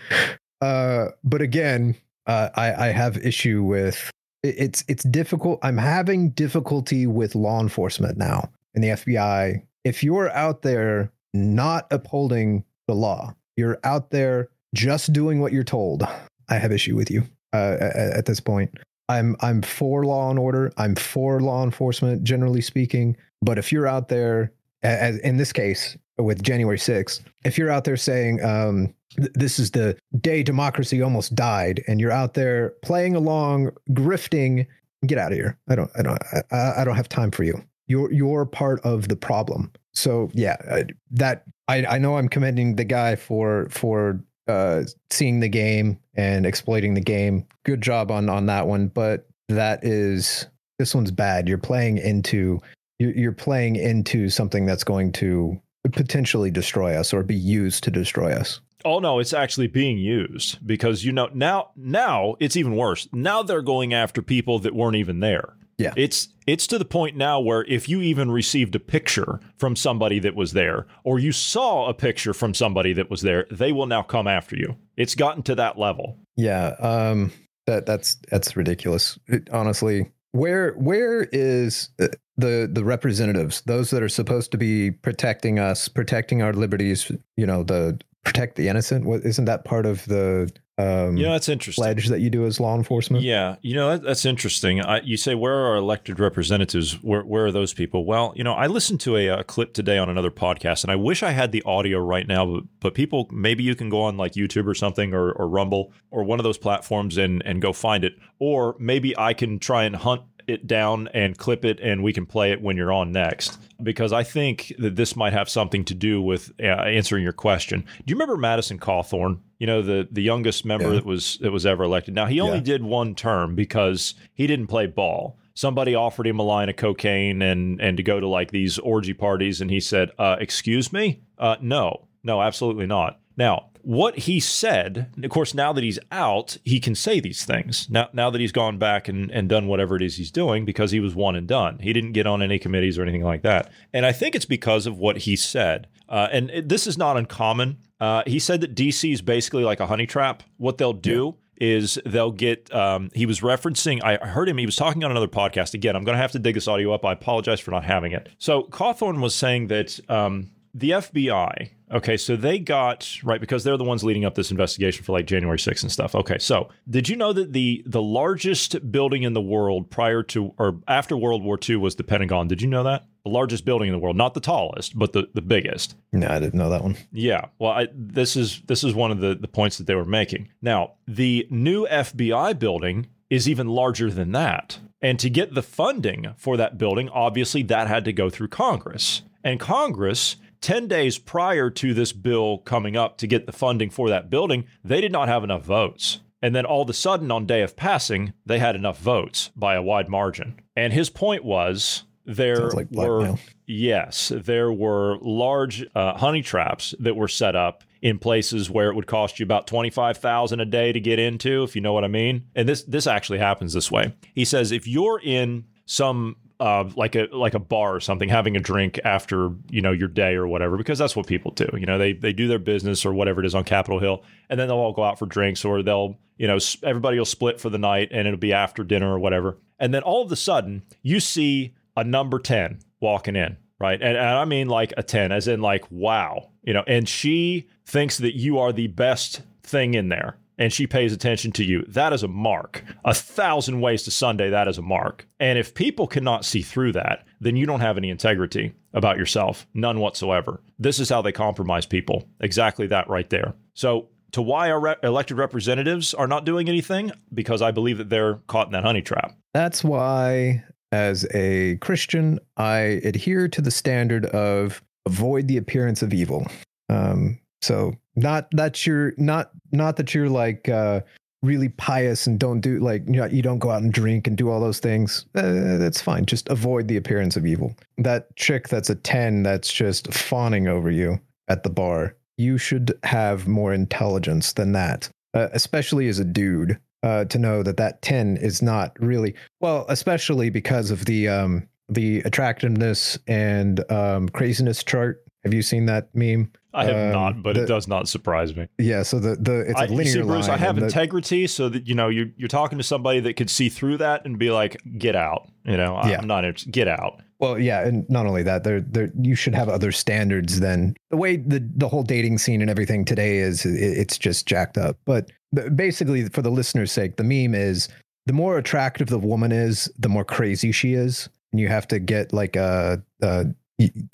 Uh, 0.61 1.07
but 1.25 1.41
again, 1.41 1.97
uh, 2.27 2.51
I 2.55 2.89
I 2.89 2.89
have 2.89 3.17
issue 3.19 3.63
with 3.63 4.11
it's 4.43 4.85
it's 4.89 5.05
difficult. 5.05 5.59
I'm 5.63 5.79
having 5.79 6.31
difficulty 6.31 7.07
with 7.07 7.35
law 7.35 7.61
enforcement 7.61 8.19
now 8.19 8.51
and 8.75 8.85
the 8.85 8.89
FBI. 8.89 9.63
If 9.85 10.05
you're 10.05 10.31
out 10.31 10.63
there 10.63 11.11
not 11.35 11.87
upholding 11.91 12.65
the 12.87 12.95
law, 12.95 13.35
you're 13.57 13.79
out 13.85 14.11
there 14.11 14.49
just 14.75 15.13
doing 15.13 15.41
what 15.41 15.53
you're 15.53 15.65
told. 15.65 16.07
I 16.51 16.55
have 16.55 16.73
issue 16.73 16.97
with 16.97 17.11
you 17.11 17.25
uh, 17.53 17.77
at, 17.81 17.97
at 17.97 18.27
this 18.27 18.41
point. 18.41 18.71
I'm 19.09 19.37
I'm 19.41 19.63
for 19.63 20.05
law 20.05 20.31
and 20.31 20.39
order. 20.39 20.73
I'm 20.77 20.95
for 20.95 21.41
law 21.41 21.65
enforcement, 21.65 22.25
generally 22.25 22.61
speaking. 22.61 23.17
But 23.43 23.59
if 23.59 23.73
you're 23.73 23.87
out 23.87 24.09
there, 24.09 24.53
as 24.83 25.19
in 25.19 25.37
this 25.37 25.53
case 25.53 25.97
with 26.19 26.43
January 26.43 26.79
6th, 26.79 27.21
if 27.45 27.57
you're 27.57 27.71
out 27.71 27.85
there 27.85 27.97
saying 27.97 28.43
um, 28.45 28.95
th- 29.17 29.31
this 29.35 29.59
is 29.59 29.71
the 29.71 29.97
day 30.21 30.43
democracy 30.43 31.01
almost 31.01 31.35
died, 31.35 31.83
and 31.87 32.01
you're 32.01 32.13
out 32.13 32.35
there 32.35 32.75
playing 32.83 33.15
along, 33.15 33.71
grifting, 33.91 34.67
get 35.07 35.19
out 35.19 35.33
of 35.33 35.39
here. 35.39 35.59
I 35.69 35.75
don't 35.75 35.91
I 35.99 36.03
don't 36.03 36.23
I, 36.53 36.81
I 36.81 36.85
don't 36.85 36.97
have 36.97 37.09
time 37.09 37.31
for 37.31 37.45
you. 37.45 37.63
You're 37.87 38.13
you're 38.13 38.45
part 38.45 38.81
of 38.85 39.09
the 39.09 39.17
problem. 39.17 39.73
So 39.95 40.31
yeah, 40.35 40.57
uh, 40.71 40.83
that 41.13 41.45
I 41.67 41.85
I 41.87 41.99
know 41.99 42.19
I'm 42.19 42.29
commending 42.29 42.77
the 42.77 42.85
guy 42.85 43.17
for 43.17 43.69
for 43.71 44.21
uh, 44.49 44.85
seeing 45.11 45.41
the 45.41 45.49
game 45.49 45.99
and 46.15 46.47
exploiting 46.47 46.95
the 46.95 47.01
game. 47.01 47.47
Good 47.65 47.81
job 47.81 48.11
on 48.11 48.29
on 48.29 48.47
that 48.47 48.67
one, 48.67 48.89
but 48.89 49.29
that 49.49 49.85
is 49.85 50.47
this 50.79 50.95
one's 50.95 51.11
bad. 51.11 51.49
You're 51.49 51.59
playing 51.59 51.99
into 51.99 52.61
you're, 52.99 53.33
playing 53.33 53.77
into 53.77 54.29
something 54.29 54.67
that's 54.67 54.83
going 54.83 55.13
to 55.13 55.61
potentially 55.93 56.51
destroy 56.51 56.97
us 56.97 57.15
or 57.15 57.23
be 57.23 57.37
used 57.37 57.85
to 57.85 57.93
destroy 57.93 58.33
us. 58.33 58.61
Oh 58.85 58.99
no, 58.99 59.21
it's 59.21 59.33
actually 59.33 59.69
being 59.69 59.99
used 59.99 60.65
because 60.67 61.05
you 61.05 61.13
know 61.13 61.29
now 61.33 61.71
now 61.77 62.37
it's 62.41 62.57
even 62.57 62.77
worse. 62.77 63.09
Now 63.13 63.43
they're 63.43 63.63
going 63.63 63.95
after 63.95 64.23
people 64.23 64.59
that 64.61 64.75
weren't 64.75 64.97
even 64.97 65.21
there. 65.21 65.55
Yeah. 65.79 65.93
It's 65.97 66.29
it's 66.47 66.67
to 66.69 66.79
the 66.79 66.85
point 66.85 67.17
now 67.17 67.41
where 67.41 67.65
if 67.65 67.89
you 67.89 68.01
even 68.03 68.31
received 68.31 68.75
a 68.75 68.81
picture 68.81 69.39
from 69.57 69.77
somebody 69.77 70.19
that 70.19 70.35
was 70.35 70.53
there 70.53 70.87
or 71.05 71.19
you 71.19 71.31
saw 71.31 71.89
a 71.89 71.95
picture 71.95 72.35
from 72.35 72.53
somebody 72.53 72.93
that 72.95 73.11
was 73.11 73.23
there, 73.23 73.47
they 73.51 73.71
will 73.71 73.87
now 73.87 74.03
come 74.03 74.27
after 74.27 74.57
you. 74.57 74.77
It's 74.97 75.15
gotten 75.15 75.43
to 75.45 75.55
that 75.55 75.79
level. 75.79 76.19
Yeah, 76.37 76.75
um, 76.81 77.33
that 77.67 77.87
that's 77.87 78.17
that's 78.31 78.57
ridiculous. 78.57 79.19
It- 79.29 79.49
honestly, 79.53 80.11
where 80.33 80.73
where 80.73 81.29
is 81.33 81.91
uh, 82.01 82.09
the 82.37 82.69
the 82.71 82.85
representatives, 82.85 83.63
those 83.67 83.91
that 83.91 84.03
are 84.03 84.09
supposed 84.09 84.51
to 84.53 84.59
be 84.59 84.91
protecting 84.91 85.59
us, 85.61 85.87
protecting 85.87 86.43
our 86.43 86.53
liberties? 86.53 87.13
You 87.37 87.47
know, 87.47 87.63
the 87.63 88.01
protect 88.25 88.57
the 88.57 88.69
innocent. 88.69 89.05
What 89.05 89.25
isn't 89.25 89.45
that 89.45 89.65
part 89.65 89.87
of 89.87 90.05
the 90.07 90.51
um, 90.79 91.17
You 91.17 91.25
know, 91.27 91.33
that's 91.33 91.49
interesting. 91.49 91.83
pledge 91.83 92.07
that 92.09 92.21
you 92.21 92.31
do 92.31 92.47
as 92.47 92.61
law 92.61 92.77
enforcement? 92.77 93.25
Yeah, 93.25 93.57
you 93.63 93.75
know 93.75 93.91
that, 93.91 94.03
that's 94.03 94.25
interesting. 94.25 94.81
I, 94.81 95.01
you 95.01 95.17
say 95.17 95.35
where 95.35 95.55
are 95.55 95.67
our 95.73 95.77
elected 95.77 96.21
representatives? 96.21 97.03
Where 97.03 97.23
where 97.23 97.47
are 97.47 97.53
those 97.53 97.75
people? 97.75 98.05
Well, 98.05 98.33
you 98.37 98.45
know, 98.45 98.55
I 98.55 98.69
listened 98.69 99.01
to 99.01 99.17
a, 99.17 99.29
uh 99.29 99.43
clip 99.43 99.75
today 99.75 99.99
on 99.99 100.09
another 100.09 100.31
podcast, 100.31 100.85
and 100.85 100.93
I 100.93 100.97
wish 100.97 101.23
I 101.23 101.33
had 101.33 101.53
the 101.53 101.63
audio 101.65 101.99
right 101.99 102.27
now. 102.29 102.47
But, 102.47 102.65
but 102.81 102.95
people, 102.95 103.29
maybe 103.33 103.63
you 103.65 103.75
can 103.75 103.89
go 103.91 104.03
on 104.03 104.17
like 104.17 104.33
YouTube 104.33 104.67
or 104.67 104.75
something, 104.75 105.13
or, 105.13 105.33
or 105.33 105.49
Rumble, 105.49 105.93
or 106.11 106.23
one 106.23 106.39
of 106.39 106.45
those 106.45 106.59
platforms, 106.59 107.17
and 107.19 107.43
and 107.45 107.61
go 107.61 107.73
find 107.73 108.05
it. 108.05 108.15
Or 108.39 108.77
maybe 108.79 109.19
I 109.19 109.35
can 109.35 109.59
try 109.59 109.83
and 109.85 109.97
hunt 109.97 110.23
it 110.49 110.67
down 110.67 111.09
and 111.15 111.37
clip 111.37 111.65
it, 111.65 111.79
and 111.81 112.03
we 112.03 112.13
can 112.13 112.27
play 112.27 112.53
it 112.53 112.61
when 112.63 112.77
you're 112.77 112.93
on 112.93 113.13
next. 113.13 113.59
Because 113.83 114.13
I 114.13 114.25
think 114.25 114.73
that 114.79 114.97
this 114.97 115.15
might 115.15 115.33
have 115.33 115.49
something 115.49 115.85
to 115.85 115.95
do 115.95 116.21
with 116.21 116.51
uh, 116.61 116.67
answering 116.67 117.23
your 117.23 117.33
question. 117.33 117.81
Do 117.83 118.05
you 118.07 118.17
remember 118.17 118.37
Madison 118.37 118.79
Cawthorn? 118.79 119.39
You 119.59 119.67
know, 119.67 119.83
the 119.83 120.09
the 120.11 120.23
youngest 120.23 120.65
member 120.65 120.89
Yeah. 120.89 120.95
that 120.95 121.05
was 121.05 121.39
that 121.43 121.53
was 121.53 121.65
ever 121.67 121.85
elected. 121.85 122.15
Now 122.15 122.27
he 122.27 122.41
only 122.41 122.59
Yeah. 122.59 122.65
did 122.65 122.83
one 122.83 123.15
term 123.15 123.55
because 123.55 124.15
he 124.35 124.47
didn't 124.47 124.67
play 124.69 124.87
ball. 124.87 125.37
Somebody 125.55 125.95
offered 125.95 126.27
him 126.27 126.39
a 126.39 126.43
line 126.45 126.69
of 126.69 126.77
cocaine 126.77 127.43
and 127.43 127.81
and 127.81 127.97
to 127.97 128.03
go 128.03 128.19
to 128.21 128.27
like 128.29 128.51
these 128.51 128.79
orgy 128.79 129.15
parties, 129.15 129.61
and 129.61 129.71
he 129.71 129.81
said, 129.81 130.11
uh, 130.19 130.37
"Excuse 130.41 130.93
me, 130.93 131.21
uh, 131.39 131.57
no, 131.61 132.07
no, 132.25 132.41
absolutely 132.43 132.87
not." 132.87 133.21
Now, 133.37 133.71
what 133.89 134.19
he 134.19 134.39
said, 134.39 135.11
of 135.25 135.31
course, 135.31 135.55
now 135.55 135.73
that 135.73 135.83
he's 135.83 135.99
out, 136.13 136.59
he 136.63 136.79
can 136.79 136.95
say 136.95 137.21
these 137.21 137.47
things. 137.47 137.89
Now, 137.89 138.11
now 138.13 138.29
that 138.29 138.39
he's 138.39 138.53
gone 138.53 138.77
back 138.77 139.09
and, 139.09 139.31
and 139.31 139.49
done 139.49 139.67
whatever 139.67 139.97
it 139.97 140.03
is 140.03 140.19
he's 140.19 140.31
doing, 140.31 140.67
because 140.67 140.91
he 140.91 141.01
was 141.01 141.15
one 141.15 141.35
and 141.35 141.49
done. 141.49 141.79
He 141.79 141.95
didn't 141.95 142.13
get 142.13 142.27
on 142.27 142.43
any 142.43 142.59
committees 142.59 142.99
or 142.99 143.03
anything 143.03 143.25
like 143.25 143.41
that. 143.45 143.73
And 143.95 144.05
I 144.05 144.13
think 144.13 144.35
it's 144.35 144.45
because 144.45 144.87
of 144.87 144.99
what 144.99 145.17
he 145.17 145.37
said. 145.37 145.87
Uh, 146.07 146.29
and 146.31 146.51
it- 146.51 146.69
this 146.69 146.87
is 146.87 146.99
not 146.99 147.17
uncommon. 147.17 147.79
Uh, 147.99 148.25
he 148.27 148.39
said 148.39 148.61
that 148.61 148.75
DC 148.75 149.11
is 149.11 149.23
basically 149.23 149.65
like 149.65 149.81
a 149.81 149.87
honey 149.87 150.07
trap. 150.07 150.43
What 150.59 150.77
they'll 150.77 150.93
do 150.93 151.37
is 151.57 151.99
they'll 152.05 152.31
get 152.31 152.71
um, 152.75 153.11
he 153.15 153.27
was 153.27 153.41
referencing 153.41 154.01
i 154.05 154.15
heard 154.25 154.49
him 154.49 154.59
he 154.59 154.65
was 154.65 154.77
talking 154.77 155.03
on 155.03 155.11
another 155.11 155.27
podcast 155.27 155.75
again 155.75 155.97
i'm 155.97 156.05
going 156.05 156.15
to 156.15 156.23
have 156.23 156.31
to 156.31 156.39
dig 156.39 156.55
this 156.55 156.69
audio 156.69 156.93
up 156.93 157.05
i 157.05 157.11
apologize 157.13 157.59
for 157.59 157.73
not 157.73 157.83
having 157.85 158.13
it 158.13 158.29
so 158.39 158.63
cawthorn 158.63 159.21
was 159.21 159.35
saying 159.35 159.67
that 159.67 159.99
um, 160.09 160.51
the 160.75 160.91
FBI, 160.91 161.71
okay, 161.93 162.17
so 162.17 162.37
they 162.37 162.59
got 162.59 163.19
right 163.23 163.41
because 163.41 163.65
they're 163.65 163.77
the 163.77 163.85
ones 163.85 164.05
leading 164.05 164.25
up 164.25 164.35
this 164.35 164.51
investigation 164.51 165.05
for 165.05 165.13
like 165.13 165.27
January 165.27 165.59
6th 165.59 165.83
and 165.83 165.93
stuff. 165.93 166.15
Okay, 166.15 166.39
so 166.39 166.69
did 166.89 167.09
you 167.09 167.17
know 167.17 167.33
that 167.33 167.53
the 167.53 167.83
the 167.87 168.03
largest 168.03 168.91
building 168.91 169.23
in 169.23 169.33
the 169.33 169.41
world 169.41 169.91
prior 169.91 170.23
to 170.25 170.55
or 170.59 170.79
after 170.87 171.17
World 171.17 171.43
War 171.43 171.59
II 171.67 171.77
was 171.77 171.97
the 171.97 172.05
Pentagon? 172.05 172.49
Did 172.49 172.63
you 172.63 172.69
know 172.69 172.85
that? 172.85 173.07
The 173.25 173.31
largest 173.31 173.65
building 173.65 173.89
in 173.89 173.93
the 173.93 173.99
world, 173.99 174.17
not 174.17 174.35
the 174.35 174.41
tallest, 174.41 174.99
but 174.99 175.13
the, 175.13 175.29
the 175.35 175.43
biggest. 175.43 175.97
No, 176.13 176.29
I 176.29 176.39
didn't 176.39 176.59
know 176.59 176.71
that 176.71 176.83
one. 176.83 176.97
Yeah. 177.13 177.47
Well, 177.59 177.73
I, 177.73 177.89
this 177.95 178.37
is 178.37 178.63
this 178.67 178.85
is 178.85 178.95
one 178.95 179.11
of 179.11 179.21
the, 179.21 179.35
the 179.35 179.49
points 179.49 179.79
that 179.79 179.87
they 179.87 179.95
were 179.95 180.05
making. 180.05 180.49
Now, 180.63 180.93
the 181.07 181.47
new 181.51 181.87
FBI 181.87 182.59
building 182.59 183.09
is 183.31 183.49
even 183.49 183.69
larger 183.69 184.11
than 184.11 184.33
that. 184.33 184.79
And 185.01 185.19
to 185.21 185.31
get 185.31 185.55
the 185.55 185.63
funding 185.63 186.35
for 186.37 186.57
that 186.57 186.79
building, 186.79 187.09
obviously 187.09 187.63
that 187.65 187.89
had 187.89 188.05
to 188.07 188.13
go 188.13 188.31
through 188.31 188.49
Congress. 188.49 189.23
And 189.45 189.61
Congress, 189.61 190.37
10 190.61 190.89
days 190.89 191.19
prior 191.19 191.71
to 191.71 191.95
this 191.95 192.13
bill 192.13 192.59
coming 192.59 192.97
up 192.97 193.19
to 193.19 193.27
get 193.27 193.47
the 193.47 193.53
funding 193.53 193.91
for 193.91 194.09
that 194.09 194.31
building, 194.31 194.65
they 194.85 195.01
did 195.01 195.13
not 195.13 195.29
have 195.29 195.45
enough 195.45 195.65
votes. 195.65 196.21
And 196.41 196.55
then 196.55 196.65
all 196.65 196.83
of 196.83 196.91
a 196.91 196.95
sudden, 196.95 197.31
on 197.31 197.47
day 197.47 197.63
of 197.63 197.77
passing, 197.77 198.33
they 198.47 198.59
had 198.59 198.77
enough 198.77 198.99
votes 198.99 199.51
by 199.57 199.75
a 199.75 199.83
wide 199.83 200.09
margin. 200.09 200.61
And 200.77 200.93
his 200.93 201.11
point 201.11 201.45
was 201.45 202.05
there 202.25 202.71
like 202.71 202.89
were 202.91 203.37
yes, 203.67 204.31
there 204.35 204.71
were 204.71 205.19
large 205.21 205.85
uh, 205.95 206.17
honey 206.17 206.43
traps 206.43 206.95
that 207.01 207.17
were 207.17 207.29
set 207.29 207.57
up 207.57 207.83
in 208.03 208.19
places 208.19 208.71
where 208.71 208.91
it 208.91 208.95
would 208.95 209.07
cost 209.07 209.41
you 209.41 209.45
about 209.45 209.67
25,000 209.67 210.61
a 210.61 210.65
day 210.65 210.93
to 210.93 211.01
get 211.01 211.19
into 211.19 211.65
if 211.65 211.75
you 211.75 211.81
know 211.81 211.93
what 211.93 212.05
I 212.05 212.09
mean. 212.09 212.45
And 212.55 212.69
this 212.69 212.85
this 212.85 213.07
actually 213.07 213.39
happens 213.39 213.73
this 213.73 213.91
way. 213.91 214.15
He 214.35 214.45
says 214.45 214.71
if 214.71 214.87
you're 214.87 215.21
in 215.21 215.65
some 215.87 216.37
uh, 216.61 216.89
like 216.97 217.15
a 217.15 217.29
like 217.33 217.55
a 217.55 217.59
bar 217.59 217.95
or 217.95 218.01
something, 218.01 218.29
having 218.29 218.57
a 218.57 218.61
drink 218.61 218.99
after 219.05 219.51
you 219.71 219.81
know 219.81 219.93
your 219.93 220.09
day 220.09 220.35
or 220.35 220.47
whatever, 220.47 220.77
because 220.77 220.99
that's 220.99 221.15
what 221.15 221.27
people 221.27 221.53
do. 221.53 221.69
You 221.75 221.87
know, 221.87 221.99
they 221.99 222.13
they 222.13 222.33
do 222.33 222.49
their 222.49 222.59
business 222.59 223.07
or 223.07 223.13
whatever 223.13 223.41
it 223.41 223.47
is 223.47 223.55
on 223.55 223.65
Capitol 223.65 224.01
Hill, 224.01 224.25
and 224.51 224.59
then 224.59 224.69
they'll 224.69 224.77
all 224.77 224.93
go 224.93 225.05
out 225.05 225.19
for 225.19 225.27
drinks, 225.27 225.65
or 225.65 225.83
they'll 225.83 226.17
you 226.37 226.47
know 226.47 226.59
everybody 226.83 227.19
will 227.19 227.25
split 227.25 227.61
for 227.61 227.71
the 227.71 227.79
night, 227.79 228.09
and 228.11 228.27
it'll 228.27 228.39
be 228.39 228.53
after 228.53 228.83
dinner 228.83 229.13
or 229.13 229.19
whatever. 229.19 229.59
And 229.79 229.95
then 229.95 230.03
all 230.03 230.25
of 230.25 230.33
a 230.33 230.37
sudden, 230.37 230.83
you 231.03 231.21
see 231.21 231.75
a 231.97 232.03
number 232.03 232.41
ten 232.41 232.81
walking 233.01 233.37
in, 233.37 233.57
right? 233.79 234.01
And, 234.01 234.17
and 234.17 234.27
I 234.27 234.45
mean 234.45 234.69
like 234.69 234.93
a 234.97 235.03
ten, 235.05 235.31
as 235.31 235.47
in 235.47 235.61
like 235.61 235.85
wow, 235.91 236.51
you 236.65 236.73
know. 236.73 236.85
And 236.89 237.09
she 237.09 237.69
thinks 237.87 238.19
that 238.19 238.37
you 238.37 238.59
are 238.59 238.73
the 238.73 238.89
best 238.89 239.43
thing 239.63 239.95
in 239.95 240.09
there 240.09 240.39
and 240.59 240.73
she 240.73 240.87
pays 240.87 241.13
attention 241.13 241.53
to 241.53 241.65
you, 241.65 241.85
that 241.89 242.13
is 242.13 242.23
a 242.23 242.29
mark. 242.29 242.85
A 243.05 243.15
thousand 243.15 243.81
ways 243.81 244.03
to 244.03 244.11
Sunday, 244.11 244.51
that 244.51 244.69
is 244.69 244.79
a 244.79 244.83
mark. 244.83 245.27
And 245.39 245.59
if 245.59 245.75
people 245.75 246.07
cannot 246.07 246.45
see 246.45 246.63
through 246.63 246.93
that, 246.93 247.25
then 247.41 247.57
you 247.57 247.65
don't 247.65 247.81
have 247.81 247.97
any 247.97 248.11
integrity 248.11 248.75
about 248.93 249.17
yourself, 249.17 249.67
none 249.75 250.01
whatsoever. 250.01 250.61
This 250.79 250.99
is 250.99 251.09
how 251.09 251.23
they 251.23 251.33
compromise 251.33 251.87
people. 251.87 252.29
Exactly 252.41 252.87
that 252.89 253.09
right 253.09 253.31
there. 253.31 253.55
So, 253.75 254.09
to 254.33 254.43
why 254.43 254.71
our 254.71 254.79
re- 254.79 254.97
elected 255.03 255.39
representatives 255.39 256.13
are 256.13 256.27
not 256.27 256.45
doing 256.45 256.69
anything, 256.69 257.13
because 257.33 257.63
I 257.63 257.71
believe 257.71 257.97
that 257.97 258.11
they're 258.11 258.35
caught 258.47 258.67
in 258.67 258.73
that 258.73 258.85
honey 258.85 259.01
trap. 259.01 259.35
That's 259.55 259.83
why, 259.83 260.65
as 260.93 261.27
a 261.33 261.77
Christian, 261.77 262.39
I 262.59 263.01
adhere 263.05 263.49
to 263.49 263.63
the 263.63 263.71
standard 263.71 264.27
of 264.27 264.83
avoid 265.07 265.49
the 265.49 265.57
appearance 265.57 266.03
of 266.03 266.13
evil. 266.13 266.47
Um, 266.91 267.39
so 267.63 267.95
not 268.19 268.51
that 268.53 268.87
you're 268.87 269.15
not 269.17 269.51
not 269.73 269.97
that 269.97 270.15
you're 270.15 270.29
like 270.29 270.69
uh, 270.69 271.01
really 271.43 271.69
pious 271.69 272.27
and 272.27 272.39
don't 272.39 272.61
do 272.61 272.79
like 272.81 273.05
you 273.07 273.15
know 273.15 273.27
you 273.27 273.43
don't 273.43 273.59
go 273.59 273.71
out 273.71 273.83
and 273.83 273.93
drink 273.93 274.27
and 274.27 274.37
do 274.37 274.51
all 274.51 274.61
those 274.61 274.81
things. 274.81 275.27
Uh, 275.35 275.79
that's 275.79 276.01
fine. 276.01 276.27
Just 276.27 276.49
avoid 276.49 276.89
the 276.89 276.97
appearance 276.97 277.37
of 277.37 277.47
evil. 277.47 277.75
That 277.97 278.35
chick 278.37 278.69
that's 278.69 278.91
a 278.91 278.95
ten 278.95 279.43
that's 279.43 279.73
just 279.73 280.13
fawning 280.13 280.69
over 280.69 280.91
you 280.91 281.21
at 281.49 281.63
the 281.63 281.71
bar. 281.71 282.17
You 282.37 282.59
should 282.59 282.97
have 283.03 283.49
more 283.49 283.73
intelligence 283.73 284.53
than 284.53 284.73
that, 284.73 285.09
uh, 285.35 285.49
especially 285.53 286.09
as 286.09 286.19
a 286.19 286.25
dude 286.25 286.79
uh, 287.03 287.25
to 287.27 287.39
know 287.39 287.63
that 287.63 287.77
that 287.77 288.03
10 288.03 288.39
is 288.39 288.61
not 288.61 288.93
really 288.99 289.35
well 289.61 289.87
especially 289.89 290.51
because 290.51 290.91
of 290.91 291.05
the 291.05 291.29
um 291.29 291.67
the 291.89 292.19
attractiveness 292.21 293.17
and 293.29 293.89
um 293.91 294.29
craziness 294.31 294.83
chart 294.83 295.23
have 295.45 295.55
you 295.55 295.63
seen 295.63 295.87
that 295.87 296.09
meme 296.15 296.51
I 296.75 296.85
have 296.85 296.97
Um, 296.97 297.13
not, 297.13 297.43
but 297.43 297.55
the- 297.57 297.63
it 297.63 297.67
does 297.67 297.89
not 297.89 298.09
surprise 298.09 298.55
me. 298.55 298.67
yeah 298.79 299.03
so 299.03 299.19
the 299.19 299.37
the 299.37 299.61
it's 299.71 299.81
a 299.81 299.85
I, 299.85 299.87
linear 299.87 300.05
see, 300.07 300.23
Bruce, 300.23 300.49
line 300.49 300.57
I 300.57 300.59
have 300.59 300.77
and 300.77 300.83
the- 300.83 300.87
integrity, 300.87 301.47
so 301.47 301.69
that 301.71 301.87
you 301.89 301.95
know 301.95 302.09
you're 302.09 302.29
you're 302.37 302.49
talking 302.49 302.79
to 302.79 302.85
somebody 302.85 303.21
that 303.21 303.35
could 303.35 303.49
see 303.51 303.69
through 303.69 303.97
that 303.99 304.25
and 304.27 304.39
be 304.39 304.51
like, 304.51 304.81
"Get 304.99 305.17
out," 305.17 305.49
you 305.65 305.77
know. 305.77 305.95
I- 305.97 306.11
Yeah. 306.11 306.19
I'm 306.19 306.27
not 306.27 306.45
interested. 306.45 306.73
Get 306.73 306.89
out. 306.89 307.21
Well, 307.41 307.59
yeah, 307.59 307.87
and 307.87 308.05
not 308.11 308.27
only 308.27 308.43
that, 308.43 308.65
there, 308.65 308.81
there, 308.81 309.13
you 309.23 309.37
should 309.37 309.55
have 309.55 309.69
other 309.69 309.93
standards 309.93 310.59
than 310.59 310.95
the 311.11 311.17
way 311.17 311.37
the 311.37 311.67
the 311.77 311.89
whole 311.89 312.03
dating 312.03 312.39
scene 312.39 312.61
and 312.61 312.69
everything 312.71 313.05
today 313.05 313.39
is. 313.39 313.65
It, 313.65 313.77
it's 313.81 314.19
just 314.19 314.47
jacked 314.47 314.77
up. 314.77 314.97
But 315.07 315.31
the, 315.53 315.71
basically, 315.71 316.29
for 316.29 316.43
the 316.43 316.51
listener's 316.51 316.93
sake, 316.93 317.17
the 317.17 317.25
meme 317.25 317.55
is 317.55 317.89
the 318.27 318.33
more 318.35 318.59
attractive 318.59 319.07
the 319.09 319.19
woman 319.21 319.53
is, 319.53 319.91
the 319.99 320.09
more 320.11 320.25
crazy 320.25 320.71
she 320.73 320.93
is, 320.95 321.29
and 321.53 321.61
you 321.61 321.69
have 321.69 321.87
to 321.89 321.99
get 322.01 322.33
like 322.33 322.57
a, 322.57 323.03
a 323.23 323.47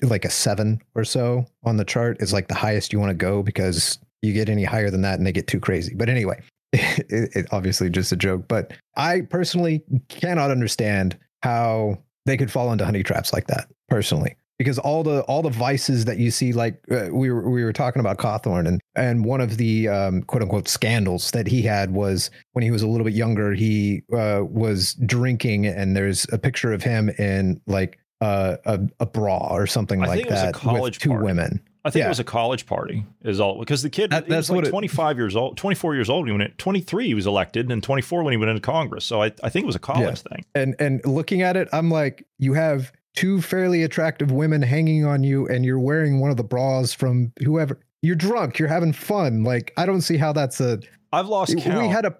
like 0.01 0.25
a 0.25 0.29
seven 0.29 0.81
or 0.93 1.03
so 1.03 1.45
on 1.63 1.77
the 1.77 1.85
chart 1.85 2.21
is 2.21 2.33
like 2.33 2.47
the 2.47 2.55
highest 2.55 2.93
you 2.93 2.99
want 2.99 3.09
to 3.09 3.15
go 3.15 3.41
because 3.41 3.99
you 4.21 4.33
get 4.33 4.49
any 4.49 4.63
higher 4.63 4.89
than 4.89 5.01
that 5.01 5.17
and 5.17 5.25
they 5.25 5.31
get 5.31 5.47
too 5.47 5.59
crazy. 5.59 5.95
But 5.95 6.09
anyway, 6.09 6.41
it, 6.73 7.35
it 7.35 7.47
obviously 7.51 7.89
just 7.89 8.11
a 8.11 8.15
joke. 8.15 8.47
But 8.47 8.73
I 8.95 9.21
personally 9.21 9.83
cannot 10.09 10.51
understand 10.51 11.17
how 11.41 11.99
they 12.25 12.37
could 12.37 12.51
fall 12.51 12.71
into 12.71 12.85
honey 12.85 13.03
traps 13.03 13.33
like 13.33 13.47
that 13.47 13.67
personally 13.87 14.35
because 14.57 14.79
all 14.79 15.03
the 15.03 15.21
all 15.23 15.41
the 15.41 15.49
vices 15.49 16.05
that 16.05 16.17
you 16.17 16.31
see 16.31 16.53
like 16.53 16.79
uh, 16.89 17.09
we 17.11 17.29
were 17.29 17.49
we 17.49 17.63
were 17.63 17.73
talking 17.73 17.99
about 17.99 18.17
Cawthorn 18.17 18.67
and 18.67 18.81
and 18.95 19.25
one 19.25 19.41
of 19.41 19.57
the 19.57 19.87
um, 19.87 20.23
quote 20.23 20.41
unquote 20.41 20.67
scandals 20.67 21.31
that 21.31 21.47
he 21.47 21.61
had 21.61 21.91
was 21.91 22.31
when 22.53 22.63
he 22.63 22.71
was 22.71 22.81
a 22.81 22.87
little 22.87 23.05
bit 23.05 23.13
younger 23.13 23.53
he 23.53 24.01
uh, 24.13 24.41
was 24.43 24.93
drinking 25.05 25.65
and 25.65 25.95
there's 25.95 26.25
a 26.31 26.37
picture 26.37 26.73
of 26.73 26.81
him 26.81 27.09
in 27.17 27.61
like 27.67 27.99
uh, 28.21 28.57
a 28.65 28.79
a 28.99 29.05
bra 29.05 29.49
or 29.51 29.67
something 29.67 30.01
I 30.01 30.07
like 30.07 30.15
think 30.17 30.27
it 30.27 30.31
was 30.33 30.41
a 30.43 30.45
that 30.47 30.53
college 30.53 30.95
with 30.95 31.01
two 31.03 31.09
party. 31.09 31.25
women. 31.25 31.61
I 31.83 31.91
think 31.91 32.01
Yeah. 32.01 32.05
it 32.07 32.09
was 32.09 32.19
a 32.19 32.23
college 32.23 32.65
party 32.65 33.05
is 33.23 33.39
all 33.39 33.59
because 33.59 33.83
the 33.83 33.89
kid 33.91 34.09
That- 34.09 34.23
he 34.25 34.29
was 34.29 34.35
that's 34.37 34.49
like 34.49 34.55
what 34.55 34.67
it- 34.67 34.71
25 34.71 35.17
years 35.17 35.35
old, 35.35 35.55
24 35.57 35.93
years 35.93 36.09
old 36.09 36.27
when 36.27 36.41
it 36.41 36.57
23 36.57 37.07
he 37.07 37.13
was 37.13 37.27
elected 37.27 37.71
and 37.71 37.83
24 37.83 38.23
when 38.23 38.31
he 38.31 38.37
went 38.37 38.49
into 38.49 38.61
Congress. 38.61 39.05
So 39.05 39.21
I, 39.21 39.27
I 39.43 39.49
think 39.49 39.63
it 39.63 39.67
was 39.67 39.75
a 39.75 39.79
college 39.79 40.21
thing. 40.21 40.43
And 40.55 40.75
and 40.79 41.05
looking 41.05 41.41
at 41.43 41.55
it, 41.57 41.67
I'm 41.71 41.91
like, 41.91 42.25
you 42.39 42.53
have 42.53 42.91
two 43.15 43.39
fairly 43.41 43.83
attractive 43.83 44.31
women 44.31 44.61
hanging 44.61 45.05
on 45.05 45.23
you, 45.23 45.47
and 45.47 45.63
you're 45.63 45.79
wearing 45.79 46.19
one 46.19 46.31
of 46.31 46.37
the 46.37 46.43
bras 46.43 46.91
from 46.93 47.31
whoever. 47.43 47.79
You're 48.05 48.15
drunk. 48.15 48.59
You're 48.59 48.67
having 48.67 48.93
fun. 48.93 49.43
Like 49.43 49.73
I 49.77 49.85
don't 49.85 50.01
see 50.01 50.17
how 50.17 50.31
that's 50.33 50.59
a. 50.61 50.79
I've 51.11 51.27
lost 51.27 51.57
count. 51.57 51.81
We 51.81 51.87
had 51.87 52.05
a 52.05 52.15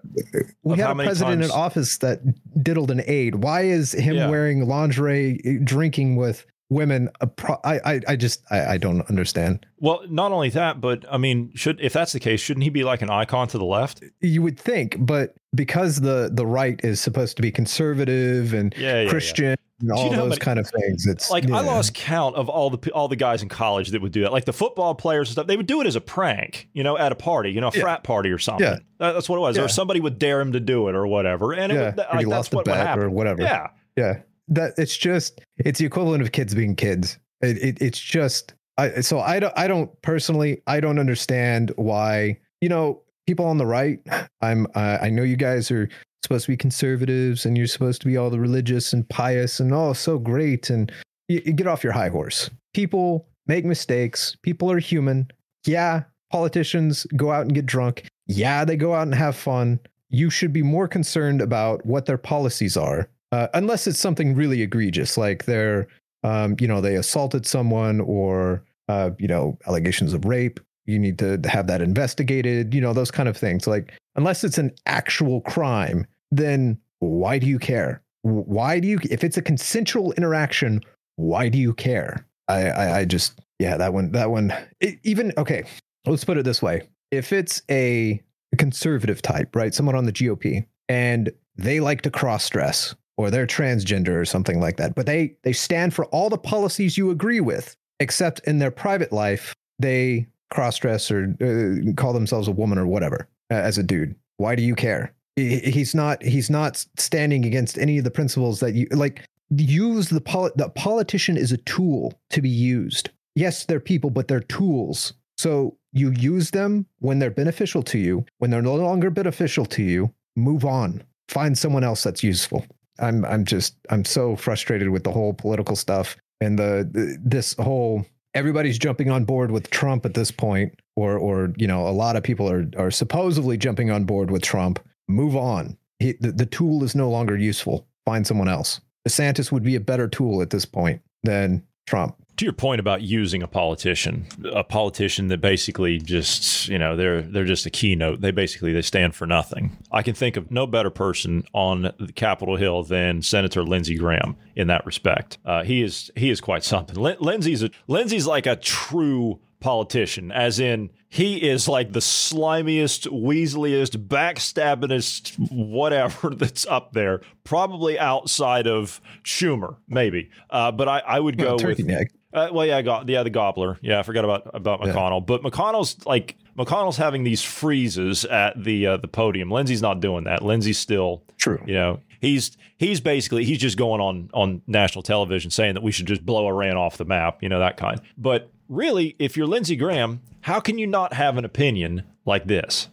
we 0.62 0.78
had 0.78 0.90
a 0.90 0.94
president 0.94 1.44
in 1.44 1.50
office 1.50 1.98
that 1.98 2.20
diddled 2.62 2.90
an 2.90 3.02
aide. 3.06 3.36
Why 3.36 3.62
is 3.62 3.92
him 3.92 4.16
Yeah. 4.16 4.28
wearing 4.28 4.66
lingerie, 4.66 5.60
drinking 5.64 6.16
with 6.16 6.46
women? 6.70 7.10
A 7.20 7.26
pro- 7.26 7.60
I, 7.62 7.78
I 7.94 8.00
I 8.08 8.16
just 8.16 8.42
I, 8.50 8.64
I 8.74 8.78
don't 8.78 9.02
understand. 9.10 9.66
Well, 9.78 10.00
not 10.08 10.32
only 10.32 10.48
that, 10.50 10.80
but 10.80 11.04
I 11.10 11.18
mean, 11.18 11.52
should 11.54 11.78
if 11.80 11.92
that's 11.92 12.12
the 12.12 12.20
case, 12.20 12.40
shouldn't 12.40 12.64
he 12.64 12.70
be 12.70 12.84
like 12.84 13.02
an 13.02 13.10
icon 13.10 13.48
to 13.48 13.58
the 13.58 13.64
left? 13.66 14.02
You 14.20 14.40
would 14.42 14.58
think, 14.58 14.96
but 14.98 15.34
because 15.54 16.00
the 16.00 16.30
the 16.32 16.46
right 16.46 16.80
is 16.82 16.98
supposed 17.00 17.36
to 17.36 17.42
be 17.42 17.52
conservative 17.52 18.54
and 18.54 18.74
yeah, 18.78 19.02
yeah. 19.02 19.08
Christian 19.10 19.56
and 19.80 19.88
Do 19.90 19.94
you 19.94 20.00
all 20.00 20.10
know 20.10 20.16
those 20.22 20.28
many- 20.30 20.38
kind 20.40 20.58
of 20.58 20.68
things, 20.70 21.06
it's 21.06 21.30
Like 21.30 21.50
I 21.50 21.60
lost 21.60 21.92
count 21.94 22.34
of 22.36 22.48
all 22.48 22.70
the 22.70 22.90
all 22.92 23.08
the 23.08 23.16
guys 23.16 23.42
in 23.42 23.48
college 23.48 23.90
that 23.90 24.00
would 24.00 24.12
do 24.12 24.22
that. 24.22 24.32
Like 24.32 24.44
the 24.46 24.52
football 24.52 24.94
players 24.94 25.28
and 25.28 25.32
stuff, 25.32 25.46
they 25.46 25.56
would 25.56 25.66
do 25.66 25.80
it 25.80 25.86
as 25.86 25.96
a 25.96 26.00
prank, 26.00 26.68
you 26.72 26.82
know, 26.82 26.96
at 26.96 27.12
a 27.12 27.14
party, 27.14 27.50
you 27.52 27.60
know, 27.60 27.68
a 27.68 27.72
Yeah. 27.74 27.82
frat 27.82 28.02
party 28.04 28.30
or 28.30 28.38
something. 28.38 28.66
Yeah. 28.66 28.78
That- 29.00 29.12
that's 29.12 29.28
what 29.28 29.36
it 29.36 29.40
was. 29.40 29.56
Yeah. 29.56 29.64
Or 29.64 29.68
somebody 29.68 30.00
would 30.00 30.18
dare 30.18 30.40
him 30.40 30.52
to 30.52 30.60
do 30.60 30.88
it 30.88 30.94
or 30.94 31.06
whatever, 31.06 31.52
and 31.52 31.70
it 31.70 31.74
yeah, 31.74 31.84
would, 31.86 31.96
like, 31.98 32.08
that's 32.10 32.26
lost 32.26 32.50
the 32.52 32.56
what 32.56 32.66
would 32.66 32.76
happen. 32.76 33.04
or 33.04 33.10
whatever. 33.10 33.42
Yeah, 33.42 33.68
yeah. 33.96 34.20
That 34.48 34.72
it's 34.78 34.96
just 34.96 35.40
it's 35.58 35.78
the 35.78 35.86
equivalent 35.86 36.22
of 36.22 36.32
kids 36.32 36.54
being 36.54 36.76
kids. 36.76 37.18
It, 37.42 37.58
it, 37.58 37.82
it's 37.82 37.98
just 38.00 38.54
I 38.78 39.00
so 39.00 39.20
I 39.20 39.40
don't 39.40 39.52
I 39.58 39.66
don't 39.68 39.90
personally 40.02 40.62
I 40.66 40.80
don't 40.80 40.98
understand 40.98 41.72
why 41.76 42.38
you 42.60 42.68
know 42.68 43.02
people 43.26 43.44
on 43.44 43.58
the 43.58 43.66
right. 43.66 43.98
I'm 44.40 44.66
uh, 44.74 44.98
I 45.02 45.10
know 45.10 45.22
you 45.24 45.36
guys 45.36 45.70
are 45.70 45.88
supposed 46.26 46.46
to 46.46 46.52
be 46.52 46.56
conservatives 46.56 47.46
and 47.46 47.56
you're 47.56 47.66
supposed 47.66 48.00
to 48.00 48.06
be 48.06 48.16
all 48.16 48.30
the 48.30 48.40
religious 48.40 48.92
and 48.92 49.08
pious 49.08 49.60
and 49.60 49.72
oh 49.72 49.92
so 49.92 50.18
great 50.18 50.70
and 50.70 50.92
you, 51.28 51.40
you 51.44 51.52
get 51.52 51.66
off 51.66 51.84
your 51.84 51.92
high 51.92 52.08
horse. 52.08 52.50
People 52.74 53.28
make 53.46 53.64
mistakes. 53.64 54.36
People 54.42 54.70
are 54.70 54.78
human. 54.78 55.30
Yeah, 55.66 56.02
politicians 56.30 57.06
go 57.16 57.30
out 57.30 57.42
and 57.42 57.54
get 57.54 57.66
drunk. 57.66 58.06
Yeah, 58.26 58.64
they 58.64 58.76
go 58.76 58.94
out 58.94 59.02
and 59.02 59.14
have 59.14 59.36
fun. 59.36 59.80
You 60.10 60.30
should 60.30 60.52
be 60.52 60.62
more 60.62 60.88
concerned 60.88 61.40
about 61.40 61.84
what 61.86 62.06
their 62.06 62.18
policies 62.18 62.76
are, 62.76 63.08
uh, 63.32 63.48
unless 63.54 63.86
it's 63.86 63.98
something 63.98 64.34
really 64.34 64.62
egregious, 64.62 65.16
like 65.16 65.44
they're, 65.44 65.88
um, 66.22 66.56
you 66.60 66.68
know, 66.68 66.80
they 66.80 66.96
assaulted 66.96 67.46
someone 67.46 68.00
or, 68.00 68.64
uh, 68.88 69.10
you 69.18 69.28
know, 69.28 69.58
allegations 69.66 70.12
of 70.12 70.24
rape. 70.24 70.60
You 70.86 70.98
need 70.98 71.18
to 71.18 71.40
have 71.44 71.66
that 71.66 71.82
investigated. 71.82 72.72
You 72.72 72.80
know, 72.80 72.92
those 72.92 73.10
kind 73.10 73.28
of 73.28 73.36
things. 73.36 73.66
Like, 73.66 73.92
unless 74.14 74.44
it's 74.44 74.58
an 74.58 74.72
actual 74.86 75.40
crime, 75.40 76.06
then 76.30 76.78
why 76.98 77.38
do 77.38 77.46
you 77.46 77.58
care? 77.58 78.02
Why 78.22 78.80
do 78.80 78.88
you? 78.88 78.98
If 79.10 79.22
it's 79.22 79.36
a 79.36 79.42
consensual 79.42 80.12
interaction, 80.12 80.80
why 81.16 81.48
do 81.48 81.58
you 81.58 81.74
care? 81.74 82.26
I, 82.48 82.68
I, 82.68 82.98
I 82.98 83.04
just 83.04 83.40
Yeah, 83.58 83.76
that 83.76 83.92
one. 83.92 84.12
That 84.12 84.30
one. 84.30 84.52
It, 84.80 84.98
even 85.04 85.32
okay. 85.38 85.64
Let's 86.06 86.24
put 86.24 86.38
it 86.38 86.44
this 86.44 86.62
way: 86.62 86.88
if 87.10 87.32
it's 87.32 87.62
a 87.70 88.22
conservative 88.58 89.22
type, 89.22 89.54
right, 89.54 89.74
someone 89.74 89.94
on 89.94 90.06
the 90.06 90.12
GOP, 90.12 90.66
and 90.88 91.30
they 91.56 91.80
like 91.80 92.02
to 92.02 92.10
cross 92.10 92.48
dress 92.48 92.94
or 93.16 93.30
they're 93.30 93.46
transgender 93.46 94.20
or 94.20 94.24
something 94.24 94.60
like 94.60 94.76
that, 94.76 94.94
but 94.94 95.06
they 95.06 95.36
they 95.42 95.52
stand 95.52 95.94
for 95.94 96.06
all 96.06 96.28
the 96.28 96.38
policies 96.38 96.98
you 96.98 97.10
agree 97.10 97.40
with, 97.40 97.76
except 98.00 98.40
in 98.40 98.58
their 98.58 98.70
private 98.70 99.12
life 99.12 99.54
they 99.78 100.26
cross 100.50 100.78
dress 100.78 101.10
or 101.10 101.34
uh, 101.42 101.92
call 101.94 102.12
themselves 102.12 102.48
a 102.48 102.52
woman 102.52 102.78
or 102.78 102.86
whatever 102.86 103.28
uh, 103.50 103.54
as 103.54 103.78
a 103.78 103.82
dude. 103.82 104.14
Why 104.36 104.54
do 104.54 104.62
you 104.62 104.74
care? 104.74 105.12
He- 105.36 105.60
He's 105.60 105.94
not. 105.94 106.22
He's 106.22 106.50
not 106.50 106.84
standing 106.98 107.44
against 107.44 107.78
any 107.78 107.98
of 107.98 108.04
the 108.04 108.10
principles 108.10 108.60
that 108.60 108.74
you 108.74 108.86
like. 108.90 109.22
Use 109.50 110.08
the 110.08 110.20
poli- 110.20 110.50
the 110.56 110.70
politician 110.70 111.36
is 111.36 111.52
a 111.52 111.56
tool 111.58 112.18
to 112.30 112.42
be 112.42 112.48
used. 112.48 113.10
Yes, 113.36 113.64
they're 113.64 113.78
people, 113.80 114.10
but 114.10 114.26
they're 114.28 114.40
tools. 114.40 115.12
So 115.38 115.76
you 115.92 116.10
use 116.12 116.50
them 116.50 116.86
when 116.98 117.18
they're 117.20 117.30
beneficial 117.30 117.82
to 117.84 117.98
you. 117.98 118.24
When 118.38 118.50
they're 118.50 118.62
no 118.62 118.74
longer 118.74 119.10
beneficial 119.10 119.64
to 119.66 119.82
you, 119.82 120.12
move 120.34 120.64
on. 120.64 121.02
Find 121.28 121.56
someone 121.56 121.84
else 121.84 122.02
that's 122.02 122.22
useful. 122.24 122.66
I'm 122.98 123.24
I'm 123.26 123.44
just 123.44 123.76
I'm 123.90 124.04
so 124.04 124.36
frustrated 124.36 124.88
with 124.88 125.04
the 125.04 125.12
whole 125.12 125.34
political 125.34 125.76
stuff 125.76 126.16
and 126.40 126.58
the, 126.58 126.88
the 126.90 127.18
this 127.22 127.54
whole 127.58 128.06
everybody's 128.34 128.78
jumping 128.78 129.10
on 129.10 129.24
board 129.24 129.50
with 129.50 129.70
Trump 129.70 130.06
at 130.06 130.14
this 130.14 130.30
point, 130.30 130.72
or 130.96 131.18
or 131.18 131.52
you 131.58 131.66
know 131.66 131.86
a 131.86 131.90
lot 131.90 132.16
of 132.16 132.22
people 132.22 132.50
are 132.50 132.66
are 132.78 132.90
supposedly 132.90 133.58
jumping 133.58 133.90
on 133.90 134.04
board 134.04 134.30
with 134.30 134.42
Trump. 134.42 134.80
Move 135.08 135.36
on. 135.36 135.76
He, 135.98 136.12
the, 136.20 136.32
the 136.32 136.46
tool 136.46 136.84
is 136.84 136.94
no 136.94 137.08
longer 137.10 137.36
useful. 137.36 137.86
Find 138.04 138.26
someone 138.26 138.48
else. 138.48 138.80
DeSantis 139.08 139.50
would 139.52 139.62
be 139.62 139.76
a 139.76 139.80
better 139.80 140.08
tool 140.08 140.42
at 140.42 140.50
this 140.50 140.64
point 140.64 141.00
than 141.22 141.62
Trump. 141.86 142.16
to 142.36 142.44
your 142.44 142.52
point 142.52 142.80
about 142.80 143.00
using 143.02 143.42
a 143.42 143.46
politician, 143.46 144.26
a 144.52 144.64
politician 144.64 145.28
that 145.28 145.40
basically 145.40 145.98
just, 145.98 146.68
you 146.68 146.78
know, 146.78 146.96
they're 146.96 147.22
they're 147.22 147.44
just 147.44 147.64
a 147.66 147.70
keynote. 147.70 148.20
They 148.20 148.32
basically 148.32 148.72
they 148.72 148.82
stand 148.82 149.14
for 149.14 149.26
nothing. 149.26 149.76
I 149.92 150.02
can 150.02 150.14
think 150.14 150.36
of 150.36 150.50
no 150.50 150.66
better 150.66 150.90
person 150.90 151.44
on 151.54 151.82
the 151.82 152.12
Capitol 152.14 152.56
Hill 152.56 152.82
than 152.82 153.22
Senator 153.22 153.62
Lindsey 153.62 153.96
Graham 153.96 154.36
in 154.56 154.66
that 154.66 154.84
respect. 154.84 155.38
Uh, 155.44 155.62
he 155.62 155.82
is 155.82 156.10
he 156.16 156.28
is 156.30 156.40
quite 156.40 156.64
something. 156.64 156.96
Lin- 156.96 157.18
Lindsey's 157.20 157.62
a, 157.62 157.70
Lindsey's 157.86 158.26
like 158.26 158.46
a 158.46 158.56
true 158.56 159.38
politician, 159.60 160.30
as 160.32 160.58
in 160.60 160.90
he 161.08 161.36
is 161.48 161.68
like 161.68 161.92
the 161.92 162.00
slimiest, 162.00 163.08
weaseliest, 163.08 163.96
backstabbingest, 164.08 165.36
whatever 165.50 166.30
that's 166.34 166.66
up 166.66 166.92
there. 166.92 167.20
Probably 167.44 167.98
outside 167.98 168.66
of 168.66 169.00
Schumer, 169.24 169.76
maybe. 169.88 170.30
Uh, 170.50 170.72
but 170.72 170.88
I, 170.88 170.98
I 171.00 171.20
would 171.20 171.38
go 171.38 171.50
Well, 171.50 171.58
turkey 171.58 171.82
with 171.82 171.90
neck. 171.92 172.12
uh, 172.32 172.48
well, 172.52 172.66
yeah, 172.66 172.82
go, 172.82 173.04
yeah, 173.06 173.22
the 173.22 173.30
gobbler. 173.30 173.78
Yeah, 173.82 173.98
I 174.00 174.02
forgot 174.02 174.24
about 174.24 174.50
about 174.54 174.80
McConnell. 174.80 175.24
But 175.24 175.42
McConnell's 175.42 176.04
like 176.06 176.36
McConnell's 176.58 176.96
having 176.96 177.24
these 177.24 177.42
freezes 177.42 178.24
at 178.24 178.62
the 178.62 178.86
uh, 178.86 178.96
the 178.96 179.08
podium. 179.08 179.50
Lindsey's 179.50 179.82
not 179.82 180.00
doing 180.00 180.24
that. 180.24 180.42
Lindsey's 180.42 180.78
still 180.78 181.22
true. 181.36 181.62
You 181.66 181.74
know, 181.74 182.00
he's 182.20 182.56
he's 182.78 183.00
basically 183.00 183.44
he's 183.44 183.58
just 183.58 183.76
going 183.78 184.00
on 184.00 184.28
on 184.34 184.62
national 184.66 185.02
television 185.02 185.50
saying 185.50 185.74
that 185.74 185.82
we 185.82 185.92
should 185.92 186.06
just 186.06 186.26
blow 186.26 186.46
Iran 186.48 186.76
off 186.76 186.96
the 186.96 187.04
map. 187.04 187.42
You 187.42 187.48
know 187.48 187.60
that 187.60 187.76
kind. 187.76 188.00
But 188.18 188.50
really, 188.68 189.16
if 189.18 189.36
you're 189.36 189.46
Lindsey 189.46 189.76
Graham, 189.76 190.20
how 190.42 190.60
can 190.60 190.78
you 190.78 190.86
not 190.86 191.12
have 191.12 191.36
an 191.36 191.44
opinion 191.44 192.04
like 192.24 192.46
this? 192.46 192.88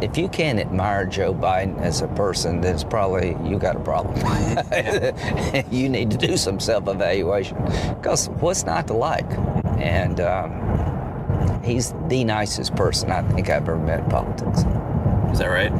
If 0.00 0.18
you 0.18 0.28
can't 0.28 0.58
admire 0.58 1.06
Joe 1.06 1.32
Biden 1.32 1.80
as 1.80 2.00
a 2.00 2.08
person, 2.08 2.60
then 2.60 2.74
it's 2.74 2.82
probably 2.82 3.36
you 3.48 3.56
got 3.56 3.76
a 3.76 3.80
problem. 3.80 4.16
you 5.70 5.88
need 5.88 6.10
to 6.10 6.16
do 6.16 6.36
some 6.36 6.58
self-evaluation 6.58 7.56
because 7.96 8.28
what's 8.40 8.64
not 8.64 8.88
to 8.88 8.94
like? 8.94 9.30
And 9.78 10.20
um, 10.20 11.62
he's 11.62 11.94
the 12.08 12.24
nicest 12.24 12.74
person 12.74 13.12
I 13.12 13.22
think 13.22 13.48
I've 13.48 13.62
ever 13.62 13.78
met 13.78 14.00
in 14.00 14.10
politics. 14.10 14.58
Is 15.32 15.38
that 15.38 15.46
right? 15.46 15.72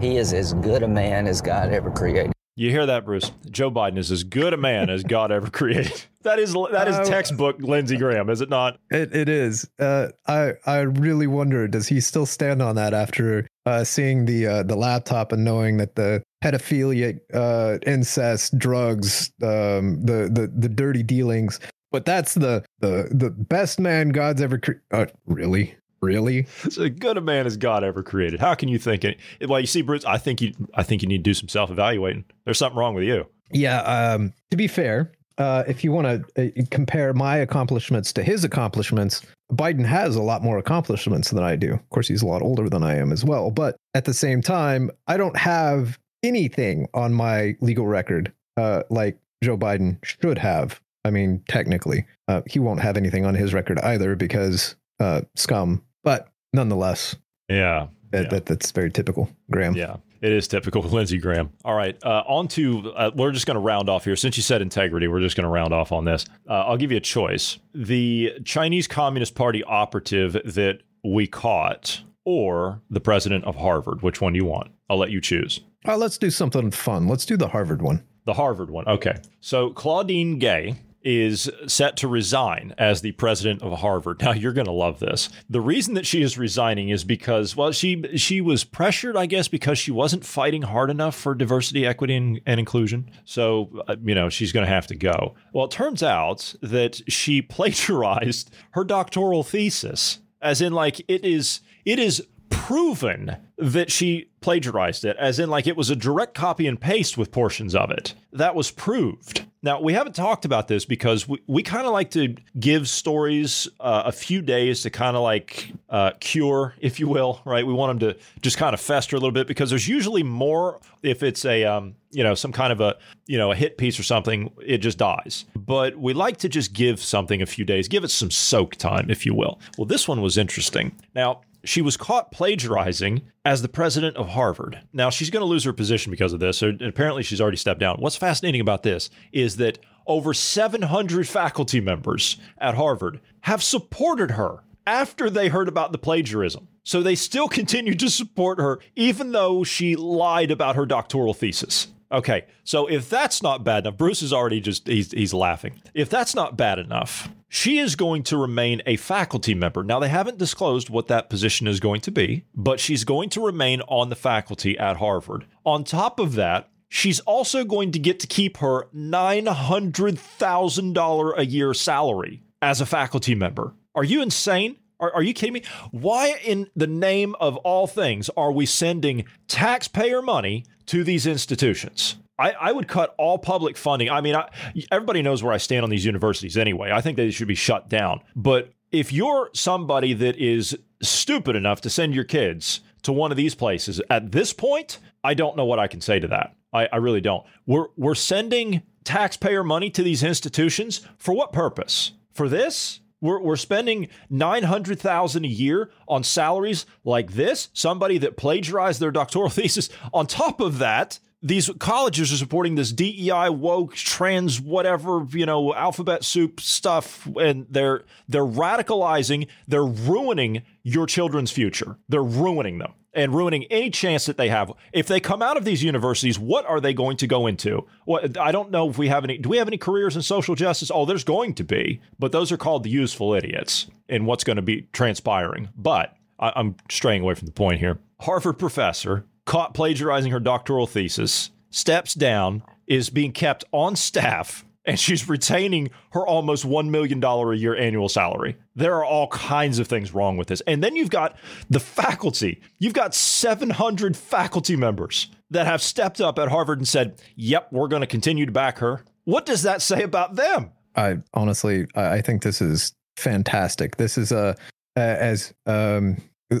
He 0.00 0.18
is 0.18 0.32
as 0.32 0.54
good 0.54 0.84
a 0.84 0.88
man 0.88 1.26
as 1.26 1.40
God 1.40 1.72
ever 1.72 1.90
created. 1.90 2.32
You 2.58 2.72
hear 2.72 2.86
that, 2.86 3.04
Bruce? 3.04 3.30
Joe 3.52 3.70
Biden 3.70 3.98
is 3.98 4.10
as 4.10 4.24
good 4.24 4.52
a 4.52 4.56
man 4.56 4.90
as 4.90 5.04
God 5.04 5.30
ever 5.30 5.48
created. 5.50 6.02
That 6.22 6.40
is 6.40 6.52
that 6.72 6.88
is 6.88 6.96
Uh, 6.96 7.04
textbook 7.04 7.60
Lindsey 7.60 7.96
Graham, 7.96 8.28
is 8.28 8.40
it 8.40 8.50
not? 8.50 8.80
It 8.90 9.14
it 9.14 9.28
is. 9.28 9.70
Uh, 9.78 10.08
I 10.26 10.54
I 10.66 10.80
really 10.80 11.28
wonder 11.28 11.68
does 11.68 11.86
he 11.86 12.00
still 12.00 12.26
stand 12.26 12.60
on 12.60 12.74
that 12.74 12.94
after 12.94 13.46
uh, 13.64 13.84
seeing 13.84 14.24
the 14.24 14.46
uh, 14.48 14.62
the 14.64 14.74
laptop 14.74 15.30
and 15.30 15.44
knowing 15.44 15.76
that 15.76 15.94
the 15.94 16.20
pedophilia, 16.42 17.20
uh, 17.32 17.78
incest, 17.86 18.58
drugs, 18.58 19.30
um, 19.40 20.04
the 20.04 20.28
the 20.28 20.52
the 20.52 20.68
dirty 20.68 21.04
dealings. 21.04 21.60
But 21.92 22.06
that's 22.06 22.34
the 22.34 22.64
the 22.80 23.08
the 23.12 23.30
best 23.30 23.78
man 23.78 24.08
God's 24.08 24.42
ever. 24.42 24.58
Cre- 24.58 24.82
uh, 24.90 25.06
really, 25.26 25.76
really. 26.00 26.46
It's 26.64 26.78
as 26.78 26.90
good 26.90 27.16
a 27.16 27.20
man 27.20 27.46
as 27.46 27.56
God 27.56 27.84
ever 27.84 28.02
created. 28.02 28.40
How 28.40 28.54
can 28.54 28.68
you 28.68 28.78
think 28.78 29.04
it? 29.04 29.18
Well, 29.46 29.60
you 29.60 29.66
see, 29.66 29.82
Bruce, 29.82 30.04
I 30.04 30.18
think 30.18 30.40
you 30.40 30.52
I 30.74 30.82
think 30.82 31.02
you 31.02 31.08
need 31.08 31.18
to 31.18 31.30
do 31.30 31.34
some 31.34 31.48
self 31.48 31.70
evaluating. 31.70 32.24
There's 32.44 32.58
something 32.58 32.78
wrong 32.78 32.94
with 32.94 33.04
you. 33.04 33.26
Yeah. 33.50 33.80
Um, 33.80 34.32
to 34.50 34.56
be 34.56 34.66
fair, 34.66 35.12
uh, 35.38 35.64
if 35.66 35.84
you 35.84 35.92
want 35.92 36.26
to 36.36 36.48
uh, 36.48 36.64
compare 36.70 37.12
my 37.14 37.36
accomplishments 37.36 38.12
to 38.12 38.22
his 38.22 38.44
accomplishments, 38.44 39.22
Biden 39.52 39.84
has 39.84 40.16
a 40.16 40.22
lot 40.22 40.42
more 40.42 40.58
accomplishments 40.58 41.30
than 41.30 41.44
I 41.44 41.56
do. 41.56 41.74
Of 41.74 41.90
course, 41.90 42.08
he's 42.08 42.22
a 42.22 42.26
lot 42.26 42.42
older 42.42 42.68
than 42.68 42.82
I 42.82 42.96
am 42.96 43.12
as 43.12 43.24
well. 43.24 43.50
But 43.50 43.76
at 43.94 44.04
the 44.04 44.14
same 44.14 44.42
time, 44.42 44.90
I 45.06 45.16
don't 45.16 45.36
have 45.36 45.98
anything 46.22 46.88
on 46.92 47.14
my 47.14 47.56
legal 47.60 47.86
record 47.86 48.32
uh, 48.56 48.82
like 48.90 49.16
Joe 49.42 49.56
Biden 49.56 50.04
should 50.04 50.38
have. 50.38 50.80
I 51.04 51.10
mean, 51.10 51.42
technically, 51.48 52.06
uh, 52.26 52.42
he 52.46 52.58
won't 52.58 52.80
have 52.80 52.96
anything 52.96 53.24
on 53.24 53.34
his 53.34 53.54
record 53.54 53.78
either 53.78 54.16
because 54.16 54.74
uh, 55.00 55.22
scum. 55.36 55.82
But 56.04 56.28
nonetheless, 56.52 57.16
Yeah. 57.48 57.88
that, 58.10 58.30
that 58.30 58.46
that's 58.46 58.70
very 58.72 58.90
typical, 58.90 59.30
Graham. 59.50 59.74
Yeah. 59.74 59.96
It 60.20 60.32
is 60.32 60.48
typical 60.48 60.82
Lindsey 60.96 61.18
Graham. 61.18 61.50
All 61.64 61.74
right, 61.76 61.96
uh, 62.04 62.24
on 62.26 62.48
to 62.48 62.90
uh, 62.96 63.10
we're 63.14 63.30
just 63.30 63.46
going 63.46 63.54
to 63.54 63.60
round 63.60 63.88
off 63.88 64.04
here. 64.04 64.16
Since 64.16 64.36
you 64.36 64.42
said 64.42 64.60
integrity, 64.62 65.06
we're 65.06 65.20
just 65.20 65.36
going 65.36 65.44
to 65.44 65.48
round 65.50 65.72
off 65.72 65.92
on 65.92 66.04
this. 66.04 66.26
Uh, 66.48 66.54
I'll 66.66 66.76
give 66.76 66.90
you 66.90 66.96
a 66.96 67.00
choice: 67.00 67.58
the 67.72 68.32
Chinese 68.44 68.88
Communist 68.88 69.36
Party 69.36 69.62
operative 69.62 70.32
that 70.32 70.80
we 71.04 71.28
caught, 71.28 72.00
or 72.24 72.82
the 72.90 72.98
president 73.00 73.44
of 73.44 73.54
Harvard. 73.54 74.02
Which 74.02 74.20
one 74.20 74.32
do 74.32 74.38
you 74.38 74.44
want? 74.44 74.72
I'll 74.90 74.98
let 74.98 75.10
you 75.12 75.20
choose. 75.20 75.60
Uh, 75.86 75.96
let's 75.96 76.18
do 76.18 76.30
something 76.30 76.72
fun. 76.72 77.06
Let's 77.06 77.24
do 77.24 77.36
the 77.36 77.46
Harvard 77.48 77.80
one. 77.80 78.02
The 78.26 78.34
Harvard 78.34 78.70
one. 78.70 78.88
Okay. 78.88 79.18
So 79.40 79.70
Claudine 79.70 80.40
Gay 80.40 80.74
is 81.02 81.50
set 81.66 81.96
to 81.96 82.08
resign 82.08 82.74
as 82.76 83.00
the 83.00 83.12
president 83.12 83.62
of 83.62 83.78
Harvard. 83.78 84.20
Now 84.20 84.32
you're 84.32 84.52
going 84.52 84.66
to 84.66 84.72
love 84.72 84.98
this. 84.98 85.28
The 85.48 85.60
reason 85.60 85.94
that 85.94 86.06
she 86.06 86.22
is 86.22 86.36
resigning 86.36 86.88
is 86.88 87.04
because 87.04 87.56
well 87.56 87.72
she 87.72 88.02
she 88.16 88.40
was 88.40 88.64
pressured 88.64 89.16
I 89.16 89.26
guess 89.26 89.48
because 89.48 89.78
she 89.78 89.90
wasn't 89.90 90.24
fighting 90.24 90.62
hard 90.62 90.90
enough 90.90 91.14
for 91.14 91.34
diversity, 91.34 91.86
equity 91.86 92.16
and, 92.16 92.40
and 92.46 92.58
inclusion. 92.58 93.10
So 93.24 93.70
uh, 93.88 93.96
you 94.02 94.14
know, 94.14 94.28
she's 94.28 94.52
going 94.52 94.66
to 94.66 94.72
have 94.72 94.86
to 94.88 94.96
go. 94.96 95.34
Well, 95.52 95.66
it 95.66 95.70
turns 95.70 96.02
out 96.02 96.54
that 96.62 97.00
she 97.10 97.42
plagiarized 97.58 98.50
her 98.72 98.84
doctoral 98.84 99.42
thesis 99.42 100.20
as 100.40 100.60
in 100.60 100.72
like 100.72 101.00
it 101.08 101.24
is 101.24 101.60
it 101.84 101.98
is 101.98 102.26
proven 102.50 103.36
that 103.56 103.90
she 103.90 104.30
plagiarized 104.40 105.04
it, 105.04 105.16
as 105.18 105.38
in, 105.38 105.50
like, 105.50 105.66
it 105.66 105.76
was 105.76 105.90
a 105.90 105.96
direct 105.96 106.34
copy 106.34 106.66
and 106.66 106.80
paste 106.80 107.18
with 107.18 107.32
portions 107.32 107.74
of 107.74 107.90
it. 107.90 108.14
That 108.32 108.54
was 108.54 108.70
proved. 108.70 109.44
Now, 109.60 109.80
we 109.80 109.92
haven't 109.92 110.14
talked 110.14 110.44
about 110.44 110.68
this 110.68 110.84
because 110.84 111.26
we, 111.28 111.42
we 111.48 111.64
kind 111.64 111.84
of 111.84 111.92
like 111.92 112.12
to 112.12 112.36
give 112.60 112.88
stories 112.88 113.66
uh, 113.80 114.04
a 114.06 114.12
few 114.12 114.40
days 114.40 114.82
to 114.82 114.90
kind 114.90 115.16
of 115.16 115.22
like 115.22 115.72
uh, 115.90 116.12
cure, 116.20 116.74
if 116.78 117.00
you 117.00 117.08
will, 117.08 117.40
right? 117.44 117.66
We 117.66 117.72
want 117.72 117.98
them 117.98 118.10
to 118.10 118.18
just 118.40 118.56
kind 118.56 118.72
of 118.72 118.80
fester 118.80 119.16
a 119.16 119.18
little 119.18 119.32
bit 119.32 119.48
because 119.48 119.70
there's 119.70 119.88
usually 119.88 120.22
more 120.22 120.80
if 121.02 121.24
it's 121.24 121.44
a, 121.44 121.64
um, 121.64 121.96
you 122.12 122.22
know, 122.22 122.36
some 122.36 122.52
kind 122.52 122.72
of 122.72 122.80
a, 122.80 122.96
you 123.26 123.36
know, 123.36 123.50
a 123.50 123.56
hit 123.56 123.78
piece 123.78 123.98
or 123.98 124.04
something, 124.04 124.52
it 124.64 124.78
just 124.78 124.98
dies. 124.98 125.44
But 125.56 125.96
we 125.96 126.14
like 126.14 126.36
to 126.38 126.48
just 126.48 126.72
give 126.72 127.00
something 127.02 127.42
a 127.42 127.46
few 127.46 127.64
days, 127.64 127.88
give 127.88 128.04
it 128.04 128.12
some 128.12 128.30
soak 128.30 128.76
time, 128.76 129.10
if 129.10 129.26
you 129.26 129.34
will. 129.34 129.58
Well, 129.76 129.86
this 129.86 130.06
one 130.06 130.22
was 130.22 130.38
interesting. 130.38 130.92
Now, 131.16 131.40
she 131.68 131.82
was 131.82 131.96
caught 131.96 132.32
plagiarizing 132.32 133.22
as 133.44 133.62
the 133.62 133.68
president 133.68 134.16
of 134.16 134.30
Harvard. 134.30 134.80
Now, 134.92 135.10
she's 135.10 135.30
going 135.30 135.42
to 135.42 135.46
lose 135.46 135.64
her 135.64 135.72
position 135.72 136.10
because 136.10 136.32
of 136.32 136.40
this. 136.40 136.62
Apparently, 136.62 137.22
she's 137.22 137.40
already 137.40 137.56
stepped 137.56 137.80
down. 137.80 137.96
What's 137.98 138.16
fascinating 138.16 138.60
about 138.60 138.82
this 138.82 139.10
is 139.32 139.56
that 139.56 139.78
over 140.06 140.32
700 140.32 141.28
faculty 141.28 141.80
members 141.80 142.38
at 142.58 142.74
Harvard 142.74 143.20
have 143.42 143.62
supported 143.62 144.32
her 144.32 144.64
after 144.86 145.28
they 145.28 145.48
heard 145.48 145.68
about 145.68 145.92
the 145.92 145.98
plagiarism. 145.98 146.68
So 146.84 147.02
they 147.02 147.14
still 147.14 147.48
continue 147.60 147.94
to 147.94 148.08
support 148.08 148.58
her, 148.58 148.80
even 148.96 149.32
though 149.32 149.62
she 149.62 149.94
lied 149.94 150.50
about 150.50 150.76
her 150.76 150.86
doctoral 150.86 151.34
thesis. 151.34 151.88
Okay, 152.10 152.46
so 152.64 152.86
if 152.86 153.10
that's 153.10 153.42
not 153.42 153.64
bad 153.64 153.84
enough, 153.84 153.98
Bruce 153.98 154.22
is 154.22 154.32
already 154.32 154.60
just, 154.60 154.86
he's, 154.86 155.12
he's 155.12 155.34
laughing. 155.34 155.82
If 155.92 156.08
that's 156.08 156.34
not 156.34 156.56
bad 156.56 156.78
enough, 156.78 157.28
she 157.48 157.76
is 157.78 157.96
going 157.96 158.22
to 158.24 158.38
remain 158.38 158.80
a 158.86 158.96
faculty 158.96 159.52
member. 159.54 159.82
Now, 159.82 160.00
they 160.00 160.08
haven't 160.08 160.38
disclosed 160.38 160.88
what 160.88 161.08
that 161.08 161.28
position 161.28 161.66
is 161.66 161.80
going 161.80 162.00
to 162.02 162.10
be, 162.10 162.44
but 162.54 162.80
she's 162.80 163.04
going 163.04 163.28
to 163.30 163.44
remain 163.44 163.82
on 163.82 164.08
the 164.08 164.16
faculty 164.16 164.78
at 164.78 164.96
Harvard. 164.96 165.44
On 165.66 165.84
top 165.84 166.18
of 166.18 166.34
that, 166.36 166.70
she's 166.88 167.20
also 167.20 167.62
going 167.64 167.92
to 167.92 167.98
get 167.98 168.20
to 168.20 168.26
keep 168.26 168.56
her 168.58 168.86
$900,000 168.94 171.38
a 171.38 171.46
year 171.46 171.74
salary. 171.74 172.42
as 172.60 172.80
a 172.80 172.86
faculty 172.86 173.34
member. 173.34 173.74
Are 173.94 174.04
you 174.04 174.22
insane? 174.22 174.76
Are, 175.00 175.12
are 175.14 175.22
you 175.22 175.32
kidding 175.34 175.54
me? 175.54 175.62
Why, 175.90 176.38
in 176.44 176.68
the 176.74 176.86
name 176.86 177.34
of 177.40 177.56
all 177.58 177.86
things, 177.86 178.28
are 178.36 178.52
we 178.52 178.66
sending 178.66 179.24
taxpayer 179.46 180.22
money 180.22 180.64
to 180.86 181.04
these 181.04 181.26
institutions? 181.26 182.16
I, 182.38 182.52
I 182.52 182.72
would 182.72 182.88
cut 182.88 183.14
all 183.18 183.38
public 183.38 183.76
funding. 183.76 184.10
I 184.10 184.20
mean, 184.20 184.36
I, 184.36 184.48
everybody 184.92 185.22
knows 185.22 185.42
where 185.42 185.52
I 185.52 185.58
stand 185.58 185.82
on 185.82 185.90
these 185.90 186.04
universities 186.04 186.56
anyway. 186.56 186.92
I 186.92 187.00
think 187.00 187.16
they 187.16 187.30
should 187.30 187.48
be 187.48 187.54
shut 187.54 187.88
down. 187.88 188.20
But 188.36 188.72
if 188.92 189.12
you're 189.12 189.50
somebody 189.54 190.14
that 190.14 190.36
is 190.36 190.76
stupid 191.02 191.56
enough 191.56 191.80
to 191.82 191.90
send 191.90 192.14
your 192.14 192.24
kids 192.24 192.80
to 193.02 193.12
one 193.12 193.30
of 193.30 193.36
these 193.36 193.54
places 193.54 194.00
at 194.10 194.32
this 194.32 194.52
point, 194.52 194.98
I 195.24 195.34
don't 195.34 195.56
know 195.56 195.64
what 195.64 195.78
I 195.78 195.88
can 195.88 196.00
say 196.00 196.20
to 196.20 196.28
that. 196.28 196.54
I, 196.72 196.88
I 196.92 196.96
really 196.96 197.20
don't. 197.20 197.44
We're 197.66 197.86
we're 197.96 198.14
sending 198.14 198.82
taxpayer 199.04 199.64
money 199.64 199.90
to 199.90 200.02
these 200.02 200.22
institutions 200.22 201.06
for 201.16 201.34
what 201.34 201.52
purpose? 201.52 202.12
For 202.32 202.48
this? 202.48 203.00
We're, 203.20 203.40
we're 203.40 203.56
spending 203.56 204.08
900,000 204.30 205.44
a 205.44 205.48
year 205.48 205.90
on 206.06 206.22
salaries 206.22 206.86
like 207.04 207.32
this, 207.32 207.68
somebody 207.72 208.18
that 208.18 208.36
plagiarized 208.36 209.00
their 209.00 209.10
doctoral 209.10 209.48
thesis. 209.50 209.88
On 210.12 210.26
top 210.26 210.60
of 210.60 210.78
that, 210.78 211.18
these 211.42 211.70
colleges 211.78 212.32
are 212.32 212.36
supporting 212.36 212.74
this 212.74 212.92
DEI 212.92 213.48
woke 213.50 213.94
trans 213.94 214.60
whatever 214.60 215.24
you 215.30 215.46
know 215.46 215.72
alphabet 215.72 216.24
soup 216.24 216.60
stuff, 216.60 217.28
and 217.36 217.66
they're 217.70 218.02
they're 218.28 218.44
radicalizing, 218.44 219.46
they're 219.68 219.86
ruining 219.86 220.62
your 220.82 221.06
children's 221.06 221.52
future. 221.52 221.96
They're 222.08 222.24
ruining 222.24 222.78
them 222.78 222.92
and 223.14 223.34
ruining 223.34 223.64
any 223.64 223.90
chance 223.90 224.26
that 224.26 224.36
they 224.36 224.48
have. 224.48 224.72
If 224.92 225.06
they 225.06 225.20
come 225.20 225.42
out 225.42 225.56
of 225.56 225.64
these 225.64 225.82
universities, 225.82 226.38
what 226.38 226.66
are 226.66 226.80
they 226.80 226.92
going 226.94 227.16
to 227.18 227.26
go 227.26 227.46
into? 227.46 227.86
What 228.04 228.36
I 228.36 228.52
don't 228.52 228.70
know 228.70 228.88
if 228.90 228.98
we 228.98 229.08
have 229.08 229.24
any. 229.24 229.38
Do 229.38 229.48
we 229.48 229.58
have 229.58 229.68
any 229.68 229.78
careers 229.78 230.16
in 230.16 230.22
social 230.22 230.54
justice? 230.54 230.90
Oh, 230.92 231.04
there's 231.04 231.24
going 231.24 231.54
to 231.54 231.64
be, 231.64 232.00
but 232.18 232.32
those 232.32 232.52
are 232.52 232.56
called 232.56 232.84
the 232.84 232.90
useful 232.90 233.34
idiots 233.34 233.86
in 234.08 234.24
what's 234.24 234.44
going 234.44 234.56
to 234.56 234.62
be 234.62 234.88
transpiring. 234.92 235.70
But 235.76 236.16
I, 236.38 236.52
I'm 236.54 236.76
straying 236.90 237.22
away 237.22 237.34
from 237.34 237.46
the 237.46 237.52
point 237.52 237.80
here. 237.80 237.98
Harvard 238.20 238.58
professor 238.58 239.24
caught 239.44 239.74
plagiarizing 239.74 240.30
her 240.32 240.40
doctoral 240.40 240.86
thesis, 240.86 241.50
steps 241.70 242.14
down, 242.14 242.62
is 242.86 243.10
being 243.10 243.32
kept 243.32 243.64
on 243.72 243.96
staff, 243.96 244.64
and 244.88 244.98
she's 244.98 245.28
retaining 245.28 245.90
her 246.12 246.26
almost 246.26 246.66
$1 246.66 246.88
million 246.88 247.22
a 247.22 247.52
year 247.52 247.76
annual 247.76 248.08
salary. 248.08 248.56
There 248.74 248.94
are 248.94 249.04
all 249.04 249.28
kinds 249.28 249.78
of 249.78 249.86
things 249.86 250.14
wrong 250.14 250.38
with 250.38 250.48
this. 250.48 250.62
And 250.62 250.82
then 250.82 250.96
you've 250.96 251.10
got 251.10 251.36
the 251.68 251.78
faculty. 251.78 252.62
You've 252.78 252.94
got 252.94 253.14
700 253.14 254.16
faculty 254.16 254.76
members 254.76 255.28
that 255.50 255.66
have 255.66 255.82
stepped 255.82 256.22
up 256.22 256.38
at 256.38 256.48
Harvard 256.48 256.78
and 256.78 256.88
said, 256.88 257.20
yep, 257.36 257.68
we're 257.70 257.88
going 257.88 258.00
to 258.00 258.06
continue 258.06 258.46
to 258.46 258.52
back 258.52 258.78
her. 258.78 259.04
What 259.24 259.44
does 259.44 259.62
that 259.64 259.82
say 259.82 260.02
about 260.02 260.36
them? 260.36 260.72
I 260.96 261.18
honestly, 261.34 261.86
I 261.94 262.22
think 262.22 262.42
this 262.42 262.62
is 262.62 262.94
fantastic. 263.18 263.98
This 263.98 264.16
is 264.16 264.32
a, 264.32 264.56
as 264.96 265.52
um, 265.66 266.16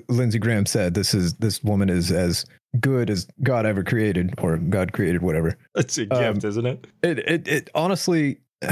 Lindsey 0.08 0.38
Graham 0.38 0.66
said, 0.66 0.94
this 0.94 1.14
is 1.14 1.34
this 1.34 1.62
woman 1.62 1.88
is 1.88 2.10
as 2.10 2.44
good 2.80 3.10
as 3.10 3.26
God 3.42 3.66
ever 3.66 3.82
created, 3.82 4.34
or 4.38 4.58
God 4.58 4.92
created 4.92 5.22
whatever. 5.22 5.56
It's 5.74 5.96
a 5.98 6.06
gift, 6.06 6.44
um, 6.44 6.48
isn't 6.48 6.66
it? 6.66 6.86
It 7.02 7.18
it, 7.20 7.48
it 7.48 7.70
honestly. 7.74 8.40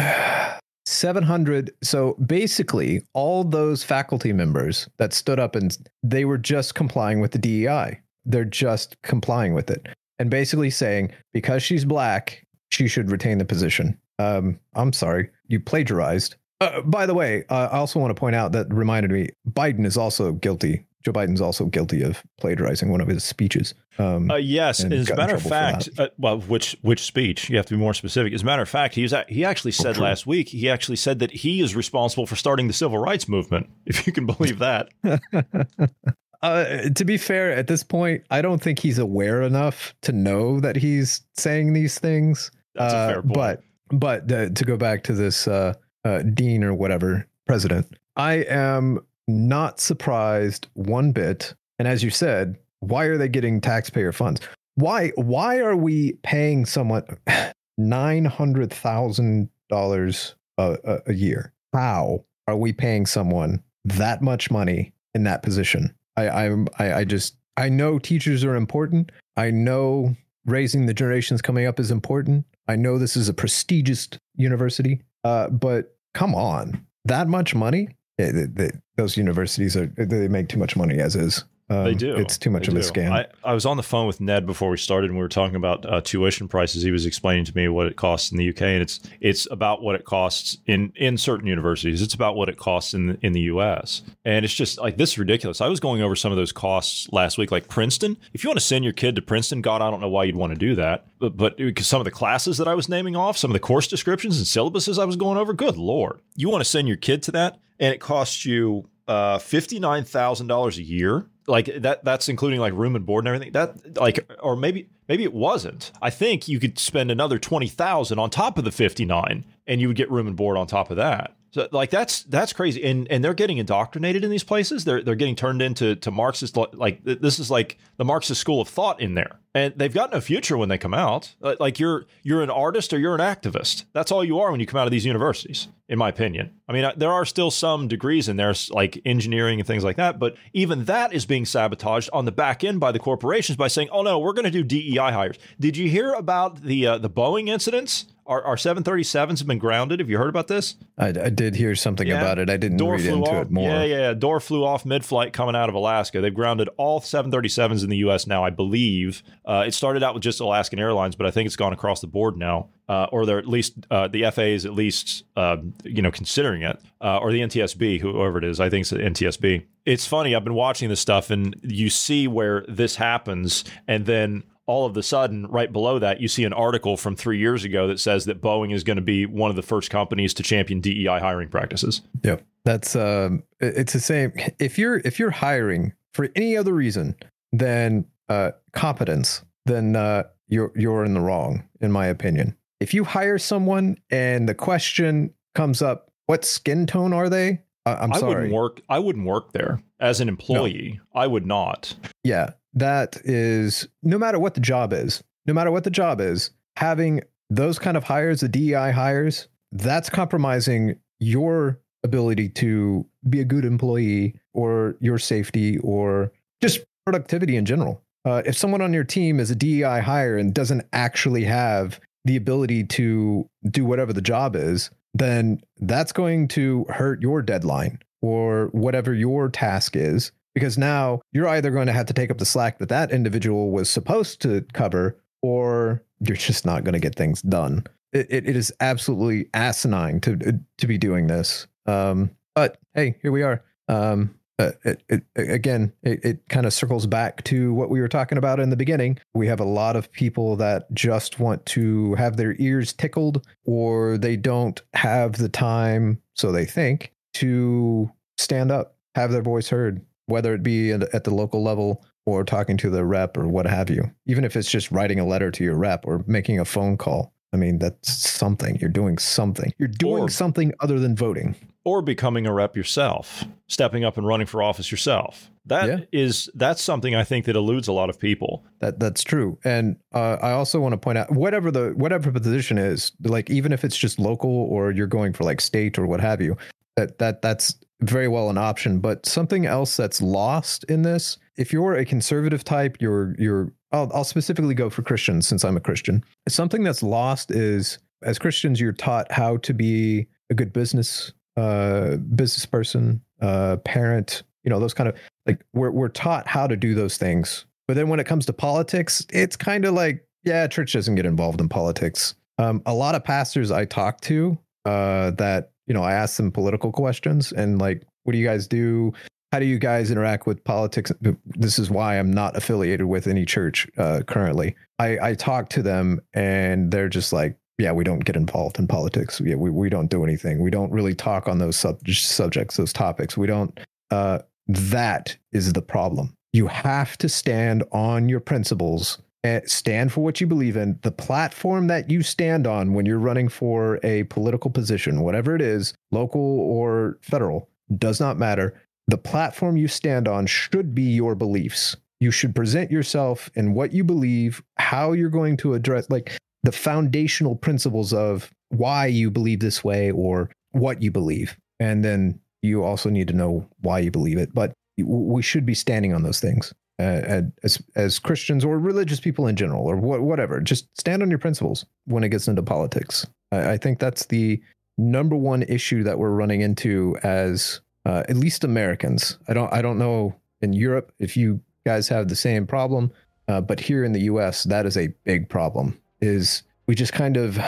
700 0.89 1.73
so 1.83 2.15
basically 2.25 3.03
all 3.13 3.43
those 3.43 3.83
faculty 3.83 4.33
members 4.33 4.89
that 4.99 5.13
stood 5.13 5.41
up 5.41 5.57
and 5.57 5.77
they 6.05 6.25
were 6.25 6.39
just 6.39 6.77
complying 6.77 7.19
with 7.19 7.33
the 7.33 7.39
DEI 7.39 8.01
they're 8.25 8.45
just 8.45 9.01
complying 9.03 9.53
with 9.53 9.69
it 9.69 9.89
and 10.19 10.31
basically 10.31 10.71
saying 10.71 11.11
because 11.33 11.63
she's 11.63 11.85
black 11.85 12.47
she 12.71 12.87
should 12.87 13.11
retain 13.11 13.39
the 13.39 13.45
position 13.45 13.99
um 14.21 14.59
i'm 14.75 14.93
sorry 14.93 15.29
you 15.49 15.59
plagiarized 15.59 16.37
uh, 16.61 16.81
by 16.83 17.05
the 17.05 17.15
way 17.15 17.45
uh, 17.49 17.69
i 17.73 17.79
also 17.79 17.99
want 17.99 18.15
to 18.15 18.19
point 18.19 18.37
out 18.37 18.53
that 18.53 18.73
reminded 18.73 19.11
me 19.11 19.29
biden 19.51 19.85
is 19.85 19.97
also 19.97 20.33
guilty 20.33 20.87
Joe 21.07 21.13
Biden's 21.13 21.41
also 21.41 21.67
guilty 21.67 22.03
of 22.03 22.25
plagiarizing 22.37 22.91
one 22.91 23.01
of 23.01 23.07
his 23.07 23.23
speeches. 23.23 23.75
Um, 23.97 24.29
uh, 24.29 24.35
yes, 24.35 24.83
as 24.83 25.09
a 25.09 25.15
matter 25.15 25.37
of 25.37 25.43
fact, 25.43 25.89
uh, 25.99 26.09
well, 26.19 26.41
which 26.41 26.77
which 26.83 27.01
speech? 27.01 27.49
You 27.49 27.59
have 27.59 27.67
to 27.67 27.75
be 27.75 27.79
more 27.79 27.95
specific. 27.95 28.33
As 28.33 28.43
a 28.43 28.45
matter 28.45 28.63
of 28.63 28.69
fact, 28.69 28.97
he 28.97 29.03
was 29.03 29.15
he 29.29 29.45
actually 29.45 29.71
said 29.71 29.99
oh, 29.99 30.01
last 30.01 30.27
week. 30.27 30.49
He 30.49 30.69
actually 30.69 30.97
said 30.97 31.21
that 31.21 31.31
he 31.31 31.61
is 31.61 31.77
responsible 31.77 32.27
for 32.27 32.35
starting 32.35 32.67
the 32.67 32.73
civil 32.73 32.99
rights 32.99 33.29
movement. 33.29 33.71
If 33.87 34.05
you 34.05 34.13
can 34.13 34.27
believe 34.27 34.59
that. 34.59 34.89
uh, 36.43 36.65
to 36.93 37.05
be 37.05 37.17
fair, 37.19 37.53
at 37.53 37.69
this 37.69 37.85
point, 37.85 38.25
I 38.33 38.43
don't 38.43 38.61
think 38.61 38.81
he's 38.81 38.99
aware 38.99 39.43
enough 39.43 39.95
to 40.03 40.13
know 40.13 40.59
that 40.59 40.75
he's 40.75 41.21
saying 41.35 41.73
these 41.73 42.01
things. 42.01 42.51
That's 42.75 42.93
a 42.93 42.97
fair 42.97 43.19
uh, 43.19 43.23
point. 43.23 43.35
But 43.35 44.27
but 44.27 44.57
to 44.57 44.65
go 44.65 44.77
back 44.77 45.05
to 45.05 45.13
this 45.13 45.47
uh, 45.47 45.75
uh, 46.05 46.23
dean 46.23 46.65
or 46.65 46.75
whatever 46.75 47.29
president, 47.47 47.87
I 48.17 48.39
am 48.49 48.99
not 49.29 49.81
surprised 49.81 50.69
one 50.75 51.13
bit. 51.13 51.55
And 51.79 51.87
as 51.89 52.03
you 52.03 52.11
said, 52.11 52.57
why 52.81 53.05
are 53.05 53.19
they 53.19 53.29
getting 53.29 53.61
taxpayer 53.61 54.13
funds? 54.13 54.41
Why 54.77 55.13
why 55.17 55.59
are 55.59 55.77
we 55.77 56.13
paying 56.23 56.67
someone 56.67 57.05
nine 57.79 58.25
hundred 58.25 58.73
thousand 58.73 59.49
dollars 59.69 60.35
a 60.59 61.13
year? 61.13 61.53
How 61.73 62.25
are 62.47 62.57
we 62.57 62.73
paying 62.73 63.07
someone 63.07 63.63
that 63.85 64.23
much 64.23 64.51
money 64.51 64.93
in 65.15 65.25
that 65.25 65.43
position? 65.43 65.95
I 66.17 66.29
I'm 66.29 66.69
I, 66.79 66.93
I 66.95 67.05
just 67.05 67.37
I 67.57 67.69
know 67.69 67.99
teachers 67.99 68.45
are 68.45 68.55
important. 68.55 69.13
I 69.37 69.51
know 69.51 70.15
raising 70.45 70.87
the 70.87 70.95
generations 70.95 71.43
coming 71.43 71.67
up 71.67 71.81
is 71.81 71.91
important. 71.91 72.47
I 72.69 72.77
know 72.77 72.99
this 72.99 73.17
is 73.17 73.29
a 73.29 73.35
prestigious 73.35 74.09
university, 74.37 75.03
uh, 75.25 75.49
but 75.49 75.97
come 76.15 76.35
on, 76.35 76.87
that 77.05 77.29
much 77.29 77.55
money? 77.55 77.89
It, 78.19 78.59
it, 78.59 78.75
those 78.97 79.17
universities 79.17 79.77
are 79.77 79.87
they 79.87 80.29
make 80.29 80.49
too 80.49 80.59
much 80.59 80.77
money 80.77 80.99
as 80.99 81.17
is. 81.17 81.45
Um, 81.69 81.83
they 81.83 81.95
do. 81.95 82.15
It's 82.15 82.39
too 82.39 82.51
much 82.51 82.69
they 82.69 82.77
of 82.77 82.81
do. 82.81 82.89
a 82.89 82.93
scam. 82.93 83.11
I, 83.11 83.27
I, 83.43 83.53
was 83.53 83.67
on 83.67 83.77
the 83.77 83.83
phone 83.83 84.07
with 84.07 84.21
Ned 84.21 84.47
before 84.47 84.71
we 84.71 84.77
started, 84.77 85.11
and 85.11 85.19
we 85.19 85.23
were 85.23 85.29
talking 85.29 85.57
about 85.57 85.85
uh, 85.85 86.01
tuition 86.01 86.47
prices. 86.47 86.85
He 86.85 86.93
was 86.93 87.07
explaining 87.07 87.45
to 87.47 87.57
me 87.57 87.67
what 87.67 87.89
it 87.89 87.97
costs 87.97 88.31
in 88.31 88.39
the 88.39 88.49
UK, 88.49 88.63
and 88.63 88.83
it's 88.83 89.01
it's 89.21 89.51
about 89.51 89.83
what 89.83 89.97
it 89.97 90.05
costs 90.05 90.59
in 90.67 90.93
in 90.95 91.19
certain 91.19 91.49
universities. 91.49 92.03
It's 92.03 92.15
about 92.15 92.37
what 92.37 92.49
it 92.49 92.57
costs 92.57 92.95
in 92.95 93.09
the, 93.09 93.19
in 93.21 93.33
the 93.33 93.41
US, 93.43 94.03
and 94.25 94.45
it's 94.45 94.55
just 94.55 94.79
like 94.79 94.97
this 94.97 95.13
is 95.13 95.19
ridiculous. 95.19 95.61
I 95.61 95.67
was 95.67 95.81
going 95.81 96.03
over 96.03 96.15
some 96.15 96.31
of 96.31 96.39
those 96.39 96.53
costs 96.53 97.09
last 97.11 97.37
week, 97.37 97.51
like 97.51 97.67
Princeton. 97.69 98.17
If 98.33 98.45
you 98.45 98.49
want 98.49 98.61
to 98.61 98.65
send 98.65 98.85
your 98.85 98.93
kid 98.93 99.17
to 99.17 99.23
Princeton, 99.23 99.61
God, 99.61 99.83
I 99.83 99.91
don't 99.91 100.01
know 100.01 100.09
why 100.09 100.23
you'd 100.23 100.37
want 100.37 100.53
to 100.53 100.59
do 100.59 100.77
that, 100.77 101.05
but 101.19 101.37
but 101.37 101.57
because 101.57 101.89
some 101.89 102.01
of 102.01 102.05
the 102.05 102.13
classes 102.13 102.59
that 102.59 102.69
I 102.69 102.75
was 102.75 102.89
naming 102.89 103.17
off, 103.17 103.37
some 103.37 103.51
of 103.51 103.55
the 103.55 103.61
course 103.61 103.89
descriptions 103.89 104.39
and 104.39 104.47
syllabuses 104.47 105.03
I 105.03 105.05
was 105.05 105.17
going 105.17 105.37
over, 105.37 105.53
good 105.53 105.77
lord, 105.77 106.21
you 106.37 106.49
want 106.49 106.63
to 106.63 106.71
send 106.71 106.87
your 106.87 106.97
kid 106.97 107.25
to 107.25 107.33
that, 107.33 107.59
and 107.79 107.95
it 107.95 108.01
costs 108.01 108.45
you 108.45 108.89
uh, 109.09 109.39
fifty 109.39 109.79
nine 109.79 110.05
thousand 110.05 110.47
dollars 110.47 110.79
a 110.79 110.83
year. 110.83 111.27
Like 111.47 111.67
that 111.83 112.05
that's 112.05 112.29
including 112.29 112.59
like 112.59 112.73
room 112.73 112.97
and 112.97 113.07
board 113.07 113.25
and 113.25 113.29
everything. 113.29 113.53
That 113.53 113.97
like 113.97 114.29
or 114.41 114.57
maybe 114.57 114.89
maybe 115.09 115.23
it 115.23 115.33
wasn't. 115.33 115.93
I 116.03 116.11
think 116.11 116.49
you 116.49 116.59
could 116.59 116.79
spend 116.79 117.11
another 117.11 117.39
20000 117.39 118.19
on 118.19 118.31
top 118.31 118.59
of 118.59 118.65
the 118.65 118.73
59 118.73 119.45
and 119.67 119.81
you 119.81 119.87
would 119.87 119.97
get 119.97 120.11
room 120.11 120.27
and 120.27 120.35
board 120.35 120.57
on 120.57 120.67
top 120.67 120.91
of 120.91 120.97
that 120.97 121.36
so 121.51 121.69
like 121.73 121.91
that's 121.91 122.23
that's 122.25 122.53
crazy 122.53 122.83
and 122.85 123.07
and 123.11 123.25
they're 123.25 123.35
getting 123.35 123.59
indoctrinated 123.59 124.25
in 124.25 124.31
these 124.31 124.45
places 124.45 124.85
they're 124.85 125.03
they're 125.03 125.15
getting 125.15 125.37
turned 125.37 125.63
into 125.63 125.97
to 125.97 126.11
marxist 126.11 126.57
like 126.75 127.03
this 127.05 127.39
is 127.39 127.51
like 127.51 127.79
the 127.97 128.05
marxist 128.05 128.41
school 128.41 128.61
of 128.61 128.69
thought 128.69 129.01
in 129.01 129.15
there 129.15 129.39
and 129.55 129.75
they've 129.77 129.95
got 129.95 130.13
no 130.13 130.21
future 130.21 130.57
when 130.57 130.69
they 130.69 130.79
come 130.79 130.95
out 130.95 131.35
like 131.61 131.79
you're 131.79 132.07
you're 132.23 132.43
an 132.43 132.51
artist 132.51 132.93
or 132.93 132.99
you're 132.99 133.15
an 133.15 133.21
activist 133.21 133.85
that's 133.93 134.13
all 134.13 134.25
you 134.25 134.39
are 134.39 134.51
when 134.51 134.61
you 134.61 134.67
come 134.67 134.79
out 134.79 134.87
of 134.87 134.93
these 134.93 135.07
universities 135.07 135.69
in 135.89 135.99
my 135.99 136.09
opinion. 136.09 136.51
I 136.69 136.73
mean, 136.73 136.91
there 136.97 137.13
are 137.13 137.25
still 137.25 137.51
some 137.51 137.87
degrees 137.87 138.29
in 138.29 138.37
there, 138.37 138.55
like 138.71 139.01
engineering 139.05 139.61
and 139.61 139.67
things 139.67 139.85
like 139.85 139.97
that, 139.97 140.19
but 140.19 140.37
even 140.53 140.85
that 140.87 141.13
is 141.13 141.27
being 141.27 141.45
sabotaged 141.45 142.11
on 142.13 142.25
the 142.25 142.33
back 142.33 142.65
end 142.65 142.81
by 142.81 142.91
the 142.91 142.99
corporations 142.99 143.57
by 143.57 143.69
saying, 143.69 143.89
"Oh 143.93 144.03
no, 144.03 144.19
we're 144.19 144.33
going 144.33 144.51
to 144.51 144.51
do 144.51 144.65
DEI 144.65 145.13
hires." 145.13 145.39
Did 145.61 145.77
you 145.77 145.89
hear 145.89 146.13
about 146.13 146.63
the 146.63 146.87
uh, 146.87 146.99
the 146.99 147.11
Boeing 147.11 147.49
incidents? 147.49 148.07
Our, 148.27 148.43
our 148.43 148.57
737s 148.57 149.39
have 149.39 149.47
been 149.47 149.59
grounded. 149.59 150.01
Have 150.01 150.11
you 150.11 150.19
heard 150.19 150.29
about 150.29 150.49
this? 150.49 150.75
I, 150.99 151.09
I 151.09 151.31
did 151.31 151.55
hear 151.55 151.75
something 151.75 152.07
yeah. 152.07 152.21
about 152.21 152.39
it. 152.39 152.51
I 152.51 152.57
didn't 152.57 152.79
Door 152.79 152.97
read 152.97 153.07
into 153.07 153.31
off. 153.31 153.47
it 153.47 153.51
more. 153.51 153.69
Yeah, 153.69 153.85
yeah, 153.85 153.97
yeah. 153.99 154.15
Door 154.15 154.41
flew 154.41 154.65
off 154.65 154.85
mid-flight 154.85 155.33
coming 155.33 155.55
out 155.55 155.69
of 155.69 155.75
Alaska. 155.75 156.21
They've 156.21 156.35
grounded 156.35 156.69
all 156.77 157.01
737s 157.01 157.85
in 157.85 157.91
the 157.91 157.99
U.S. 157.99 158.27
now, 158.27 158.45
I 158.45 158.51
believe. 158.51 159.23
Uh, 159.45 159.65
it 159.67 159.75
started 159.75 160.03
out 160.03 160.15
with 160.15 160.23
just 160.23 160.41
Alaskan 160.41 160.79
Airlines, 160.79 161.17
but 161.17 161.27
I 161.27 161.31
think 161.31 161.47
it's 161.47 161.57
gone 161.57 161.73
across 161.73 162.01
the 162.01 162.07
board 162.07 162.37
now 162.37 162.69
uh, 162.89 163.07
or 163.11 163.27
they're 163.27 163.39
at 163.39 163.49
least 163.49 163.75
uh, 163.91 164.09
the 164.09 164.31
FAA 164.31 164.43
is 164.43 164.65
at 164.65 164.75
least 164.75 165.25
uh, 165.37 165.57
you 165.85 166.03
know 166.03 166.11
considering 166.11 166.63
it, 166.63 166.81
uh, 167.01 167.19
or 167.19 167.33
the 167.33 167.41
NTSB, 167.41 168.01
whoever 168.01 168.39
it 168.39 168.45
is. 168.45 168.61
I 168.61 168.71
think 168.71 168.83
it's 168.83 168.91
the 168.91 168.99
NTSB. 168.99 169.65
It's 169.85 170.07
funny. 170.07 170.35
I've 170.35 170.45
been 170.45 170.55
watching 170.55 170.89
this 170.89 171.01
stuff, 171.01 171.31
and 171.31 171.57
you 171.63 171.91
see 171.91 172.29
where 172.29 172.65
this 172.69 172.97
happens, 172.97 173.65
and 173.89 174.07
then 174.07 174.45
all 174.67 174.87
of 174.87 174.95
the 174.95 175.03
sudden, 175.03 175.47
right 175.47 175.73
below 175.73 175.99
that, 175.99 176.21
you 176.21 176.29
see 176.29 176.45
an 176.45 176.53
article 176.53 176.97
from 176.97 177.17
three 177.17 177.39
years 177.39 177.65
ago 177.65 177.87
that 177.87 178.01
says 178.01 178.25
that 178.25 178.41
Boeing 178.41 178.73
is 178.73 178.85
going 178.85 178.97
to 178.97 179.03
be 179.03 179.27
one 179.27 179.51
of 179.51 179.57
the 179.57 179.63
first 179.63 179.91
companies 179.91 180.35
to 180.35 180.43
champion 180.43 180.81
DEI 180.81 181.19
hiring 181.21 181.49
practices. 181.49 182.03
Yeah, 182.23 182.37
that's 182.65 182.97
um, 182.97 183.43
it's 183.61 183.93
the 183.93 184.01
same. 184.01 184.33
If 184.59 184.79
you're 184.79 184.99
if 185.05 185.19
you're 185.19 185.31
hiring 185.31 185.93
for 186.15 186.29
any 186.35 186.57
other 186.57 186.73
reason 186.73 187.17
than 187.53 188.07
uh, 188.29 188.53
competence, 188.73 189.43
then 189.67 189.95
uh, 189.97 190.25
you're 190.49 190.73
you're 190.75 191.05
in 191.05 191.15
the 191.15 191.21
wrong, 191.21 191.69
in 191.81 191.93
my 191.93 192.07
opinion 192.07 192.57
if 192.81 192.95
you 192.95 193.05
hire 193.05 193.39
someone 193.39 193.97
and 194.11 194.49
the 194.49 194.55
question 194.55 195.33
comes 195.55 195.83
up 195.83 196.11
what 196.27 196.45
skin 196.45 196.87
tone 196.87 197.13
are 197.13 197.29
they? 197.29 197.61
I, 197.85 197.95
I'm 197.95 198.13
I 198.13 198.19
sorry. 198.19 198.35
wouldn't 198.35 198.53
work. 198.53 198.81
I 198.89 198.99
wouldn't 198.99 199.27
work 199.27 199.53
there 199.53 199.81
as 200.01 200.21
an 200.21 200.29
employee. 200.29 201.01
I 201.15 201.27
would 201.27 201.47
not. 201.47 201.95
Yeah, 202.25 202.51
that 202.77 203.17
is 203.25 203.89
no 204.03 204.19
matter 204.19 204.39
what 204.39 204.55
the 204.55 204.61
job 204.61 204.93
is, 204.93 205.25
no 205.47 205.55
matter 205.55 205.73
what 205.73 205.85
the 205.85 205.91
job 205.91 206.21
is, 206.21 206.51
having 206.77 207.23
those 207.51 207.79
kind 207.79 207.97
of 207.97 208.05
hires, 208.05 208.41
the 208.41 208.49
DEI 208.49 208.93
hires, 208.93 209.49
that's 209.73 210.09
compromising 210.11 210.99
your 211.19 211.81
ability 212.05 212.49
to 212.51 213.05
be 213.29 213.41
a 213.41 213.45
good 213.45 213.65
employee 213.65 214.35
or 214.55 214.97
your 215.01 215.19
safety 215.19 215.79
or 215.79 216.33
just 216.63 216.81
productivity 217.05 217.57
in 217.57 217.65
general. 217.65 218.03
Uh, 218.25 218.43
if 218.45 218.57
someone 218.57 218.83
on 218.83 218.93
your 218.93 219.05
team 219.05 219.41
is 219.41 219.51
a 219.51 219.55
DEI 219.55 220.01
hire 220.01 220.37
and 220.37 220.53
doesn't 220.53 220.85
actually 220.93 221.45
have 221.45 222.01
the 222.25 222.37
ability 222.37 222.85
to 222.85 223.49
do 223.71 223.85
whatever 223.85 224.13
the 224.13 224.21
job 224.21 224.57
is, 224.57 224.91
then 225.15 225.61
that's 225.79 226.13
going 226.13 226.49
to 226.49 226.85
hurt 226.89 227.23
your 227.23 227.41
deadline 227.41 227.99
or 228.21 228.67
whatever 228.73 229.15
your 229.15 229.49
task 229.49 229.97
is. 229.97 230.33
Because 230.57 230.79
now 230.79 231.21
you're 231.33 231.49
either 231.49 231.71
going 231.71 231.87
to 231.87 231.93
have 231.93 232.07
to 232.07 232.15
take 232.15 232.31
up 232.31 232.39
the 232.39 232.47
slack 232.47 232.79
that 232.79 232.89
that 232.89 233.13
individual 233.13 233.71
was 233.71 233.91
supposed 233.91 234.41
to 234.41 234.63
cover, 234.73 235.21
or 235.43 236.03
you're 236.21 236.35
just 236.35 236.65
not 236.65 236.83
going 236.83 236.95
to 236.95 236.99
get 236.99 237.15
things 237.15 237.43
done. 237.43 237.85
It, 238.15 238.27
it, 238.31 238.49
it 238.49 238.57
is 238.57 238.73
absolutely 238.81 239.51
asinine 239.53 240.19
to 240.23 240.59
to 240.79 240.87
be 240.87 240.97
doing 240.97 241.27
this. 241.27 241.67
Um, 241.85 242.31
but 242.55 242.79
hey, 242.95 243.17
here 243.21 243.33
we 243.33 243.43
are. 243.43 243.63
Um, 243.89 244.35
uh, 244.59 244.71
it, 244.85 245.03
it, 245.11 245.23
again, 245.37 245.93
it, 246.03 246.25
it 246.25 246.49
kind 246.49 246.65
of 246.65 246.73
circles 246.73 247.07
back 247.07 247.45
to 247.45 247.75
what 247.75 247.91
we 247.91 248.01
were 248.01 248.09
talking 248.09 248.39
about 248.39 248.59
in 248.59 248.71
the 248.71 248.77
beginning. 248.77 249.19
We 249.35 249.47
have 249.49 249.61
a 249.61 249.65
lot 249.65 249.95
of 249.95 250.11
people 250.11 250.57
that 250.57 250.91
just 250.95 251.39
want 251.39 251.67
to 251.67 252.15
have 252.15 252.39
their 252.39 252.57
ears 252.59 252.95
tickled, 252.95 253.47
or 253.67 254.17
they 254.17 254.37
don't 254.39 254.81
have 254.95 255.35
the 255.35 255.51
time, 255.51 256.23
so 256.33 256.51
they 256.51 256.65
think, 256.65 257.13
to 257.35 258.11
stand 258.39 258.71
up, 258.71 258.97
have 259.15 259.33
their 259.33 259.43
voice 259.43 259.69
heard, 259.69 260.01
whether 260.27 260.55
it 260.55 260.63
be 260.63 260.93
at 260.93 261.25
the 261.25 261.35
local 261.35 261.63
level 261.63 262.05
or 262.25 262.45
talking 262.45 262.77
to 262.79 262.91
the 262.91 263.05
rep 263.05 263.37
or 263.37 263.47
what 263.47 263.67
have 263.67 263.89
you. 263.89 264.11
Even 264.27 264.45
if 264.45 264.57
it's 264.57 264.71
just 264.71 264.91
writing 264.91 265.21
a 265.21 265.27
letter 265.27 265.51
to 265.51 265.65
your 265.65 265.77
rep 265.77 266.05
or 266.05 266.25
making 266.27 266.59
a 266.61 266.65
phone 266.65 266.97
call. 266.97 267.33
I 267.53 267.57
mean, 267.57 267.79
that's 267.79 268.13
something. 268.13 268.77
You're 268.81 268.91
doing 268.91 269.19
something. 269.19 269.73
You're 269.79 269.89
doing 269.89 270.25
Or- 270.25 270.29
something 270.29 270.75
other 270.81 270.99
than 270.99 271.15
voting. 271.17 271.55
Or 271.85 272.03
becoming 272.03 272.47
a 272.47 272.53
rep 272.53 272.77
yourself, 272.77 273.45
stepping 273.69 274.05
up 274.05 274.19
and 274.19 274.27
running 274.27 274.49
for 274.49 274.61
office 274.61 274.91
yourself. 274.91 275.51
That 275.67 276.09
is 276.13 276.51
that's 276.55 276.83
something 276.83 277.15
I 277.15 277.23
think 277.23 277.45
that 277.47 277.55
eludes 277.55 277.87
a 277.87 277.93
lot 277.93 278.11
of 278.11 278.19
people. 278.19 278.65
That 278.81 278.99
that's 278.99 279.23
true, 279.23 279.59
and 279.65 279.97
uh, 280.13 280.37
I 280.41 280.51
also 280.53 280.81
want 280.81 280.93
to 280.93 280.97
point 280.97 281.19
out 281.19 281.31
whatever 281.33 281.71
the 281.71 281.93
whatever 281.97 282.31
position 282.33 282.77
is, 282.79 283.13
like 283.23 283.51
even 283.51 283.73
if 283.73 283.85
it's 283.85 283.97
just 283.97 284.19
local 284.21 284.51
or 284.51 284.91
you're 284.93 285.07
going 285.09 285.33
for 285.33 285.45
like 285.45 285.61
state 285.61 285.99
or 285.99 286.07
what 286.07 286.21
have 286.21 286.41
you, 286.41 286.57
that 286.97 287.19
that 287.19 287.43
that's 287.43 287.77
very 288.01 288.29
well 288.29 288.51
an 288.51 288.59
option. 288.59 288.99
But 289.01 289.27
something 289.27 289.67
else 289.67 289.97
that's 289.97 290.21
lost 290.21 290.85
in 290.85 291.03
this, 291.03 291.39
if 291.57 291.73
you're 291.73 291.97
a 291.97 292.05
conservative 292.05 292.65
type, 292.65 292.97
you're 293.01 293.35
you're 293.39 293.73
I'll, 293.93 294.11
I'll 294.15 294.25
specifically 294.25 294.75
go 294.75 294.91
for 294.91 295.03
Christians 295.03 295.47
since 295.47 295.65
I'm 295.65 295.77
a 295.77 295.81
Christian. 295.81 296.25
Something 296.49 296.83
that's 296.83 297.03
lost 297.03 297.51
is 297.51 297.99
as 298.23 298.39
Christians, 298.39 298.81
you're 298.81 298.93
taught 298.93 299.31
how 299.31 299.59
to 299.59 299.73
be 299.73 300.27
a 300.51 300.55
good 300.55 300.73
business 300.73 301.33
uh, 301.57 302.17
business 302.17 302.67
person, 302.67 303.23
uh, 303.41 303.77
parent, 303.79 304.43
you 304.63 304.71
know, 304.71 304.79
those 304.79 304.93
kind 304.93 305.09
of 305.09 305.17
like 305.47 305.65
we're 305.73 305.91
we're 305.91 306.09
taught 306.09 306.47
how 306.47 306.67
to 306.67 306.77
do 306.77 306.95
those 306.95 307.17
things. 307.17 307.65
But 307.87 307.95
then 307.95 308.09
when 308.09 308.21
it 308.21 308.25
comes 308.25 308.47
to 308.47 308.53
politics, 308.53 309.25
it's 309.33 309.57
kind 309.57 309.85
of 309.85 309.95
like, 309.95 310.27
yeah, 310.45 310.67
church 310.67 310.93
doesn't 310.93 311.15
get 311.15 311.25
involved 311.25 311.61
in 311.61 311.69
politics. 311.69 312.35
Um, 312.59 312.83
a 312.85 312.93
lot 312.93 313.15
of 313.15 313.25
pastors 313.25 313.71
I 313.71 313.85
talk 313.85 314.21
to 314.23 314.59
uh, 314.85 315.31
that, 315.33 315.71
you 315.87 315.95
know, 315.95 316.03
I 316.03 316.13
ask 316.13 316.37
them 316.37 316.51
political 316.51 316.93
questions 316.93 317.53
and 317.53 317.79
like, 317.79 318.03
what 318.25 318.33
do 318.33 318.39
you 318.39 318.47
guys 318.47 318.67
do? 318.67 319.13
How 319.53 319.61
do 319.61 319.67
you 319.67 319.79
guys 319.79 320.11
interact 320.11 320.47
with 320.47 320.63
politics? 320.65 321.13
This 321.45 321.79
is 321.79 321.91
why 321.91 322.19
I'm 322.19 322.33
not 322.33 322.57
affiliated 322.57 323.07
with 323.07 323.27
any 323.27 323.45
church 323.45 323.87
uh, 323.97 324.23
currently. 324.27 324.75
I, 324.99 325.19
I 325.21 325.35
talk 325.35 325.69
to 325.71 325.83
them 325.83 326.21
and 326.35 326.91
they're 326.91 327.09
just 327.09 327.33
like, 327.33 327.57
yeah, 327.79 327.93
we 327.93 328.05
don't 328.05 328.25
get 328.25 328.37
involved 328.37 328.79
in 328.79 328.89
politics. 328.89 329.41
Yeah, 329.45 329.57
we, 329.57 329.71
we 329.71 329.89
don't 329.89 330.11
do 330.11 330.25
anything. 330.25 330.63
We 330.63 330.71
don't 330.71 330.91
really 330.91 331.15
talk 331.15 331.47
on 331.47 331.59
those 331.59 331.77
sub- 331.77 332.07
subjects, 332.09 332.77
those 332.77 332.93
topics. 332.93 333.37
We 333.37 333.47
don't. 333.47 333.79
Uh, 334.11 334.41
that 334.67 335.37
is 335.53 335.73
the 335.73 335.83
problem. 335.83 336.35
You 336.53 336.67
have 336.69 337.17
to 337.19 337.29
stand 337.29 337.85
on 337.93 338.29
your 338.29 338.41
principles 338.41 339.19
Eh, 339.47 339.61
stand 339.65 340.13
for 340.13 340.25
what 340.25 340.41
you 340.41 340.47
believe 340.47 340.77
in. 340.77 340.99
The 341.03 341.13
platform 341.13 341.87
that 341.87 342.11
you 342.11 342.25
stand 342.25 342.67
on 342.67 342.95
when 342.95 343.07
you're 343.07 343.21
running 343.21 343.49
for 343.49 344.01
a 344.03 344.25
political 344.25 344.73
position, 344.73 345.21
whatever 345.21 345.55
it 345.55 345.63
is, 345.63 345.95
local 346.11 346.41
or 346.41 347.19
federal, 347.23 347.69
does 347.97 348.19
not 348.19 348.39
matter. 348.39 348.75
The 349.07 349.19
platform 349.19 349.77
you 349.77 349.87
stand 349.87 350.27
on 350.27 350.47
should 350.47 350.97
be 350.97 351.05
your 351.05 351.37
beliefs. 351.37 351.97
You 352.19 352.33
should 352.33 352.57
present 352.57 352.91
yourself 352.91 353.49
in 353.55 353.73
what 353.73 353.93
you 353.93 354.03
believe, 354.03 354.65
how 354.79 355.13
you're 355.13 355.31
going 355.31 355.57
to 355.59 355.75
address, 355.75 356.11
like 356.11 356.37
the 356.65 356.73
foundational 356.73 357.55
principles 357.55 358.13
of 358.13 358.51
why 358.71 359.07
you 359.07 359.31
believe 359.31 359.61
this 359.61 359.85
way 359.85 360.11
or 360.11 360.51
what 360.73 361.03
you 361.03 361.13
believe. 361.13 361.57
And 361.79 362.05
then 362.05 362.41
you 362.63 362.83
also 362.83 363.11
need 363.11 363.29
to 363.29 363.35
know 363.35 363.69
why 363.83 364.01
you 364.01 364.11
believe 364.11 364.39
it. 364.39 364.53
But 364.53 364.73
we 364.99 365.41
should 365.41 365.65
be 365.65 365.75
standing 365.75 366.13
on 366.13 366.25
those 366.25 366.41
things 366.41 366.73
uh, 366.99 367.43
as 367.63 367.83
as 367.95 368.19
Christians 368.19 368.65
or 368.65 368.79
religious 368.79 369.21
people 369.21 369.47
in 369.47 369.57
general, 369.57 369.85
or 369.85 369.97
wh- 369.97 370.23
whatever. 370.23 370.61
Just 370.61 370.89
stand 370.99 371.23
on 371.23 371.31
your 371.31 371.39
principles 371.39 371.85
when 372.07 372.25
it 372.25 372.31
gets 372.31 372.49
into 372.49 372.63
politics. 372.63 373.27
I, 373.53 373.73
I 373.73 373.77
think 373.77 373.99
that's 373.99 374.27
the 374.27 374.61
number 374.99 375.37
one 375.37 375.63
issue 375.65 376.03
that 376.05 376.19
we're 376.19 376.31
running 376.31 376.63
into 376.63 377.17
as 377.23 377.81
uh, 378.07 378.23
at 378.29 378.37
least 378.37 378.65
Americans. 378.65 379.39
I 379.49 379.55
don't 379.55 379.73
I 379.73 379.83
don't 379.83 379.99
know 379.99 380.35
in 380.63 380.73
Europe 380.73 381.13
if 381.19 381.37
you 381.37 381.61
guys 381.85 382.09
have 382.09 382.29
the 382.29 382.37
same 382.37 382.67
problem, 382.67 383.13
uh, 383.49 383.61
but 383.61 383.79
here 383.79 384.05
in 384.05 384.13
the 384.13 384.23
U.S. 384.23 384.65
that 384.65 384.87
is 384.87 384.97
a 384.97 385.09
big 385.25 385.49
problem. 385.49 385.99
Is 386.21 386.63
we 386.87 386.95
just 386.95 387.13
kind 387.13 387.37
of 387.37 387.59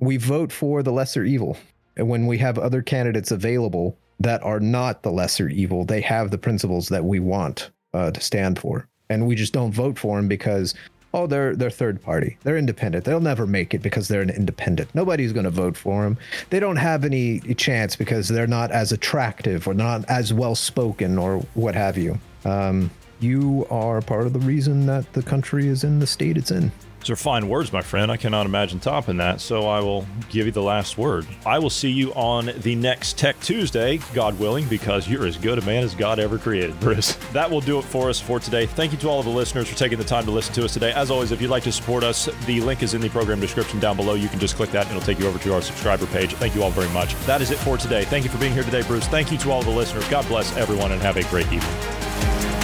we 0.00 0.18
vote 0.18 0.52
for 0.52 0.82
the 0.82 0.92
lesser 0.92 1.24
evil, 1.24 1.56
and 1.96 2.08
when 2.08 2.26
we 2.26 2.36
have 2.38 2.58
other 2.58 2.82
candidates 2.82 3.30
available 3.30 3.96
that 4.20 4.42
are 4.42 4.60
not 4.60 5.02
the 5.02 5.10
lesser 5.10 5.48
evil, 5.48 5.84
they 5.84 6.00
have 6.00 6.30
the 6.30 6.38
principles 6.38 6.88
that 6.88 7.04
we 7.04 7.20
want 7.20 7.70
uh, 7.96 8.10
to 8.10 8.20
stand 8.20 8.58
for, 8.58 8.86
and 9.08 9.26
we 9.26 9.34
just 9.34 9.52
don't 9.52 9.72
vote 9.72 9.98
for 9.98 10.16
them 10.16 10.28
because 10.28 10.74
oh 11.14 11.26
they're 11.26 11.56
they're 11.56 11.70
third 11.70 12.02
party, 12.02 12.36
they're 12.42 12.58
independent, 12.58 13.04
they'll 13.04 13.20
never 13.20 13.46
make 13.46 13.74
it 13.74 13.82
because 13.82 14.08
they're 14.08 14.22
an 14.22 14.30
independent. 14.30 14.94
Nobody's 14.94 15.32
going 15.32 15.44
to 15.44 15.50
vote 15.50 15.76
for 15.76 16.04
them. 16.04 16.18
They 16.50 16.60
don't 16.60 16.76
have 16.76 17.04
any 17.04 17.40
chance 17.54 17.96
because 17.96 18.28
they're 18.28 18.46
not 18.46 18.70
as 18.70 18.92
attractive 18.92 19.66
or 19.66 19.74
not 19.74 20.04
as 20.08 20.32
well 20.32 20.54
spoken 20.54 21.18
or 21.18 21.38
what 21.54 21.74
have 21.74 21.96
you. 21.96 22.18
Um, 22.44 22.90
you 23.18 23.66
are 23.70 24.02
part 24.02 24.26
of 24.26 24.32
the 24.34 24.38
reason 24.40 24.86
that 24.86 25.10
the 25.14 25.22
country 25.22 25.68
is 25.68 25.84
in 25.84 25.98
the 25.98 26.06
state 26.06 26.36
it's 26.36 26.50
in. 26.50 26.70
Those 27.06 27.12
are 27.12 27.16
fine 27.22 27.48
words, 27.48 27.72
my 27.72 27.82
friend. 27.82 28.10
I 28.10 28.16
cannot 28.16 28.46
imagine 28.46 28.80
topping 28.80 29.18
that. 29.18 29.40
So 29.40 29.68
I 29.68 29.78
will 29.78 30.04
give 30.28 30.46
you 30.46 30.50
the 30.50 30.62
last 30.62 30.98
word. 30.98 31.24
I 31.46 31.60
will 31.60 31.70
see 31.70 31.88
you 31.88 32.12
on 32.14 32.50
the 32.56 32.74
next 32.74 33.16
Tech 33.16 33.38
Tuesday, 33.38 34.00
God 34.12 34.36
willing, 34.40 34.66
because 34.66 35.08
you're 35.08 35.24
as 35.24 35.36
good 35.36 35.60
a 35.60 35.62
man 35.62 35.84
as 35.84 35.94
God 35.94 36.18
ever 36.18 36.36
created, 36.36 36.78
Bruce. 36.80 37.16
That 37.36 37.50
will 37.50 37.60
do 37.60 37.78
it 37.78 37.84
for 37.84 38.08
us 38.08 38.18
for 38.18 38.40
today. 38.40 38.64
Thank 38.64 38.92
you 38.92 38.98
to 38.98 39.08
all 39.08 39.18
of 39.20 39.26
the 39.26 39.30
listeners 39.30 39.68
for 39.68 39.76
taking 39.76 39.98
the 39.98 40.04
time 40.04 40.24
to 40.24 40.30
listen 40.30 40.54
to 40.54 40.64
us 40.64 40.72
today. 40.72 40.90
As 40.92 41.10
always, 41.10 41.32
if 41.32 41.40
you'd 41.42 41.50
like 41.50 41.64
to 41.64 41.72
support 41.72 42.02
us, 42.02 42.30
the 42.46 42.60
link 42.62 42.82
is 42.82 42.94
in 42.94 43.02
the 43.02 43.10
program 43.10 43.40
description 43.40 43.78
down 43.78 43.96
below. 43.96 44.14
You 44.14 44.28
can 44.28 44.40
just 44.40 44.56
click 44.56 44.70
that 44.70 44.86
and 44.86 44.96
it'll 44.96 45.06
take 45.06 45.18
you 45.18 45.28
over 45.28 45.38
to 45.38 45.54
our 45.54 45.60
subscriber 45.60 46.06
page. 46.06 46.32
Thank 46.34 46.54
you 46.54 46.62
all 46.62 46.70
very 46.70 46.88
much. 46.90 47.14
That 47.26 47.42
is 47.42 47.50
it 47.50 47.58
for 47.58 47.76
today. 47.76 48.04
Thank 48.06 48.24
you 48.24 48.30
for 48.30 48.38
being 48.38 48.54
here 48.54 48.64
today, 48.64 48.82
Bruce. 48.82 49.06
Thank 49.06 49.30
you 49.30 49.38
to 49.38 49.52
all 49.52 49.62
the 49.62 49.70
listeners. 49.70 50.08
God 50.08 50.26
bless 50.28 50.56
everyone 50.56 50.92
and 50.92 51.02
have 51.02 51.18
a 51.18 51.24
great 51.24 51.52
evening. 51.52 52.55